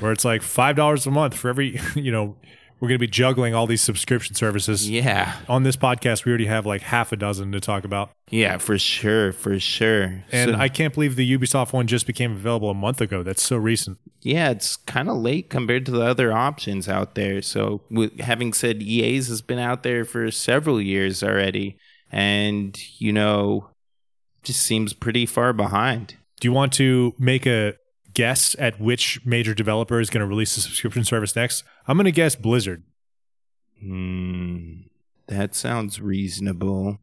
where 0.00 0.12
it's 0.12 0.24
like 0.24 0.42
$5 0.42 1.06
a 1.06 1.10
month 1.10 1.34
for 1.36 1.48
every, 1.48 1.80
you 1.94 2.12
know, 2.12 2.36
we're 2.80 2.88
going 2.88 2.98
to 2.98 3.06
be 3.06 3.10
juggling 3.10 3.54
all 3.54 3.66
these 3.66 3.80
subscription 3.80 4.34
services. 4.34 4.88
Yeah, 4.88 5.36
On 5.48 5.62
this 5.62 5.76
podcast, 5.76 6.24
we 6.24 6.30
already 6.30 6.46
have 6.46 6.66
like 6.66 6.82
half 6.82 7.10
a 7.12 7.16
dozen 7.16 7.52
to 7.52 7.60
talk 7.60 7.84
about. 7.84 8.10
yeah, 8.30 8.58
for 8.58 8.78
sure, 8.78 9.32
for 9.32 9.58
sure. 9.58 10.24
And 10.30 10.50
So- 10.52 10.56
I 10.58 10.68
can't 10.68 10.92
believe 10.92 11.16
the 11.16 11.38
Ubisoft 11.38 11.72
one 11.72 11.86
just 11.86 12.06
became 12.06 12.32
available 12.32 12.68
a 12.70 12.74
month 12.74 13.00
ago. 13.00 13.22
That's 13.22 13.42
so 13.42 13.56
recent. 13.56 13.98
yeah, 14.22 14.50
it's 14.50 14.76
kind 14.76 15.08
of 15.08 15.16
late 15.16 15.48
compared 15.50 15.86
to 15.86 15.92
the 15.92 16.02
other 16.02 16.32
options 16.32 16.88
out 16.88 17.14
there. 17.14 17.40
So, 17.42 17.82
with, 17.90 18.18
having 18.20 18.52
said 18.52 18.82
EA's 18.82 19.28
has 19.28 19.40
been 19.40 19.58
out 19.58 19.82
there 19.82 20.04
for 20.04 20.30
several 20.30 20.80
years 20.80 21.22
already, 21.22 21.76
and 22.12 22.78
you 22.98 23.12
know, 23.12 23.70
just 24.42 24.62
seems 24.62 24.92
pretty 24.92 25.26
far 25.26 25.52
behind. 25.52 26.16
Do 26.40 26.48
you 26.48 26.52
want 26.52 26.72
to 26.74 27.14
make 27.18 27.46
a 27.46 27.74
guess 28.16 28.56
at 28.58 28.80
which 28.80 29.20
major 29.24 29.54
developer 29.54 30.00
is 30.00 30.08
going 30.10 30.22
to 30.22 30.26
release 30.26 30.56
a 30.56 30.60
subscription 30.62 31.04
service 31.04 31.36
next? 31.36 31.62
I'm 31.86 31.96
going 31.96 32.06
to 32.06 32.10
guess 32.12 32.34
Blizzard. 32.34 32.82
Hmm, 33.80 34.80
that 35.28 35.54
sounds 35.54 36.00
reasonable. 36.00 36.98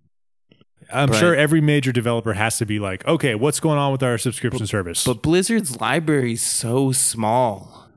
I'm 0.92 1.10
But- 1.10 1.20
sure 1.20 1.36
every 1.36 1.62
major 1.62 1.92
developer 1.92 2.34
has 2.34 2.58
to 2.58 2.66
be 2.66 2.80
like, 2.80 3.06
okay, 3.08 3.36
what's 3.36 3.60
going 3.60 3.78
on 3.78 3.92
with 3.92 4.04
our 4.04 4.18
subscription 4.18 4.66
service? 4.68 5.06
But 5.06 5.22
Blizzard's 5.22 5.80
library 5.80 6.34
is 6.34 6.42
so 6.42 6.92
small. 6.92 7.88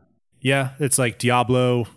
yeah, 0.40 0.70
it's 0.78 0.96
like 0.98 1.18
Diablo, 1.18 1.88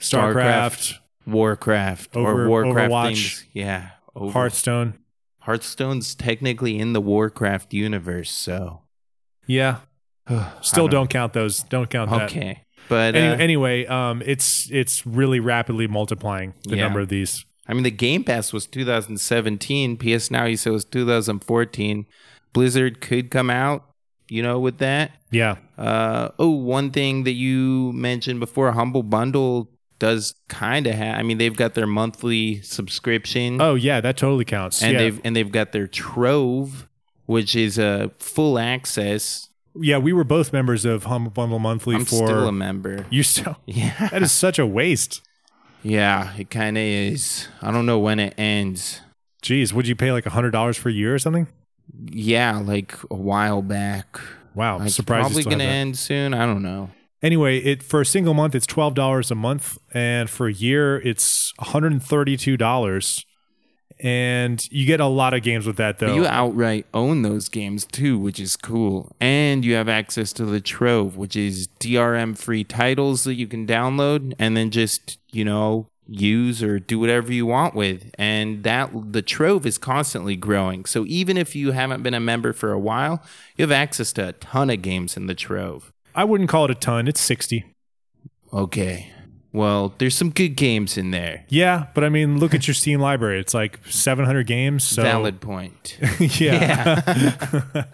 StarCraft, 0.00 0.94
Warcraft 1.26 2.16
Over- 2.16 2.44
or 2.46 2.48
Warcraft 2.48 2.90
Overwatch. 2.92 3.44
Yeah. 3.52 3.90
Over- 4.14 4.32
Hearthstone. 4.32 4.94
Hearthstone's 5.40 6.14
technically 6.14 6.78
in 6.78 6.92
the 6.94 7.00
Warcraft 7.00 7.74
universe, 7.74 8.30
so 8.30 8.82
Yeah, 9.46 9.78
still 10.60 10.84
don't- 10.86 10.90
don't, 10.90 11.10
count 11.10 11.32
those. 11.32 11.62
Don't 11.64 11.88
count 11.90 12.10
that. 12.10 12.30
Okay. 12.30 12.62
But 12.88 13.14
Any- 13.14 13.28
uh, 13.28 13.36
anyway, 13.36 13.86
um, 13.86 14.22
it's 14.26 14.68
it's 14.70 15.06
really 15.06 15.38
rapidly 15.40 15.86
multiplying 15.86 16.54
the 16.64 16.76
Yeah. 16.76 16.84
number 16.84 17.00
of 17.00 17.08
these. 17.08 17.44
I 17.68 17.74
mean, 17.74 17.84
the 17.84 17.90
Game 17.92 18.24
Pass 18.24 18.52
was 18.52 18.66
2017. 18.66 19.96
PS 19.96 20.30
Now, 20.30 20.44
you 20.46 20.56
said 20.56 20.72
was 20.72 20.84
2014. 20.84 22.06
Blizzard 22.52 23.00
could 23.00 23.30
come 23.30 23.48
out, 23.48 23.84
you 24.28 24.42
know, 24.42 24.58
with 24.58 24.78
that. 24.78 25.12
Yeah, 25.30 25.56
Uh, 25.78 26.30
oh, 26.40 26.50
one 26.50 26.90
thing 26.90 27.22
that 27.24 27.34
you 27.34 27.92
mentioned 27.94 28.40
before, 28.40 28.72
Humble 28.72 29.04
Bundle 29.04 29.70
does 30.00 30.34
kind 30.48 30.86
of 30.88 30.94
have. 30.94 31.16
I 31.18 31.22
mean, 31.22 31.38
they've 31.38 31.54
got 31.56 31.74
their 31.74 31.86
monthly 31.86 32.60
subscription, 32.62 33.60
Oh 33.60 33.76
yeah, 33.76 34.00
that 34.00 34.16
totally 34.16 34.44
counts. 34.44 34.82
and 34.82 34.92
yeah. 34.94 34.98
they've 34.98 35.20
and 35.22 35.36
they've 35.36 35.52
got 35.52 35.70
their 35.70 35.86
Trove, 35.86 36.88
which 37.26 37.54
is 37.54 37.78
a 37.78 38.10
full 38.18 38.58
access. 38.58 39.48
Yeah, 39.80 39.98
we 39.98 40.12
were 40.12 40.24
both 40.24 40.52
members 40.52 40.84
of 40.84 41.04
Humble 41.04 41.30
Bundle 41.30 41.58
Monthly 41.58 41.96
I'm 41.96 42.04
for 42.04 42.14
still 42.26 42.48
a 42.48 42.52
member. 42.52 43.06
you. 43.10 43.22
Still, 43.22 43.56
Yeah, 43.66 44.08
that 44.10 44.22
is 44.22 44.32
such 44.32 44.58
a 44.58 44.66
waste. 44.66 45.22
yeah, 45.82 46.34
it 46.36 46.50
kind 46.50 46.76
of 46.76 46.82
is. 46.84 47.48
I 47.62 47.70
don't 47.70 47.86
know 47.86 47.98
when 47.98 48.18
it 48.20 48.34
ends. 48.38 49.00
Jeez, 49.42 49.72
would 49.72 49.86
you 49.88 49.96
pay 49.96 50.12
like 50.12 50.24
hundred 50.26 50.50
dollars 50.50 50.76
for 50.76 50.88
a 50.88 50.92
year 50.92 51.14
or 51.14 51.18
something? 51.18 51.46
Yeah, 52.06 52.58
like 52.58 52.94
a 53.10 53.14
while 53.16 53.62
back. 53.62 54.20
Wow, 54.54 54.78
I'm 54.78 54.88
surprised. 54.90 55.22
probably 55.22 55.36
you 55.38 55.42
still 55.42 55.50
have 55.52 55.58
gonna 55.60 55.70
end 55.70 55.98
soon. 55.98 56.34
I 56.34 56.44
don't 56.46 56.62
know. 56.62 56.90
Anyway, 57.22 57.58
it 57.58 57.82
for 57.82 58.00
a 58.00 58.06
single 58.06 58.34
month 58.34 58.54
it's 58.54 58.66
twelve 58.66 58.94
dollars 58.94 59.30
a 59.30 59.34
month, 59.34 59.78
and 59.92 60.28
for 60.28 60.46
a 60.48 60.52
year 60.52 60.98
it's 61.00 61.52
one 61.58 61.68
hundred 61.70 61.92
and 61.92 62.02
thirty-two 62.02 62.56
dollars. 62.56 63.24
And 64.02 64.66
you 64.72 64.86
get 64.86 65.00
a 65.00 65.06
lot 65.06 65.34
of 65.34 65.42
games 65.42 65.66
with 65.66 65.76
that 65.76 65.98
though. 65.98 66.14
You 66.14 66.26
outright 66.26 66.86
own 66.94 67.22
those 67.22 67.48
games 67.48 67.84
too, 67.84 68.18
which 68.18 68.40
is 68.40 68.56
cool. 68.56 69.14
And 69.20 69.64
you 69.64 69.74
have 69.74 69.88
access 69.88 70.32
to 70.34 70.46
the 70.46 70.60
Trove, 70.60 71.16
which 71.16 71.36
is 71.36 71.68
DRM 71.80 72.36
free 72.36 72.64
titles 72.64 73.24
that 73.24 73.34
you 73.34 73.46
can 73.46 73.66
download 73.66 74.34
and 74.38 74.56
then 74.56 74.70
just, 74.70 75.18
you 75.32 75.44
know, 75.44 75.86
use 76.06 76.62
or 76.62 76.78
do 76.78 76.98
whatever 76.98 77.32
you 77.32 77.44
want 77.44 77.74
with. 77.74 78.10
And 78.18 78.64
that 78.64 78.90
the 79.12 79.22
Trove 79.22 79.66
is 79.66 79.76
constantly 79.76 80.34
growing. 80.34 80.86
So 80.86 81.04
even 81.06 81.36
if 81.36 81.54
you 81.54 81.72
haven't 81.72 82.02
been 82.02 82.14
a 82.14 82.20
member 82.20 82.54
for 82.54 82.72
a 82.72 82.78
while, 82.78 83.22
you 83.56 83.62
have 83.62 83.72
access 83.72 84.12
to 84.14 84.28
a 84.28 84.32
ton 84.32 84.70
of 84.70 84.80
games 84.80 85.16
in 85.16 85.26
the 85.26 85.34
Trove. 85.34 85.92
I 86.14 86.24
wouldn't 86.24 86.48
call 86.48 86.64
it 86.64 86.70
a 86.70 86.74
ton. 86.74 87.06
It's 87.06 87.20
sixty. 87.20 87.66
Okay. 88.52 89.12
Well, 89.52 89.94
there's 89.98 90.16
some 90.16 90.30
good 90.30 90.50
games 90.50 90.96
in 90.96 91.10
there. 91.10 91.44
Yeah, 91.48 91.86
but 91.94 92.04
I 92.04 92.08
mean, 92.08 92.38
look 92.38 92.54
at 92.54 92.68
your 92.68 92.74
Steam 92.74 93.00
library. 93.00 93.40
It's 93.40 93.54
like 93.54 93.80
seven 93.86 94.24
hundred 94.24 94.46
games. 94.46 94.84
So 94.84 95.02
Valid 95.02 95.40
point. 95.40 95.98
yeah. 96.20 97.02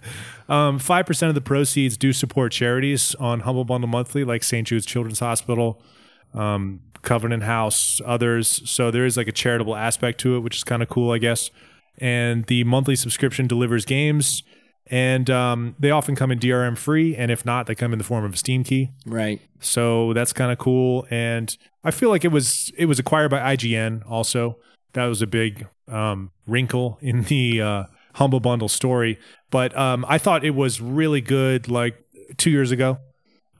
um, 0.48 0.78
5% 0.78 1.28
of 1.28 1.34
the 1.34 1.40
proceeds 1.40 1.96
do 1.96 2.12
support 2.12 2.52
charities 2.52 3.14
on 3.14 3.40
Humble 3.40 3.64
Bundle 3.64 3.88
Monthly, 3.88 4.22
like 4.22 4.42
St. 4.42 4.66
Jude's 4.66 4.84
Children's 4.84 5.20
Hospital, 5.20 5.80
um, 6.34 6.80
Covenant 7.02 7.44
House, 7.44 8.02
others. 8.04 8.62
So 8.68 8.90
there 8.90 9.06
is 9.06 9.16
like 9.16 9.28
a 9.28 9.32
charitable 9.32 9.76
aspect 9.76 10.20
to 10.20 10.36
it, 10.36 10.40
which 10.40 10.56
is 10.56 10.64
kind 10.64 10.82
of 10.82 10.90
cool, 10.90 11.10
I 11.10 11.18
guess. 11.18 11.50
And 11.98 12.44
the 12.46 12.64
monthly 12.64 12.96
subscription 12.96 13.46
delivers 13.46 13.86
games, 13.86 14.42
and 14.88 15.28
um, 15.30 15.74
they 15.78 15.90
often 15.90 16.14
come 16.14 16.30
in 16.30 16.38
DRM 16.38 16.76
free. 16.78 17.16
And 17.16 17.30
if 17.30 17.44
not, 17.44 17.66
they 17.66 17.74
come 17.74 17.92
in 17.92 17.98
the 17.98 18.04
form 18.04 18.24
of 18.24 18.34
a 18.34 18.36
Steam 18.36 18.64
key. 18.64 18.90
right. 19.06 19.40
So 19.60 20.12
that's 20.12 20.32
kind 20.32 20.52
of 20.52 20.58
cool. 20.58 21.06
And 21.10 21.56
I 21.82 21.90
feel 21.90 22.10
like 22.10 22.24
it 22.24 22.28
was 22.32 22.70
it 22.76 22.86
was 22.86 22.98
acquired 22.98 23.30
by 23.30 23.56
IGN 23.56 24.02
also. 24.08 24.58
That 24.92 25.06
was 25.06 25.22
a 25.22 25.26
big 25.26 25.66
um, 25.88 26.30
wrinkle 26.46 26.98
in 27.00 27.22
the 27.24 27.60
uh, 27.62 27.84
Humble 28.14 28.40
Bundle 28.40 28.68
story. 28.68 29.18
But 29.50 29.76
um, 29.76 30.04
I 30.08 30.18
thought 30.18 30.44
it 30.44 30.54
was 30.54 30.80
really 30.80 31.20
good 31.20 31.68
like 31.68 31.96
two 32.36 32.50
years 32.50 32.70
ago. 32.70 32.98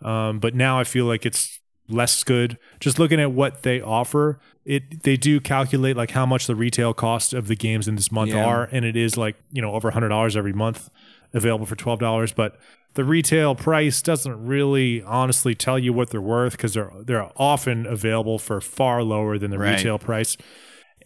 Um, 0.03 0.39
but 0.39 0.55
now 0.55 0.79
I 0.79 0.85
feel 0.85 1.07
like 1.07 1.25
it's 1.25 1.59
less 1.89 2.23
good. 2.25 2.59
Just 2.81 2.99
looking 2.99 3.21
at 3.21 3.33
what 3.33 3.63
they 3.63 3.81
offer, 3.81 4.39
it 4.65 5.03
they 5.03 5.17
do 5.17 5.41
calculate 5.41 5.97
like 5.97 6.11
how 6.11 6.27
much 6.27 6.47
the 6.47 6.55
retail 6.55 6.93
cost 6.93 7.33
of 7.33 7.49
the 7.49 7.57
games 7.57 7.89
in 7.89 7.95
this 7.97 8.13
month 8.13 8.33
Yeah. 8.33 8.45
are, 8.45 8.65
and 8.71 8.85
it 8.85 8.97
is 8.97 9.17
like 9.17 9.37
you 9.51 9.63
know 9.63 9.73
over 9.73 9.91
hundred 9.91 10.11
dollars 10.11 10.37
every 10.37 10.53
month 10.53 10.91
available 11.37 11.67
for 11.67 11.77
twelve 11.77 12.01
dollars. 12.01 12.33
But 12.33 12.59
the 12.95 13.05
retail 13.05 13.55
price 13.55 14.01
doesn't 14.03 14.45
really 14.47 15.03
honestly 15.03 15.55
tell 15.55 15.79
you 15.79 15.93
what 15.93 16.11
they're 16.11 16.21
worth 16.21 16.53
because 16.53 16.75
they're 16.75 16.91
they're 17.05 17.31
often 17.37 17.87
available 17.87 18.39
for 18.39 18.61
far 18.61 19.03
lower 19.03 19.39
than 19.39 19.51
the 19.51 19.59
Right. 19.59 19.77
retail 19.77 19.99
price, 19.99 20.37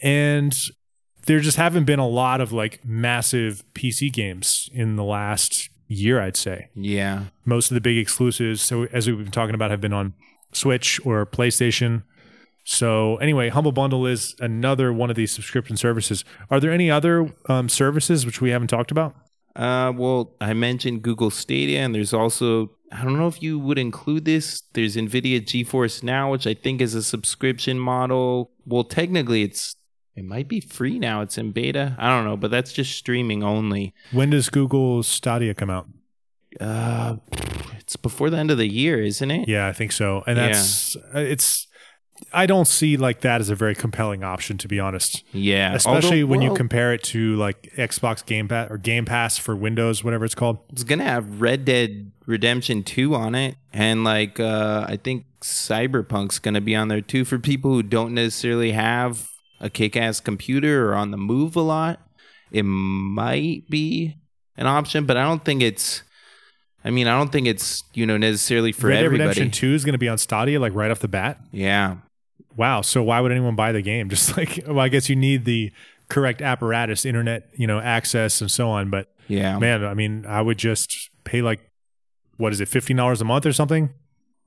and 0.02 0.56
there 1.26 1.40
just 1.40 1.56
haven't 1.56 1.84
been 1.84 1.98
a 1.98 2.08
lot 2.08 2.40
of 2.40 2.52
like 2.52 2.84
massive 2.84 3.62
PC 3.74 4.10
games 4.12 4.70
in 4.72 4.96
the 4.96 5.04
last 5.04 5.68
year. 5.88 6.20
I'd 6.20 6.36
say 6.36 6.68
Yeah. 6.74 7.24
most 7.44 7.70
of 7.70 7.74
the 7.74 7.80
big 7.80 7.98
exclusives, 7.98 8.62
so 8.62 8.84
as 8.92 9.06
we've 9.08 9.18
been 9.18 9.30
talking 9.32 9.54
about, 9.54 9.70
have 9.70 9.80
been 9.80 9.92
on 9.92 10.14
Switch 10.52 11.00
or 11.04 11.26
PlayStation. 11.26 12.02
So 12.64 13.16
anyway, 13.16 13.48
Humble 13.48 13.72
Bundle 13.72 14.06
is 14.06 14.34
another 14.38 14.92
one 14.92 15.10
of 15.10 15.16
these 15.16 15.32
subscription 15.32 15.76
services. 15.76 16.24
Are 16.50 16.60
there 16.60 16.70
any 16.70 16.90
other 16.90 17.32
um, 17.48 17.68
services 17.68 18.24
which 18.24 18.40
we 18.40 18.50
haven't 18.50 18.68
talked 18.68 18.90
about? 18.90 19.14
Uh, 19.56 19.92
well, 19.94 20.34
I 20.40 20.54
mentioned 20.54 21.02
Google 21.02 21.30
Stadia, 21.30 21.80
and 21.80 21.94
there's 21.94 22.12
also 22.12 22.70
I 22.92 23.04
don't 23.04 23.16
know 23.16 23.28
if 23.28 23.42
you 23.42 23.58
would 23.58 23.78
include 23.78 24.24
this. 24.24 24.62
There's 24.72 24.96
Nvidia 24.96 25.40
GeForce 25.40 26.02
Now, 26.02 26.30
which 26.32 26.46
I 26.46 26.54
think 26.54 26.80
is 26.80 26.94
a 26.94 27.02
subscription 27.02 27.78
model. 27.78 28.50
Well, 28.66 28.84
technically, 28.84 29.42
it's 29.42 29.76
it 30.16 30.24
might 30.24 30.48
be 30.48 30.60
free 30.60 30.98
now. 30.98 31.22
It's 31.22 31.38
in 31.38 31.52
beta. 31.52 31.96
I 31.98 32.08
don't 32.08 32.24
know, 32.24 32.36
but 32.36 32.50
that's 32.50 32.72
just 32.72 32.96
streaming 32.96 33.42
only. 33.42 33.94
When 34.10 34.30
does 34.30 34.48
Google 34.48 35.02
Stadia 35.02 35.54
come 35.54 35.70
out? 35.70 35.86
Uh, 36.60 37.16
it's 37.78 37.94
before 37.94 38.28
the 38.28 38.36
end 38.36 38.50
of 38.50 38.58
the 38.58 38.66
year, 38.66 39.00
isn't 39.00 39.30
it? 39.30 39.48
Yeah, 39.48 39.68
I 39.68 39.72
think 39.72 39.92
so. 39.92 40.24
And 40.26 40.36
that's 40.36 40.96
uh, 40.96 41.20
it's. 41.20 41.68
I 42.32 42.46
don't 42.46 42.66
see 42.66 42.96
like 42.96 43.20
that 43.22 43.40
as 43.40 43.50
a 43.50 43.54
very 43.54 43.74
compelling 43.74 44.22
option, 44.22 44.58
to 44.58 44.68
be 44.68 44.78
honest. 44.78 45.24
Yeah, 45.32 45.74
Especially 45.74 46.22
Although, 46.22 46.30
when 46.30 46.42
you 46.42 46.54
compare 46.54 46.92
it 46.92 47.02
to 47.04 47.36
like 47.36 47.72
Xbox 47.76 48.24
Game 48.24 48.48
Pass 48.48 48.70
or 48.70 48.78
Game 48.78 49.04
Pass 49.04 49.38
for 49.38 49.56
Windows, 49.56 50.04
whatever 50.04 50.24
it's 50.24 50.34
called. 50.34 50.58
It's 50.70 50.84
gonna 50.84 51.04
have 51.04 51.40
Red 51.40 51.64
Dead 51.64 52.12
Redemption 52.26 52.82
2 52.82 53.14
on 53.14 53.34
it, 53.34 53.56
and 53.72 54.04
like 54.04 54.38
uh, 54.38 54.86
I 54.88 54.96
think 54.96 55.26
Cyberpunk's 55.40 56.38
gonna 56.38 56.60
be 56.60 56.76
on 56.76 56.88
there 56.88 57.00
too 57.00 57.24
for 57.24 57.38
people 57.38 57.72
who 57.72 57.82
don't 57.82 58.14
necessarily 58.14 58.72
have 58.72 59.28
a 59.60 59.68
kick-ass 59.68 60.20
computer 60.20 60.88
or 60.88 60.94
on 60.94 61.10
the 61.10 61.16
move 61.16 61.54
a 61.56 61.60
lot. 61.60 62.00
It 62.50 62.62
might 62.64 63.68
be 63.68 64.16
an 64.56 64.66
option, 64.66 65.06
but 65.06 65.16
I 65.16 65.22
don't 65.22 65.44
think 65.44 65.62
it's. 65.62 66.02
I 66.82 66.88
mean, 66.88 67.06
I 67.06 67.16
don't 67.18 67.30
think 67.30 67.46
it's 67.46 67.84
you 67.92 68.06
know 68.06 68.16
necessarily 68.16 68.72
for 68.72 68.88
Red 68.88 68.96
Dead 68.96 69.04
everybody. 69.04 69.28
Redemption 69.28 69.50
Two 69.50 69.74
is 69.74 69.84
going 69.84 69.92
to 69.92 69.98
be 69.98 70.08
on 70.08 70.18
Stadia 70.18 70.58
like 70.58 70.74
right 70.74 70.90
off 70.90 71.00
the 71.00 71.08
bat. 71.08 71.38
Yeah, 71.52 71.96
Wow. 72.56 72.82
So 72.82 73.02
why 73.02 73.20
would 73.20 73.32
anyone 73.32 73.56
buy 73.56 73.72
the 73.72 73.82
game? 73.82 74.08
Just 74.10 74.36
like, 74.36 74.60
well, 74.66 74.80
I 74.80 74.88
guess 74.88 75.08
you 75.08 75.16
need 75.16 75.44
the 75.44 75.72
correct 76.10 76.42
apparatus, 76.42 77.06
internet, 77.06 77.48
you 77.54 77.66
know, 77.66 77.80
access 77.80 78.42
and 78.42 78.50
so 78.50 78.68
on. 78.68 78.90
But 78.90 79.08
yeah. 79.28 79.58
man, 79.58 79.84
I 79.84 79.94
mean, 79.94 80.26
I 80.26 80.42
would 80.42 80.58
just 80.58 81.08
pay 81.24 81.40
like, 81.40 81.60
what 82.36 82.52
is 82.52 82.60
it, 82.60 82.68
fifteen 82.68 82.96
dollars 82.96 83.20
a 83.20 83.24
month 83.24 83.46
or 83.46 83.52
something, 83.52 83.90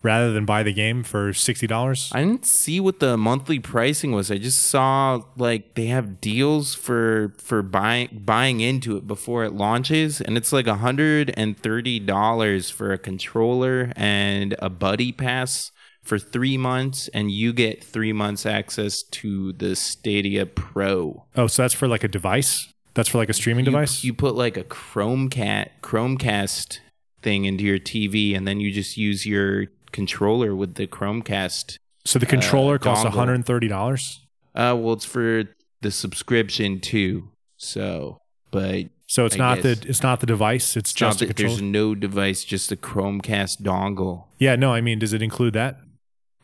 rather 0.04 0.34
than 0.34 0.46
buy 0.46 0.62
the 0.64 0.74
game 0.74 1.04
for 1.04 1.32
sixty 1.32 1.68
dollars. 1.68 2.12
I 2.12 2.20
didn't 2.20 2.46
see 2.46 2.80
what 2.80 3.00
the 3.00 3.18
monthly 3.18 3.60
pricing 3.60 4.12
was. 4.12 4.30
I 4.30 4.38
just 4.38 4.64
saw 4.64 5.22
like 5.38 5.76
they 5.76 5.88
have 5.88 6.20
deals 6.20 6.76
for 6.76 7.34
for 7.38 7.62
buying 7.62 8.22
buying 8.26 8.60
into 8.60 8.98
it 8.98 9.08
before 9.08 9.44
it 9.44 9.54
launches, 9.54 10.22
and 10.22 10.38
it's 10.38 10.52
like 10.52 10.68
hundred 10.68 11.34
and 11.38 11.58
thirty 11.58 12.00
dollars 12.00 12.70
for 12.70 12.92
a 12.92 12.98
controller 12.98 13.94
and 13.96 14.56
a 14.60 14.70
buddy 14.70 15.12
pass 15.12 15.72
for 16.04 16.20
three 16.20 16.58
months, 16.58 17.08
and 17.14 17.32
you 17.32 17.54
get 17.54 17.84
three 17.84 18.14
months 18.14 18.46
access 18.46 19.02
to 19.04 19.54
the 19.54 19.76
Stadia 19.76 20.46
Pro. 20.46 21.26
Oh, 21.36 21.48
so 21.48 21.62
that's 21.64 21.74
for 21.74 21.88
like 21.88 22.04
a 22.04 22.08
device. 22.08 22.68
That's 22.94 23.10
for 23.10 23.18
like 23.18 23.30
a 23.30 23.34
streaming 23.34 23.66
You, 23.66 23.72
device. 23.72 24.04
you 24.04 24.14
put 24.14 24.36
like 24.36 24.56
a 24.58 24.64
Chromecast 24.64 25.70
Chromecast 25.82 26.80
thing 27.22 27.46
into 27.46 27.64
your 27.64 27.80
TV, 27.80 28.36
and 28.36 28.48
then 28.48 28.60
you 28.60 28.72
just 28.72 28.98
use 28.98 29.26
your 29.26 29.68
controller 29.92 30.56
with 30.56 30.76
the 30.76 30.88
Chromecast 30.88 31.78
so 32.06 32.20
the 32.20 32.26
controller 32.26 32.78
costs 32.78 33.04
one 33.06 33.14
hundred 33.14 33.36
and 33.36 33.46
thirty 33.46 33.68
dollars. 33.70 34.20
Uh, 34.54 34.76
well, 34.78 34.94
it's 34.94 35.06
for 35.06 35.46
the 35.82 35.90
subscription 35.92 36.80
too. 36.82 37.30
So, 37.58 38.18
but 38.52 38.88
So 39.08 39.26
it's 39.26 39.36
I 39.36 39.38
not 39.38 39.62
guess. 39.62 39.80
the 39.80 39.88
it's 39.90 40.04
not 40.04 40.20
the 40.20 40.26
device. 40.26 40.76
It's 40.76 40.90
it's 40.92 40.94
just 40.94 41.20
controller. 41.20 41.50
there's 41.50 41.62
no 41.62 41.96
device, 41.96 42.44
just 42.44 42.72
a 42.72 42.76
Chromecast 42.76 43.62
dongle. 43.62 44.26
Yeah. 44.38 44.56
No, 44.58 44.74
I 44.74 44.82
mean, 44.82 45.00
does 45.00 45.14
it 45.14 45.22
include 45.22 45.54
that? 45.54 45.78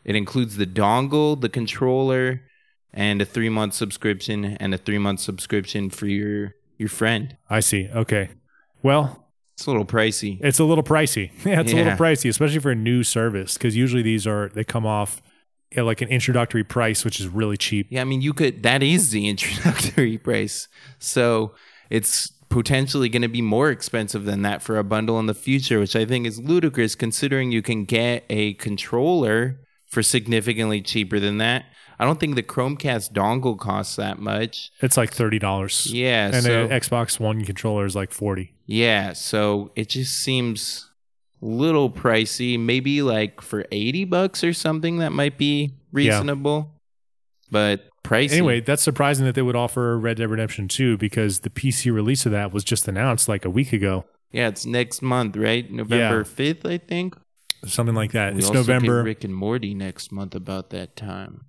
It 0.04 0.16
includes 0.16 0.56
the 0.56 0.66
dongle, 0.66 1.40
the 1.40 1.48
controller, 1.48 2.42
and 2.92 3.20
a 3.22 3.24
three 3.24 3.48
month 3.48 3.74
subscription, 3.74 4.44
and 4.44 4.74
a 4.74 4.78
three 4.78 4.98
month 4.98 5.20
subscription 5.20 5.90
for 5.90 6.06
your 6.06 6.54
your 6.78 6.88
friend. 6.88 7.36
I 7.48 7.60
see. 7.60 7.88
Okay. 7.94 8.30
Well, 8.82 9.28
It's 9.54 9.66
a 9.66 9.70
little 9.70 9.84
pricey. 9.84 10.38
it's 10.42 10.58
a 10.58 10.64
little 10.64 10.84
pricey. 10.84 11.30
Yeah, 11.44 11.60
it's 11.60 11.72
a 11.72 11.76
little 11.76 11.92
pricey, 11.92 12.30
especially 12.30 12.60
for 12.60 12.70
a 12.70 12.74
new 12.74 13.02
service, 13.04 13.54
because 13.58 13.76
usually 13.76 14.02
these 14.02 14.26
are 14.26 14.48
they 14.54 14.64
come 14.64 14.86
off 14.86 15.20
at 15.76 15.84
like 15.84 16.00
an 16.00 16.08
introductory 16.08 16.64
price, 16.64 17.04
which 17.04 17.20
is 17.20 17.28
really 17.28 17.56
cheap. 17.56 17.86
Yeah, 17.90 18.00
I 18.00 18.04
mean, 18.04 18.22
you 18.22 18.32
could. 18.32 18.62
That 18.62 18.82
is 18.82 19.10
the 19.10 19.28
introductory 19.32 20.16
price. 20.18 20.66
So 20.98 21.54
it's 21.90 22.32
potentially 22.48 23.08
going 23.08 23.22
to 23.22 23.28
be 23.28 23.42
more 23.42 23.70
expensive 23.70 24.24
than 24.24 24.42
that 24.42 24.60
for 24.62 24.76
a 24.78 24.82
bundle 24.82 25.20
in 25.20 25.26
the 25.26 25.34
future, 25.34 25.78
which 25.78 25.94
I 25.94 26.04
think 26.04 26.26
is 26.26 26.40
ludicrous 26.40 26.96
considering 26.96 27.52
you 27.52 27.62
can 27.62 27.84
get 27.84 28.24
a 28.28 28.54
controller 28.54 29.60
for 29.90 30.02
significantly 30.02 30.80
cheaper 30.80 31.20
than 31.20 31.38
that. 31.38 31.66
I 31.98 32.04
don't 32.04 32.18
think 32.18 32.34
the 32.34 32.42
Chromecast 32.42 33.12
dongle 33.12 33.58
costs 33.58 33.96
that 33.96 34.18
much. 34.18 34.70
It's 34.80 34.96
like 34.96 35.12
thirty 35.12 35.38
dollars. 35.38 35.86
Yeah, 35.92 36.30
and 36.32 36.42
so 36.42 36.64
an 36.64 36.70
Xbox 36.70 37.20
One 37.20 37.44
controller 37.44 37.84
is 37.84 37.94
like 37.94 38.10
forty. 38.10 38.54
yeah, 38.64 39.12
so 39.12 39.70
it 39.76 39.90
just 39.90 40.14
seems 40.16 40.88
a 41.42 41.46
little 41.46 41.90
pricey. 41.90 42.58
Maybe 42.58 43.02
like 43.02 43.42
for 43.42 43.66
eighty 43.70 44.06
bucks 44.06 44.42
or 44.42 44.54
something 44.54 44.98
that 44.98 45.10
might 45.12 45.36
be 45.36 45.74
reasonable, 45.92 46.70
but 47.50 47.84
pricey. 48.02 48.32
Anyway, 48.32 48.60
that's 48.60 48.82
surprising 48.82 49.26
that 49.26 49.34
they 49.34 49.42
would 49.42 49.56
offer 49.56 49.98
Red 49.98 50.16
Dead 50.16 50.30
Redemption 50.30 50.68
2 50.68 50.96
because 50.96 51.40
the 51.40 51.50
PC 51.50 51.92
release 51.92 52.24
of 52.24 52.32
that 52.32 52.50
was 52.52 52.64
just 52.64 52.88
announced 52.88 53.28
like 53.28 53.44
a 53.44 53.50
week 53.50 53.74
ago, 53.74 54.06
Yeah, 54.32 54.48
it's 54.48 54.64
next 54.64 55.02
month, 55.02 55.36
right? 55.36 55.70
November 55.70 56.24
fifth, 56.24 56.64
I 56.64 56.78
think. 56.78 57.14
Something 57.66 57.94
like 57.94 58.12
that. 58.12 58.34
We 58.34 58.40
it's 58.40 58.50
November. 58.50 59.02
Rick 59.02 59.24
and 59.24 59.34
Morty 59.34 59.74
next 59.74 60.12
month 60.12 60.34
about 60.34 60.70
that 60.70 60.96
time. 60.96 61.44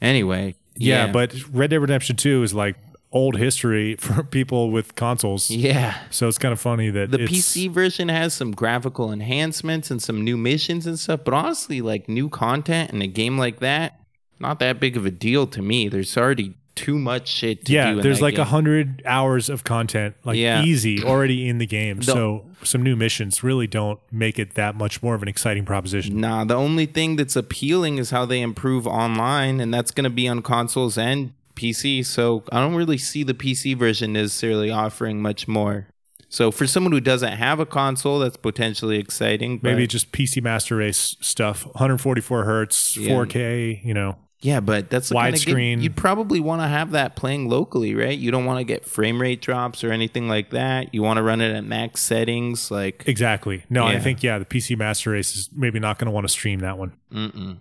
Anyway, 0.00 0.54
yeah, 0.76 1.12
but 1.12 1.34
Red 1.50 1.70
Dead 1.70 1.80
Redemption 1.80 2.16
2 2.16 2.42
is 2.42 2.54
like 2.54 2.76
old 3.12 3.36
history 3.36 3.96
for 3.98 4.22
people 4.22 4.70
with 4.70 4.94
consoles. 4.94 5.50
yeah, 5.50 5.98
So 6.10 6.28
it's 6.28 6.38
kind 6.38 6.52
of 6.52 6.60
funny 6.60 6.90
that 6.90 7.10
the 7.10 7.18
PC 7.18 7.70
version 7.70 8.08
has 8.08 8.32
some 8.34 8.52
graphical 8.52 9.12
enhancements 9.12 9.90
and 9.90 10.00
some 10.02 10.22
new 10.22 10.36
missions 10.36 10.86
and 10.86 10.98
stuff. 10.98 11.20
But 11.24 11.34
honestly, 11.34 11.80
like 11.80 12.08
new 12.08 12.28
content 12.28 12.92
in 12.92 13.02
a 13.02 13.06
game 13.06 13.36
like 13.36 13.60
that, 13.60 14.00
not 14.38 14.58
that 14.60 14.80
big 14.80 14.96
of 14.96 15.04
a 15.04 15.10
deal 15.10 15.46
to 15.48 15.60
me. 15.60 15.88
There's 15.88 16.16
already 16.16 16.54
too 16.74 16.98
much 16.98 17.28
shit 17.28 17.64
to 17.66 17.72
Yeah, 17.72 17.94
there's 17.94 18.22
like 18.22 18.38
a 18.38 18.44
hundred 18.44 19.02
hours 19.04 19.48
of 19.48 19.64
content, 19.64 20.14
like 20.24 20.38
Yeah. 20.38 20.62
easy 20.62 21.02
already 21.04 21.48
in 21.48 21.58
the 21.58 21.66
game. 21.66 21.98
The- 21.98 22.04
so 22.04 22.44
some 22.62 22.82
new 22.82 22.96
missions 22.96 23.42
really 23.42 23.66
don't 23.66 23.98
make 24.10 24.38
it 24.38 24.54
that 24.54 24.74
much 24.76 25.02
more 25.02 25.14
of 25.14 25.22
an 25.22 25.28
exciting 25.28 25.64
proposition. 25.64 26.20
Nah, 26.20 26.44
the 26.44 26.54
only 26.54 26.86
thing 26.86 27.16
that's 27.16 27.36
appealing 27.36 27.98
is 27.98 28.10
how 28.10 28.24
they 28.24 28.40
improve 28.40 28.86
online, 28.86 29.60
and 29.60 29.72
that's 29.72 29.90
going 29.90 30.04
to 30.04 30.10
be 30.10 30.26
on 30.28 30.42
consoles 30.42 30.96
and 30.96 31.32
PC. 31.56 32.02
So 32.02 32.44
I 32.52 32.60
don't 32.60 32.74
really 32.74 32.98
see 32.98 33.22
the 33.22 33.34
PC 33.34 33.74
version 33.74 34.12
necessarily 34.14 34.70
offering 34.70 35.20
much 35.20 35.46
more. 35.48 35.88
So 36.32 36.50
for 36.52 36.66
someone 36.66 36.92
who 36.92 37.00
doesn't 37.00 37.32
have 37.32 37.58
a 37.58 37.66
console, 37.66 38.20
that's 38.20 38.36
potentially 38.36 38.98
exciting. 38.98 39.58
Maybe 39.62 39.86
just 39.88 40.12
PC 40.12 40.40
Master 40.40 40.76
Race 40.76 41.16
stuff, 41.20 41.66
144 41.74 42.44
hertz, 42.44 42.96
Yeah. 42.96 43.08
4K. 43.10 43.80
You 43.84 43.94
know, 43.94 44.16
yeah, 44.42 44.60
but 44.60 44.88
that's 44.88 45.10
the 45.10 45.14
kind 45.16 45.34
of 45.34 45.44
game- 45.44 45.54
widescreen. 45.54 45.82
You'd 45.82 45.96
probably 45.96 46.40
want 46.40 46.62
to 46.62 46.68
have 46.68 46.92
that 46.92 47.14
playing 47.14 47.48
locally, 47.48 47.94
right? 47.94 48.16
You 48.18 48.30
don't 48.30 48.46
want 48.46 48.58
to 48.58 48.64
get 48.64 48.86
frame 48.86 49.20
rate 49.20 49.42
drops 49.42 49.84
or 49.84 49.92
anything 49.92 50.28
like 50.28 50.50
that. 50.50 50.94
You 50.94 51.02
want 51.02 51.18
to 51.18 51.22
run 51.22 51.40
it 51.40 51.54
at 51.54 51.64
max 51.64 52.00
settings, 52.00 52.70
like 52.70 53.04
exactly. 53.06 53.64
No, 53.68 53.86
I 53.86 53.98
think 53.98 54.22
yeah, 54.22 54.38
the 54.38 54.46
PC 54.46 54.78
Master 54.78 55.10
Race 55.10 55.36
is 55.36 55.50
maybe 55.52 55.78
not 55.78 55.98
going 55.98 56.06
to 56.06 56.12
want 56.12 56.24
to 56.24 56.32
stream 56.32 56.60
that 56.60 56.78
one. 56.78 56.92
Mm-mm. 57.12 57.60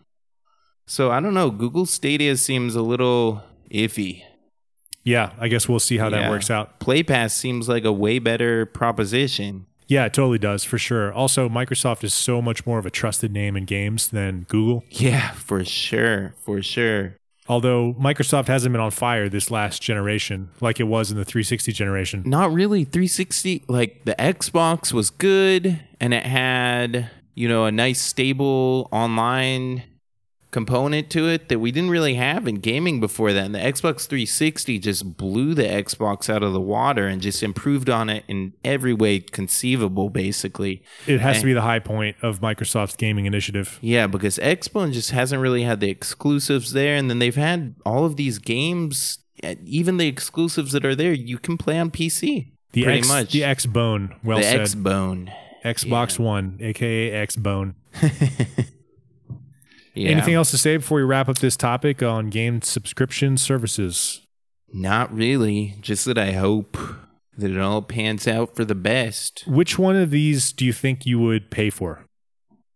So 0.86 1.11
I 1.11 1.19
don't 1.19 1.34
know. 1.34 1.51
Google 1.51 1.86
Stadia 1.86 2.38
seems 2.38 2.75
a 2.75 2.82
little 2.82 3.43
iffy. 3.69 4.23
Yeah, 5.03 5.32
I 5.39 5.47
guess 5.47 5.67
we'll 5.67 5.80
see 5.80 5.97
how 5.97 6.09
that 6.09 6.30
works 6.30 6.49
out. 6.49 6.80
Play 6.80 7.03
Pass 7.03 7.34
seems 7.34 7.67
like 7.69 7.84
a 7.84 7.91
way 7.91 8.19
better 8.19 8.65
proposition. 8.65 9.65
Yeah, 9.89 10.05
it 10.05 10.13
totally 10.13 10.37
does 10.37 10.63
for 10.63 10.77
sure. 10.77 11.11
Also, 11.11 11.49
Microsoft 11.49 12.03
is 12.03 12.13
so 12.13 12.41
much 12.41 12.65
more 12.65 12.77
of 12.77 12.85
a 12.85 12.91
trusted 12.91 13.33
name 13.33 13.57
in 13.57 13.65
games 13.65 14.09
than 14.09 14.45
Google. 14.47 14.83
Yeah, 14.89 15.31
for 15.31 15.65
sure. 15.65 16.35
For 16.45 16.61
sure. 16.61 17.15
Although 17.47 17.95
Microsoft 17.95 18.47
hasn't 18.47 18.71
been 18.71 18.79
on 18.79 18.91
fire 18.91 19.27
this 19.27 19.49
last 19.49 19.81
generation 19.81 20.51
like 20.61 20.79
it 20.79 20.83
was 20.83 21.09
in 21.09 21.17
the 21.17 21.25
360 21.25 21.71
generation. 21.71 22.21
Not 22.23 22.53
really 22.53 22.83
360. 22.83 23.63
Like 23.67 24.05
the 24.05 24.13
Xbox 24.13 24.93
was 24.93 25.09
good 25.09 25.79
and 25.99 26.13
it 26.13 26.23
had, 26.27 27.09
you 27.33 27.49
know, 27.49 27.65
a 27.65 27.71
nice 27.71 27.99
stable 27.99 28.87
online 28.91 29.81
component 30.52 31.10
to 31.12 31.28
it 31.28 31.50
that 31.50 31.60
we 31.60 31.72
didn't 31.72 31.91
really 31.91 32.16
have 32.16 32.47
in 32.47 32.56
gaming 32.56 33.00
before 33.00 33.34
then. 33.34 33.52
The 33.52 33.60
Xbox 33.60 34.08
360 34.08 34.80
just 34.80 35.18
blew 35.18 35.54
the 35.54 35.64
Xbox 35.64 36.30
out 36.30 36.41
of 36.41 36.54
the 36.54 36.62
water 36.62 37.08
and 37.08 37.22
just 37.22 37.43
improved 37.43 37.89
on 37.89 38.10
it 38.10 38.24
in 38.28 38.54
every 38.64 38.93
way 38.93 39.20
conceivable, 39.20 40.10
basically. 40.10 40.84
It 41.06 41.22
has 41.22 41.39
to 41.39 41.45
be 41.45 41.54
the 41.54 41.62
high 41.62 41.80
point 41.80 42.18
of 42.22 42.41
Microsoft's 42.41 42.95
gaming 42.95 43.26
initiative. 43.26 43.78
Yeah, 43.82 44.08
because 44.08 44.38
Xbone 44.38 44.91
just 44.91 45.12
hasn't 45.12 45.41
really 45.41 45.64
had 45.64 45.80
the 45.80 45.89
exclusives 45.89 46.74
there, 46.74 46.95
and 46.95 47.10
then 47.10 47.20
they've 47.20 47.36
had 47.36 47.76
all 47.86 48.06
of 48.06 48.16
these 48.16 48.39
games, 48.39 49.20
uh, 49.43 49.56
even 49.64 49.97
the 49.97 50.08
exclusives 50.08 50.72
that 50.72 50.86
are 50.86 50.95
there, 50.95 51.14
you 51.14 51.38
can 51.38 51.58
play 51.58 51.78
on 51.78 51.91
PC. 51.91 52.52
The 52.72 52.84
pretty 52.84 53.00
X, 53.00 53.08
much. 53.08 53.32
the 53.32 53.43
X 53.43 53.66
Bone, 53.66 54.16
well 54.24 54.38
the 54.38 54.43
said. 54.43 54.62
Xbone. 54.62 55.34
Xbox 55.64 56.18
One, 56.18 56.58
aka 56.62 57.12
X 57.12 57.36
Bone. 57.36 57.76
Yeah. 59.93 60.09
Anything 60.09 60.35
else 60.35 60.51
to 60.51 60.57
say 60.57 60.77
before 60.77 60.97
we 60.97 61.03
wrap 61.03 61.29
up 61.29 61.39
this 61.39 61.57
topic 61.57 62.01
on 62.03 62.29
game 62.29 62.61
subscription 62.61 63.37
services? 63.37 64.25
Not 64.71 65.13
really. 65.13 65.75
Just 65.81 66.05
that 66.05 66.17
I 66.17 66.33
hope 66.33 66.77
that 67.37 67.51
it 67.51 67.59
all 67.59 67.81
pans 67.81 68.27
out 68.27 68.55
for 68.55 68.65
the 68.65 68.75
best. 68.75 69.43
Which 69.47 69.79
one 69.79 69.95
of 69.95 70.11
these 70.11 70.51
do 70.51 70.65
you 70.65 70.73
think 70.73 71.05
you 71.05 71.19
would 71.19 71.49
pay 71.49 71.69
for? 71.69 72.05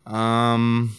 Um, 0.05 0.97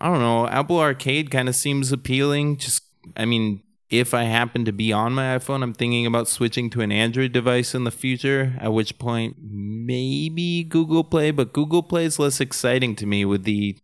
I 0.00 0.06
don't 0.06 0.20
know. 0.20 0.48
Apple 0.48 0.78
Arcade 0.78 1.30
kind 1.30 1.48
of 1.48 1.54
seems 1.54 1.92
appealing. 1.92 2.56
Just, 2.56 2.82
I 3.16 3.24
mean, 3.24 3.62
if 3.90 4.14
I 4.14 4.24
happen 4.24 4.64
to 4.64 4.72
be 4.72 4.92
on 4.92 5.14
my 5.14 5.36
iPhone, 5.36 5.62
I'm 5.62 5.74
thinking 5.74 6.06
about 6.06 6.28
switching 6.28 6.70
to 6.70 6.80
an 6.80 6.92
Android 6.92 7.32
device 7.32 7.74
in 7.74 7.84
the 7.84 7.90
future. 7.90 8.54
At 8.60 8.72
which 8.72 8.98
point, 8.98 9.36
maybe 9.40 10.64
Google 10.64 11.04
Play, 11.04 11.30
but 11.30 11.52
Google 11.52 11.82
Play 11.82 12.04
is 12.04 12.18
less 12.18 12.40
exciting 12.40 12.96
to 12.96 13.06
me 13.06 13.24
with 13.24 13.44
the 13.44 13.76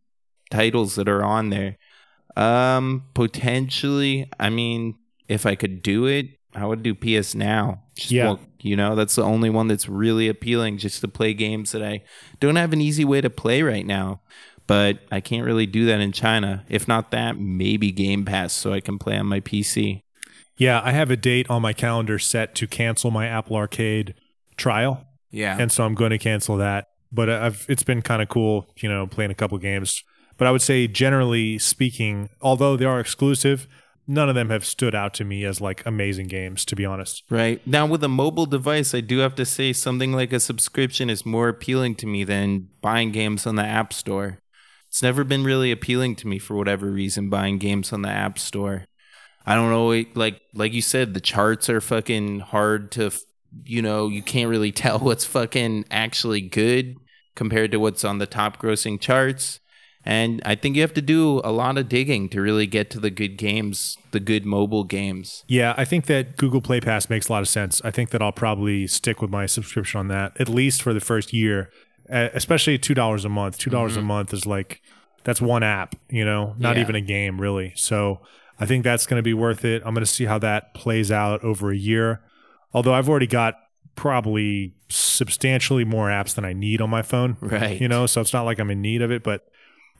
titles 0.50 0.94
that 0.96 1.08
are 1.08 1.22
on 1.24 1.50
there. 1.50 1.76
Um, 2.36 3.04
potentially, 3.14 4.28
I 4.40 4.50
mean, 4.50 4.96
if 5.28 5.46
I 5.46 5.54
could 5.54 5.82
do 5.82 6.06
it, 6.06 6.26
I 6.54 6.66
would 6.66 6.82
do 6.82 6.94
PS 6.94 7.34
Now. 7.34 7.82
Just 7.96 8.10
Yeah. 8.10 8.28
walk- 8.30 8.40
you 8.60 8.76
know, 8.76 8.94
that's 8.94 9.14
the 9.16 9.22
only 9.22 9.50
one 9.50 9.68
that's 9.68 9.88
really 9.88 10.28
appealing 10.28 10.78
just 10.78 11.00
to 11.02 11.08
play 11.08 11.34
games 11.34 11.72
that 11.72 11.82
I 11.82 12.02
don't 12.40 12.56
have 12.56 12.72
an 12.72 12.80
easy 12.80 13.04
way 13.04 13.20
to 13.20 13.28
play 13.30 13.62
right 13.62 13.84
now. 13.86 14.20
But 14.66 15.00
I 15.12 15.20
can't 15.20 15.44
really 15.44 15.66
do 15.66 15.84
that 15.86 16.00
in 16.00 16.12
China. 16.12 16.64
If 16.70 16.88
not 16.88 17.10
that, 17.10 17.38
maybe 17.38 17.90
Game 17.92 18.24
Pass 18.24 18.54
so 18.54 18.72
I 18.72 18.80
can 18.80 18.98
play 18.98 19.18
on 19.18 19.26
my 19.26 19.40
PC. 19.40 20.00
Yeah, 20.56 20.80
I 20.82 20.92
have 20.92 21.10
a 21.10 21.16
date 21.16 21.50
on 21.50 21.60
my 21.60 21.74
calendar 21.74 22.18
set 22.18 22.54
to 22.56 22.66
cancel 22.66 23.10
my 23.10 23.26
Apple 23.26 23.56
Arcade 23.56 24.14
trial, 24.56 25.04
Yeah. 25.30 25.56
and 25.60 25.70
so 25.70 25.84
I'm 25.84 25.94
going 25.94 26.10
to 26.12 26.18
cancel 26.18 26.56
that. 26.56 26.86
But 27.12 27.28
I've 27.28 27.66
it's 27.68 27.82
been 27.82 28.00
kind 28.00 28.22
of 28.22 28.28
cool, 28.30 28.66
you 28.80 28.88
know, 28.88 29.06
playing 29.06 29.30
a 29.30 29.34
couple 29.34 29.58
games. 29.58 30.02
But 30.36 30.46
I 30.46 30.50
would 30.50 30.62
say, 30.62 30.86
generally 30.86 31.58
speaking, 31.58 32.28
although 32.40 32.76
they 32.76 32.84
are 32.84 33.00
exclusive, 33.00 33.68
none 34.06 34.28
of 34.28 34.34
them 34.34 34.50
have 34.50 34.64
stood 34.64 34.94
out 34.94 35.14
to 35.14 35.24
me 35.24 35.44
as 35.44 35.60
like 35.60 35.84
amazing 35.86 36.26
games. 36.26 36.64
To 36.66 36.76
be 36.76 36.84
honest, 36.84 37.22
Right. 37.30 37.64
Now, 37.66 37.86
with 37.86 38.02
a 38.04 38.08
mobile 38.08 38.46
device, 38.46 38.94
I 38.94 39.00
do 39.00 39.18
have 39.18 39.34
to 39.36 39.46
say 39.46 39.72
something 39.72 40.12
like 40.12 40.32
a 40.32 40.40
subscription 40.40 41.10
is 41.10 41.24
more 41.24 41.48
appealing 41.48 41.94
to 41.96 42.06
me 42.06 42.24
than 42.24 42.68
buying 42.80 43.12
games 43.12 43.46
on 43.46 43.56
the 43.56 43.64
App 43.64 43.92
Store. 43.92 44.38
It's 44.88 45.02
never 45.02 45.24
been 45.24 45.44
really 45.44 45.72
appealing 45.72 46.14
to 46.16 46.28
me 46.28 46.38
for 46.38 46.56
whatever 46.56 46.90
reason, 46.90 47.28
buying 47.28 47.58
games 47.58 47.92
on 47.92 48.02
the 48.02 48.10
App 48.10 48.38
Store. 48.38 48.86
I 49.46 49.54
don't 49.54 49.70
know. 49.70 50.04
Like, 50.14 50.40
like 50.54 50.72
you 50.72 50.82
said, 50.82 51.14
the 51.14 51.20
charts 51.20 51.68
are 51.68 51.80
fucking 51.80 52.40
hard 52.40 52.90
to, 52.92 53.10
you 53.64 53.82
know, 53.82 54.08
you 54.08 54.22
can't 54.22 54.48
really 54.48 54.72
tell 54.84 54.98
what's 54.98 55.24
fucking 55.24 55.86
actually 55.90 56.40
good 56.40 56.96
compared 57.34 57.72
to 57.72 57.78
what's 57.78 58.04
on 58.04 58.18
the 58.18 58.26
top 58.26 58.60
grossing 58.60 59.00
charts. 59.00 59.60
And 60.06 60.42
I 60.44 60.54
think 60.54 60.76
you 60.76 60.82
have 60.82 60.92
to 60.94 61.02
do 61.02 61.40
a 61.44 61.50
lot 61.50 61.78
of 61.78 61.88
digging 61.88 62.28
to 62.30 62.40
really 62.42 62.66
get 62.66 62.90
to 62.90 63.00
the 63.00 63.10
good 63.10 63.38
games, 63.38 63.96
the 64.10 64.20
good 64.20 64.44
mobile 64.44 64.84
games. 64.84 65.44
Yeah, 65.48 65.72
I 65.78 65.84
think 65.86 66.06
that 66.06 66.36
Google 66.36 66.60
Play 66.60 66.80
Pass 66.80 67.08
makes 67.08 67.28
a 67.28 67.32
lot 67.32 67.40
of 67.40 67.48
sense. 67.48 67.80
I 67.84 67.90
think 67.90 68.10
that 68.10 68.20
I'll 68.20 68.32
probably 68.32 68.86
stick 68.86 69.22
with 69.22 69.30
my 69.30 69.46
subscription 69.46 70.00
on 70.00 70.08
that 70.08 70.38
at 70.38 70.48
least 70.48 70.82
for 70.82 70.92
the 70.92 71.00
first 71.00 71.32
year, 71.32 71.70
especially 72.08 72.78
two 72.78 72.94
dollars 72.94 73.24
a 73.24 73.30
month. 73.30 73.56
Two 73.58 73.70
dollars 73.70 73.96
a 73.96 74.00
mm-hmm. 74.00 74.08
month 74.08 74.34
is 74.34 74.44
like 74.44 74.82
that's 75.24 75.40
one 75.40 75.62
app, 75.62 75.94
you 76.10 76.24
know, 76.24 76.54
not 76.58 76.76
Yeah. 76.76 76.82
even 76.82 76.94
a 76.96 77.00
game 77.00 77.40
really. 77.40 77.72
So 77.76 78.20
I 78.60 78.66
think 78.66 78.84
that's 78.84 79.06
going 79.06 79.18
to 79.18 79.22
be 79.22 79.34
worth 79.34 79.64
it. 79.64 79.82
I'm 79.86 79.94
going 79.94 80.04
to 80.04 80.10
see 80.10 80.26
how 80.26 80.38
that 80.40 80.74
plays 80.74 81.10
out 81.10 81.42
over 81.42 81.70
a 81.70 81.76
year. 81.76 82.20
Although 82.74 82.92
I've 82.92 83.08
already 83.08 83.26
got 83.26 83.54
probably 83.96 84.74
substantially 84.88 85.84
more 85.84 86.08
apps 86.08 86.34
than 86.34 86.44
I 86.44 86.52
need 86.52 86.80
on 86.80 86.90
my 86.90 87.02
phone, 87.02 87.36
Right. 87.40 87.80
you 87.80 87.88
know, 87.88 88.06
so 88.06 88.20
it's 88.20 88.32
not 88.32 88.42
like 88.42 88.58
I'm 88.58 88.70
in 88.70 88.82
need 88.82 89.00
of 89.00 89.10
it, 89.10 89.22
but 89.22 89.48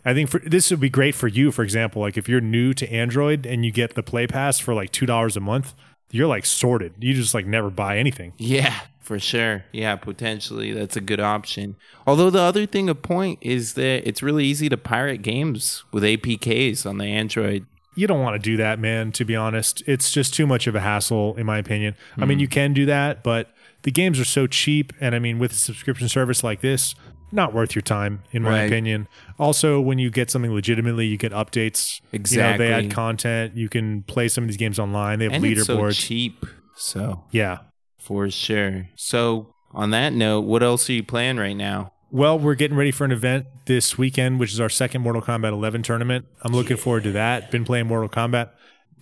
I 0.05 0.15
think 0.15 0.29
for 0.29 0.39
this 0.41 0.71
would 0.71 0.81
be 0.81 0.91
great 0.91 1.15
for 1.15 1.29
you, 1.29 1.51
for 1.51 1.63
example, 1.63 2.03
like 2.03 2.17
if 2.17 2.29
you're 2.29 2.41
new 2.41 2.75
to 2.75 2.91
Android 2.93 3.47
and 3.47 3.65
you 3.65 3.73
get 3.73 3.95
the 3.95 4.03
Play 4.03 4.27
Pass 4.27 4.59
for 4.59 4.75
like 4.75 4.93
two 4.93 5.07
dollars 5.07 5.37
a 5.37 5.41
month, 5.41 5.75
you're 6.11 6.27
like 6.27 6.47
sorted. 6.47 6.95
You 6.99 7.15
just 7.15 7.35
like 7.35 7.47
never 7.47 7.71
buy 7.71 7.99
anything. 7.99 8.35
Yeah, 8.37 8.81
for 9.01 9.19
sure. 9.19 9.65
Yeah, 9.73 9.97
potentially 9.97 10.73
that's 10.73 10.97
a 10.97 11.01
good 11.01 11.21
option. 11.21 11.77
Although 12.07 12.31
the 12.31 12.41
other 12.41 12.67
thing 12.67 12.89
of 12.89 13.03
point 13.03 13.39
is 13.41 13.75
that 13.75 14.07
it's 14.07 14.23
really 14.23 14.45
easy 14.45 14.69
to 14.69 14.77
pirate 14.77 15.23
games 15.23 15.85
with 15.93 16.03
APKs 16.03 16.87
on 16.87 16.99
the 16.99 17.07
Android. 17.07 17.67
You 17.97 18.07
don't 18.07 18.23
want 18.23 18.35
to 18.35 18.39
do 18.39 18.57
that, 18.57 18.79
man, 18.79 19.13
to 19.13 19.25
be 19.25 19.37
honest. 19.37 19.83
It's 19.87 20.11
just 20.11 20.35
too 20.35 20.47
much 20.47 20.67
of 20.67 20.75
a 20.75 20.81
hassle, 20.81 21.37
in 21.37 21.47
my 21.47 21.59
opinion. 21.59 21.95
I 22.17 22.25
mean, 22.25 22.39
hmm. 22.39 22.43
you 22.43 22.49
can 22.49 22.73
do 22.73 22.87
that, 22.87 23.23
but 23.23 23.53
the 23.83 23.93
games 23.93 24.19
are 24.19 24.25
so 24.25 24.47
cheap. 24.49 24.93
And 25.01 25.15
I 25.15 25.21
mean, 25.21 25.39
with 25.39 25.53
a 25.53 25.57
subscription 25.57 26.09
service 26.09 26.43
like 26.43 26.61
this, 26.61 26.95
not 27.35 27.53
worth 27.53 27.75
your 27.75 27.83
time, 27.83 28.23
in 28.33 28.43
my 28.43 28.51
Right. 28.51 28.61
opinion. 28.63 29.09
Also, 29.39 29.81
when 29.81 29.99
you 29.99 30.11
get 30.11 30.31
something 30.31 30.53
legitimately, 30.53 31.07
you 31.07 31.17
get 31.17 31.33
updates. 31.33 32.01
You 32.13 32.21
know, 32.39 32.57
they 32.57 32.73
add 32.73 32.91
content. 32.91 33.57
You 33.57 33.69
can 33.69 34.03
play 34.05 34.29
some 34.29 34.45
of 34.45 34.49
these 34.49 34.57
games 34.57 34.79
online. 34.79 35.19
They 35.19 35.25
have 35.27 35.35
And 35.35 35.45
it's 35.45 35.67
so 35.67 35.77
leaderboards. 35.79 35.99
cheap. 36.01 36.47
So 36.77 37.25
yeah. 37.31 37.59
for 37.99 38.31
sure. 38.31 38.89
So 38.97 39.53
on 39.73 39.91
that 39.91 40.13
note, 40.13 40.41
what 40.43 40.63
else 40.63 40.89
are 40.89 40.93
you 40.93 41.03
playing 41.03 41.37
right 41.39 41.57
now? 41.57 41.93
Well, 42.11 42.39
we're 42.39 42.55
getting 42.55 42.77
ready 42.77 42.93
for 42.93 43.05
an 43.05 43.11
event 43.13 43.47
this 43.67 43.99
weekend, 43.99 44.39
which 44.39 44.53
is 44.53 44.61
our 44.61 44.69
second 44.69 45.03
Mortal 45.03 45.21
Kombat 45.23 45.51
11 45.53 45.83
tournament. 45.83 46.27
I'm 46.43 46.53
looking 46.53 46.77
forward 46.77 47.03
to 47.05 47.13
that. 47.13 47.51
Been 47.51 47.65
playing 47.65 47.89
Mortal 47.89 48.09
Kombat. 48.09 48.51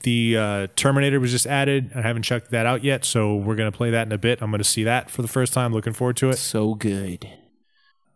The 0.02 0.36
uh, 0.38 0.66
Terminator 0.76 1.20
was 1.20 1.30
just 1.30 1.46
added. 1.46 1.90
I 1.94 2.00
haven't 2.00 2.22
checked 2.22 2.50
that 2.52 2.64
out 2.66 2.82
yet, 2.82 3.04
so 3.04 3.36
we're 3.36 3.54
going 3.54 3.70
to 3.70 3.76
play 3.76 3.90
that 3.90 4.06
in 4.06 4.12
a 4.12 4.18
bit. 4.18 4.40
I'm 4.40 4.50
going 4.50 4.62
to 4.62 4.68
see 4.68 4.82
that 4.84 5.10
for 5.10 5.20
the 5.22 5.28
first 5.28 5.52
time. 5.52 5.72
Looking 5.72 5.92
forward 5.92 6.16
to 6.16 6.30
it. 6.30 6.38
So 6.38 6.74
good. 6.74 7.28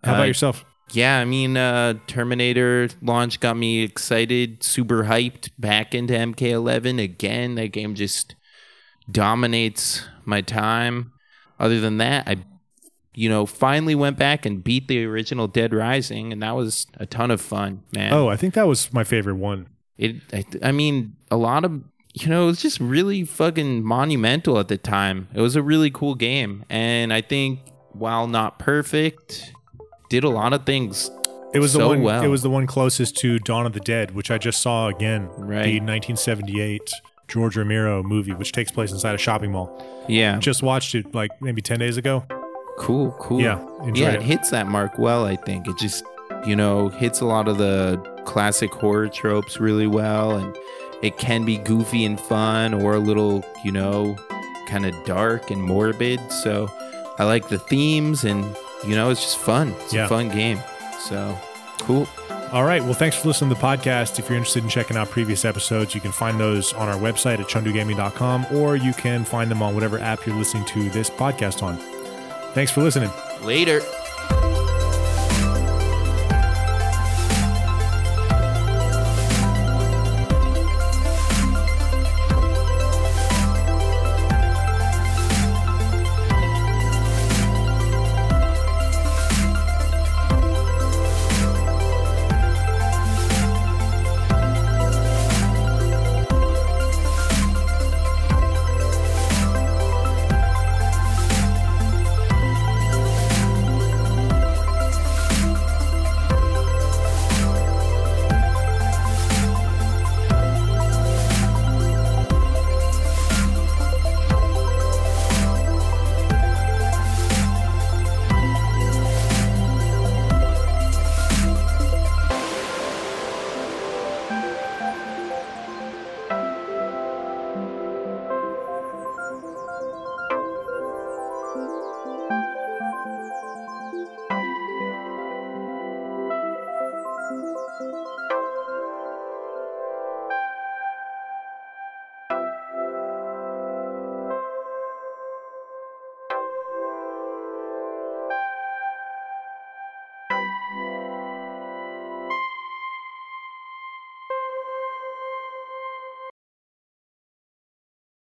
How 0.06 0.14
about 0.14 0.22
Uh, 0.24 0.26
yourself? 0.26 0.64
Yeah, 0.92 1.18
I 1.18 1.24
mean, 1.24 1.56
uh, 1.56 1.94
Terminator 2.06 2.88
launch 3.02 3.40
got 3.40 3.56
me 3.56 3.82
excited, 3.82 4.62
super 4.62 5.04
hyped. 5.04 5.50
Back 5.58 5.94
into 5.94 6.14
MK11 6.14 7.02
again. 7.02 7.56
That 7.56 7.72
game 7.72 7.94
just 7.96 8.36
dominates 9.10 10.04
my 10.24 10.40
time. 10.40 11.12
Other 11.58 11.80
than 11.80 11.98
that, 11.98 12.28
I, 12.28 12.36
you 13.14 13.28
know, 13.28 13.46
finally 13.46 13.94
went 13.94 14.18
back 14.18 14.44
and 14.44 14.62
beat 14.62 14.88
the 14.88 15.04
original 15.04 15.48
Dead 15.48 15.72
Rising, 15.72 16.32
and 16.32 16.42
that 16.42 16.54
was 16.54 16.86
a 16.98 17.06
ton 17.06 17.30
of 17.30 17.40
fun, 17.40 17.82
man. 17.94 18.12
Oh, 18.12 18.28
I 18.28 18.36
think 18.36 18.54
that 18.54 18.66
was 18.66 18.92
my 18.92 19.04
favorite 19.04 19.36
one. 19.36 19.68
It, 19.96 20.16
I, 20.32 20.44
I 20.62 20.72
mean, 20.72 21.16
a 21.30 21.36
lot 21.36 21.64
of, 21.64 21.82
you 22.12 22.28
know, 22.28 22.44
it 22.44 22.46
was 22.46 22.60
just 22.60 22.78
really 22.78 23.24
fucking 23.24 23.82
monumental 23.82 24.58
at 24.58 24.68
the 24.68 24.76
time. 24.76 25.28
It 25.34 25.40
was 25.40 25.56
a 25.56 25.62
really 25.62 25.90
cool 25.90 26.14
game, 26.14 26.64
and 26.68 27.12
I 27.12 27.22
think 27.22 27.60
while 27.92 28.26
not 28.26 28.58
perfect, 28.58 29.52
did 30.08 30.24
a 30.24 30.28
lot 30.28 30.52
of 30.52 30.64
things 30.66 31.10
It 31.54 31.60
was 31.60 31.72
the 31.72 31.78
So 31.80 31.88
one. 31.88 32.02
well. 32.02 32.22
It 32.22 32.28
was 32.28 32.42
the 32.42 32.50
one 32.50 32.66
closest 32.66 33.16
to 33.18 33.38
Dawn 33.38 33.66
of 33.66 33.72
the 33.72 33.80
Dead, 33.80 34.10
which 34.14 34.30
I 34.30 34.38
just 34.38 34.60
saw 34.62 34.88
again. 34.88 35.28
Right. 35.36 35.64
The 35.64 35.80
1978 35.80 36.90
George 37.28 37.56
Romero 37.56 38.02
movie, 38.02 38.32
which 38.34 38.52
takes 38.52 38.70
place 38.70 38.92
inside 38.92 39.14
a 39.14 39.18
shopping 39.18 39.52
mall. 39.52 39.82
Yeah. 40.08 40.38
Just 40.38 40.62
watched 40.62 40.94
it 40.94 41.14
like 41.14 41.30
maybe 41.42 41.60
10 41.62 41.78
days 41.78 41.96
ago. 41.96 42.24
Cool, 42.78 43.12
cool. 43.18 43.40
Yeah, 43.40 43.58
yeah, 43.94 44.10
it. 44.10 44.14
it 44.16 44.22
hits 44.22 44.50
that 44.50 44.66
mark 44.68 44.98
well, 44.98 45.24
I 45.24 45.34
think. 45.36 45.66
It 45.66 45.78
just, 45.78 46.04
you 46.46 46.54
know, 46.54 46.88
hits 46.90 47.20
a 47.20 47.24
lot 47.24 47.48
of 47.48 47.56
the 47.58 47.96
classic 48.26 48.70
horror 48.72 49.08
tropes 49.08 49.58
really 49.58 49.86
well 49.86 50.36
and 50.36 50.54
it 51.02 51.16
can 51.16 51.44
be 51.44 51.56
goofy 51.58 52.04
and 52.04 52.20
fun 52.20 52.74
or 52.74 52.94
a 52.94 52.98
little, 52.98 53.44
you 53.64 53.72
know, 53.72 54.14
kind 54.68 54.84
of 54.84 54.94
dark 55.04 55.50
and 55.50 55.62
morbid. 55.62 56.20
So 56.30 56.68
I 57.18 57.24
like 57.24 57.48
the 57.48 57.58
themes 57.58 58.24
and, 58.24 58.44
you 58.84 58.94
know, 58.96 59.10
it's 59.10 59.22
just 59.22 59.38
fun. 59.38 59.74
It's 59.84 59.92
Yeah. 59.94 60.06
a 60.06 60.08
fun 60.08 60.28
game. 60.28 60.60
So 61.00 61.38
cool. 61.80 62.08
All 62.52 62.64
right. 62.64 62.82
Well, 62.82 62.94
thanks 62.94 63.16
for 63.16 63.28
listening 63.28 63.50
to 63.50 63.60
the 63.60 63.60
podcast. 63.66 64.18
If 64.18 64.28
you're 64.28 64.36
interested 64.38 64.62
in 64.62 64.68
checking 64.70 64.96
out 64.96 65.10
previous 65.10 65.44
episodes, 65.44 65.94
you 65.94 66.00
can 66.00 66.12
find 66.12 66.38
those 66.38 66.72
on 66.74 66.88
our 66.88 66.94
website 66.96 67.40
at 67.40 67.46
chundugaming.com 67.48 68.46
or 68.52 68.76
you 68.76 68.92
can 68.94 69.24
find 69.24 69.50
them 69.50 69.62
on 69.62 69.74
whatever 69.74 69.98
app 69.98 70.26
you're 70.26 70.36
listening 70.36 70.64
to 70.66 70.88
this 70.90 71.10
podcast 71.10 71.62
on. 71.62 71.76
Thanks 72.54 72.70
for 72.70 72.82
listening. 72.82 73.10
Later. 73.42 73.80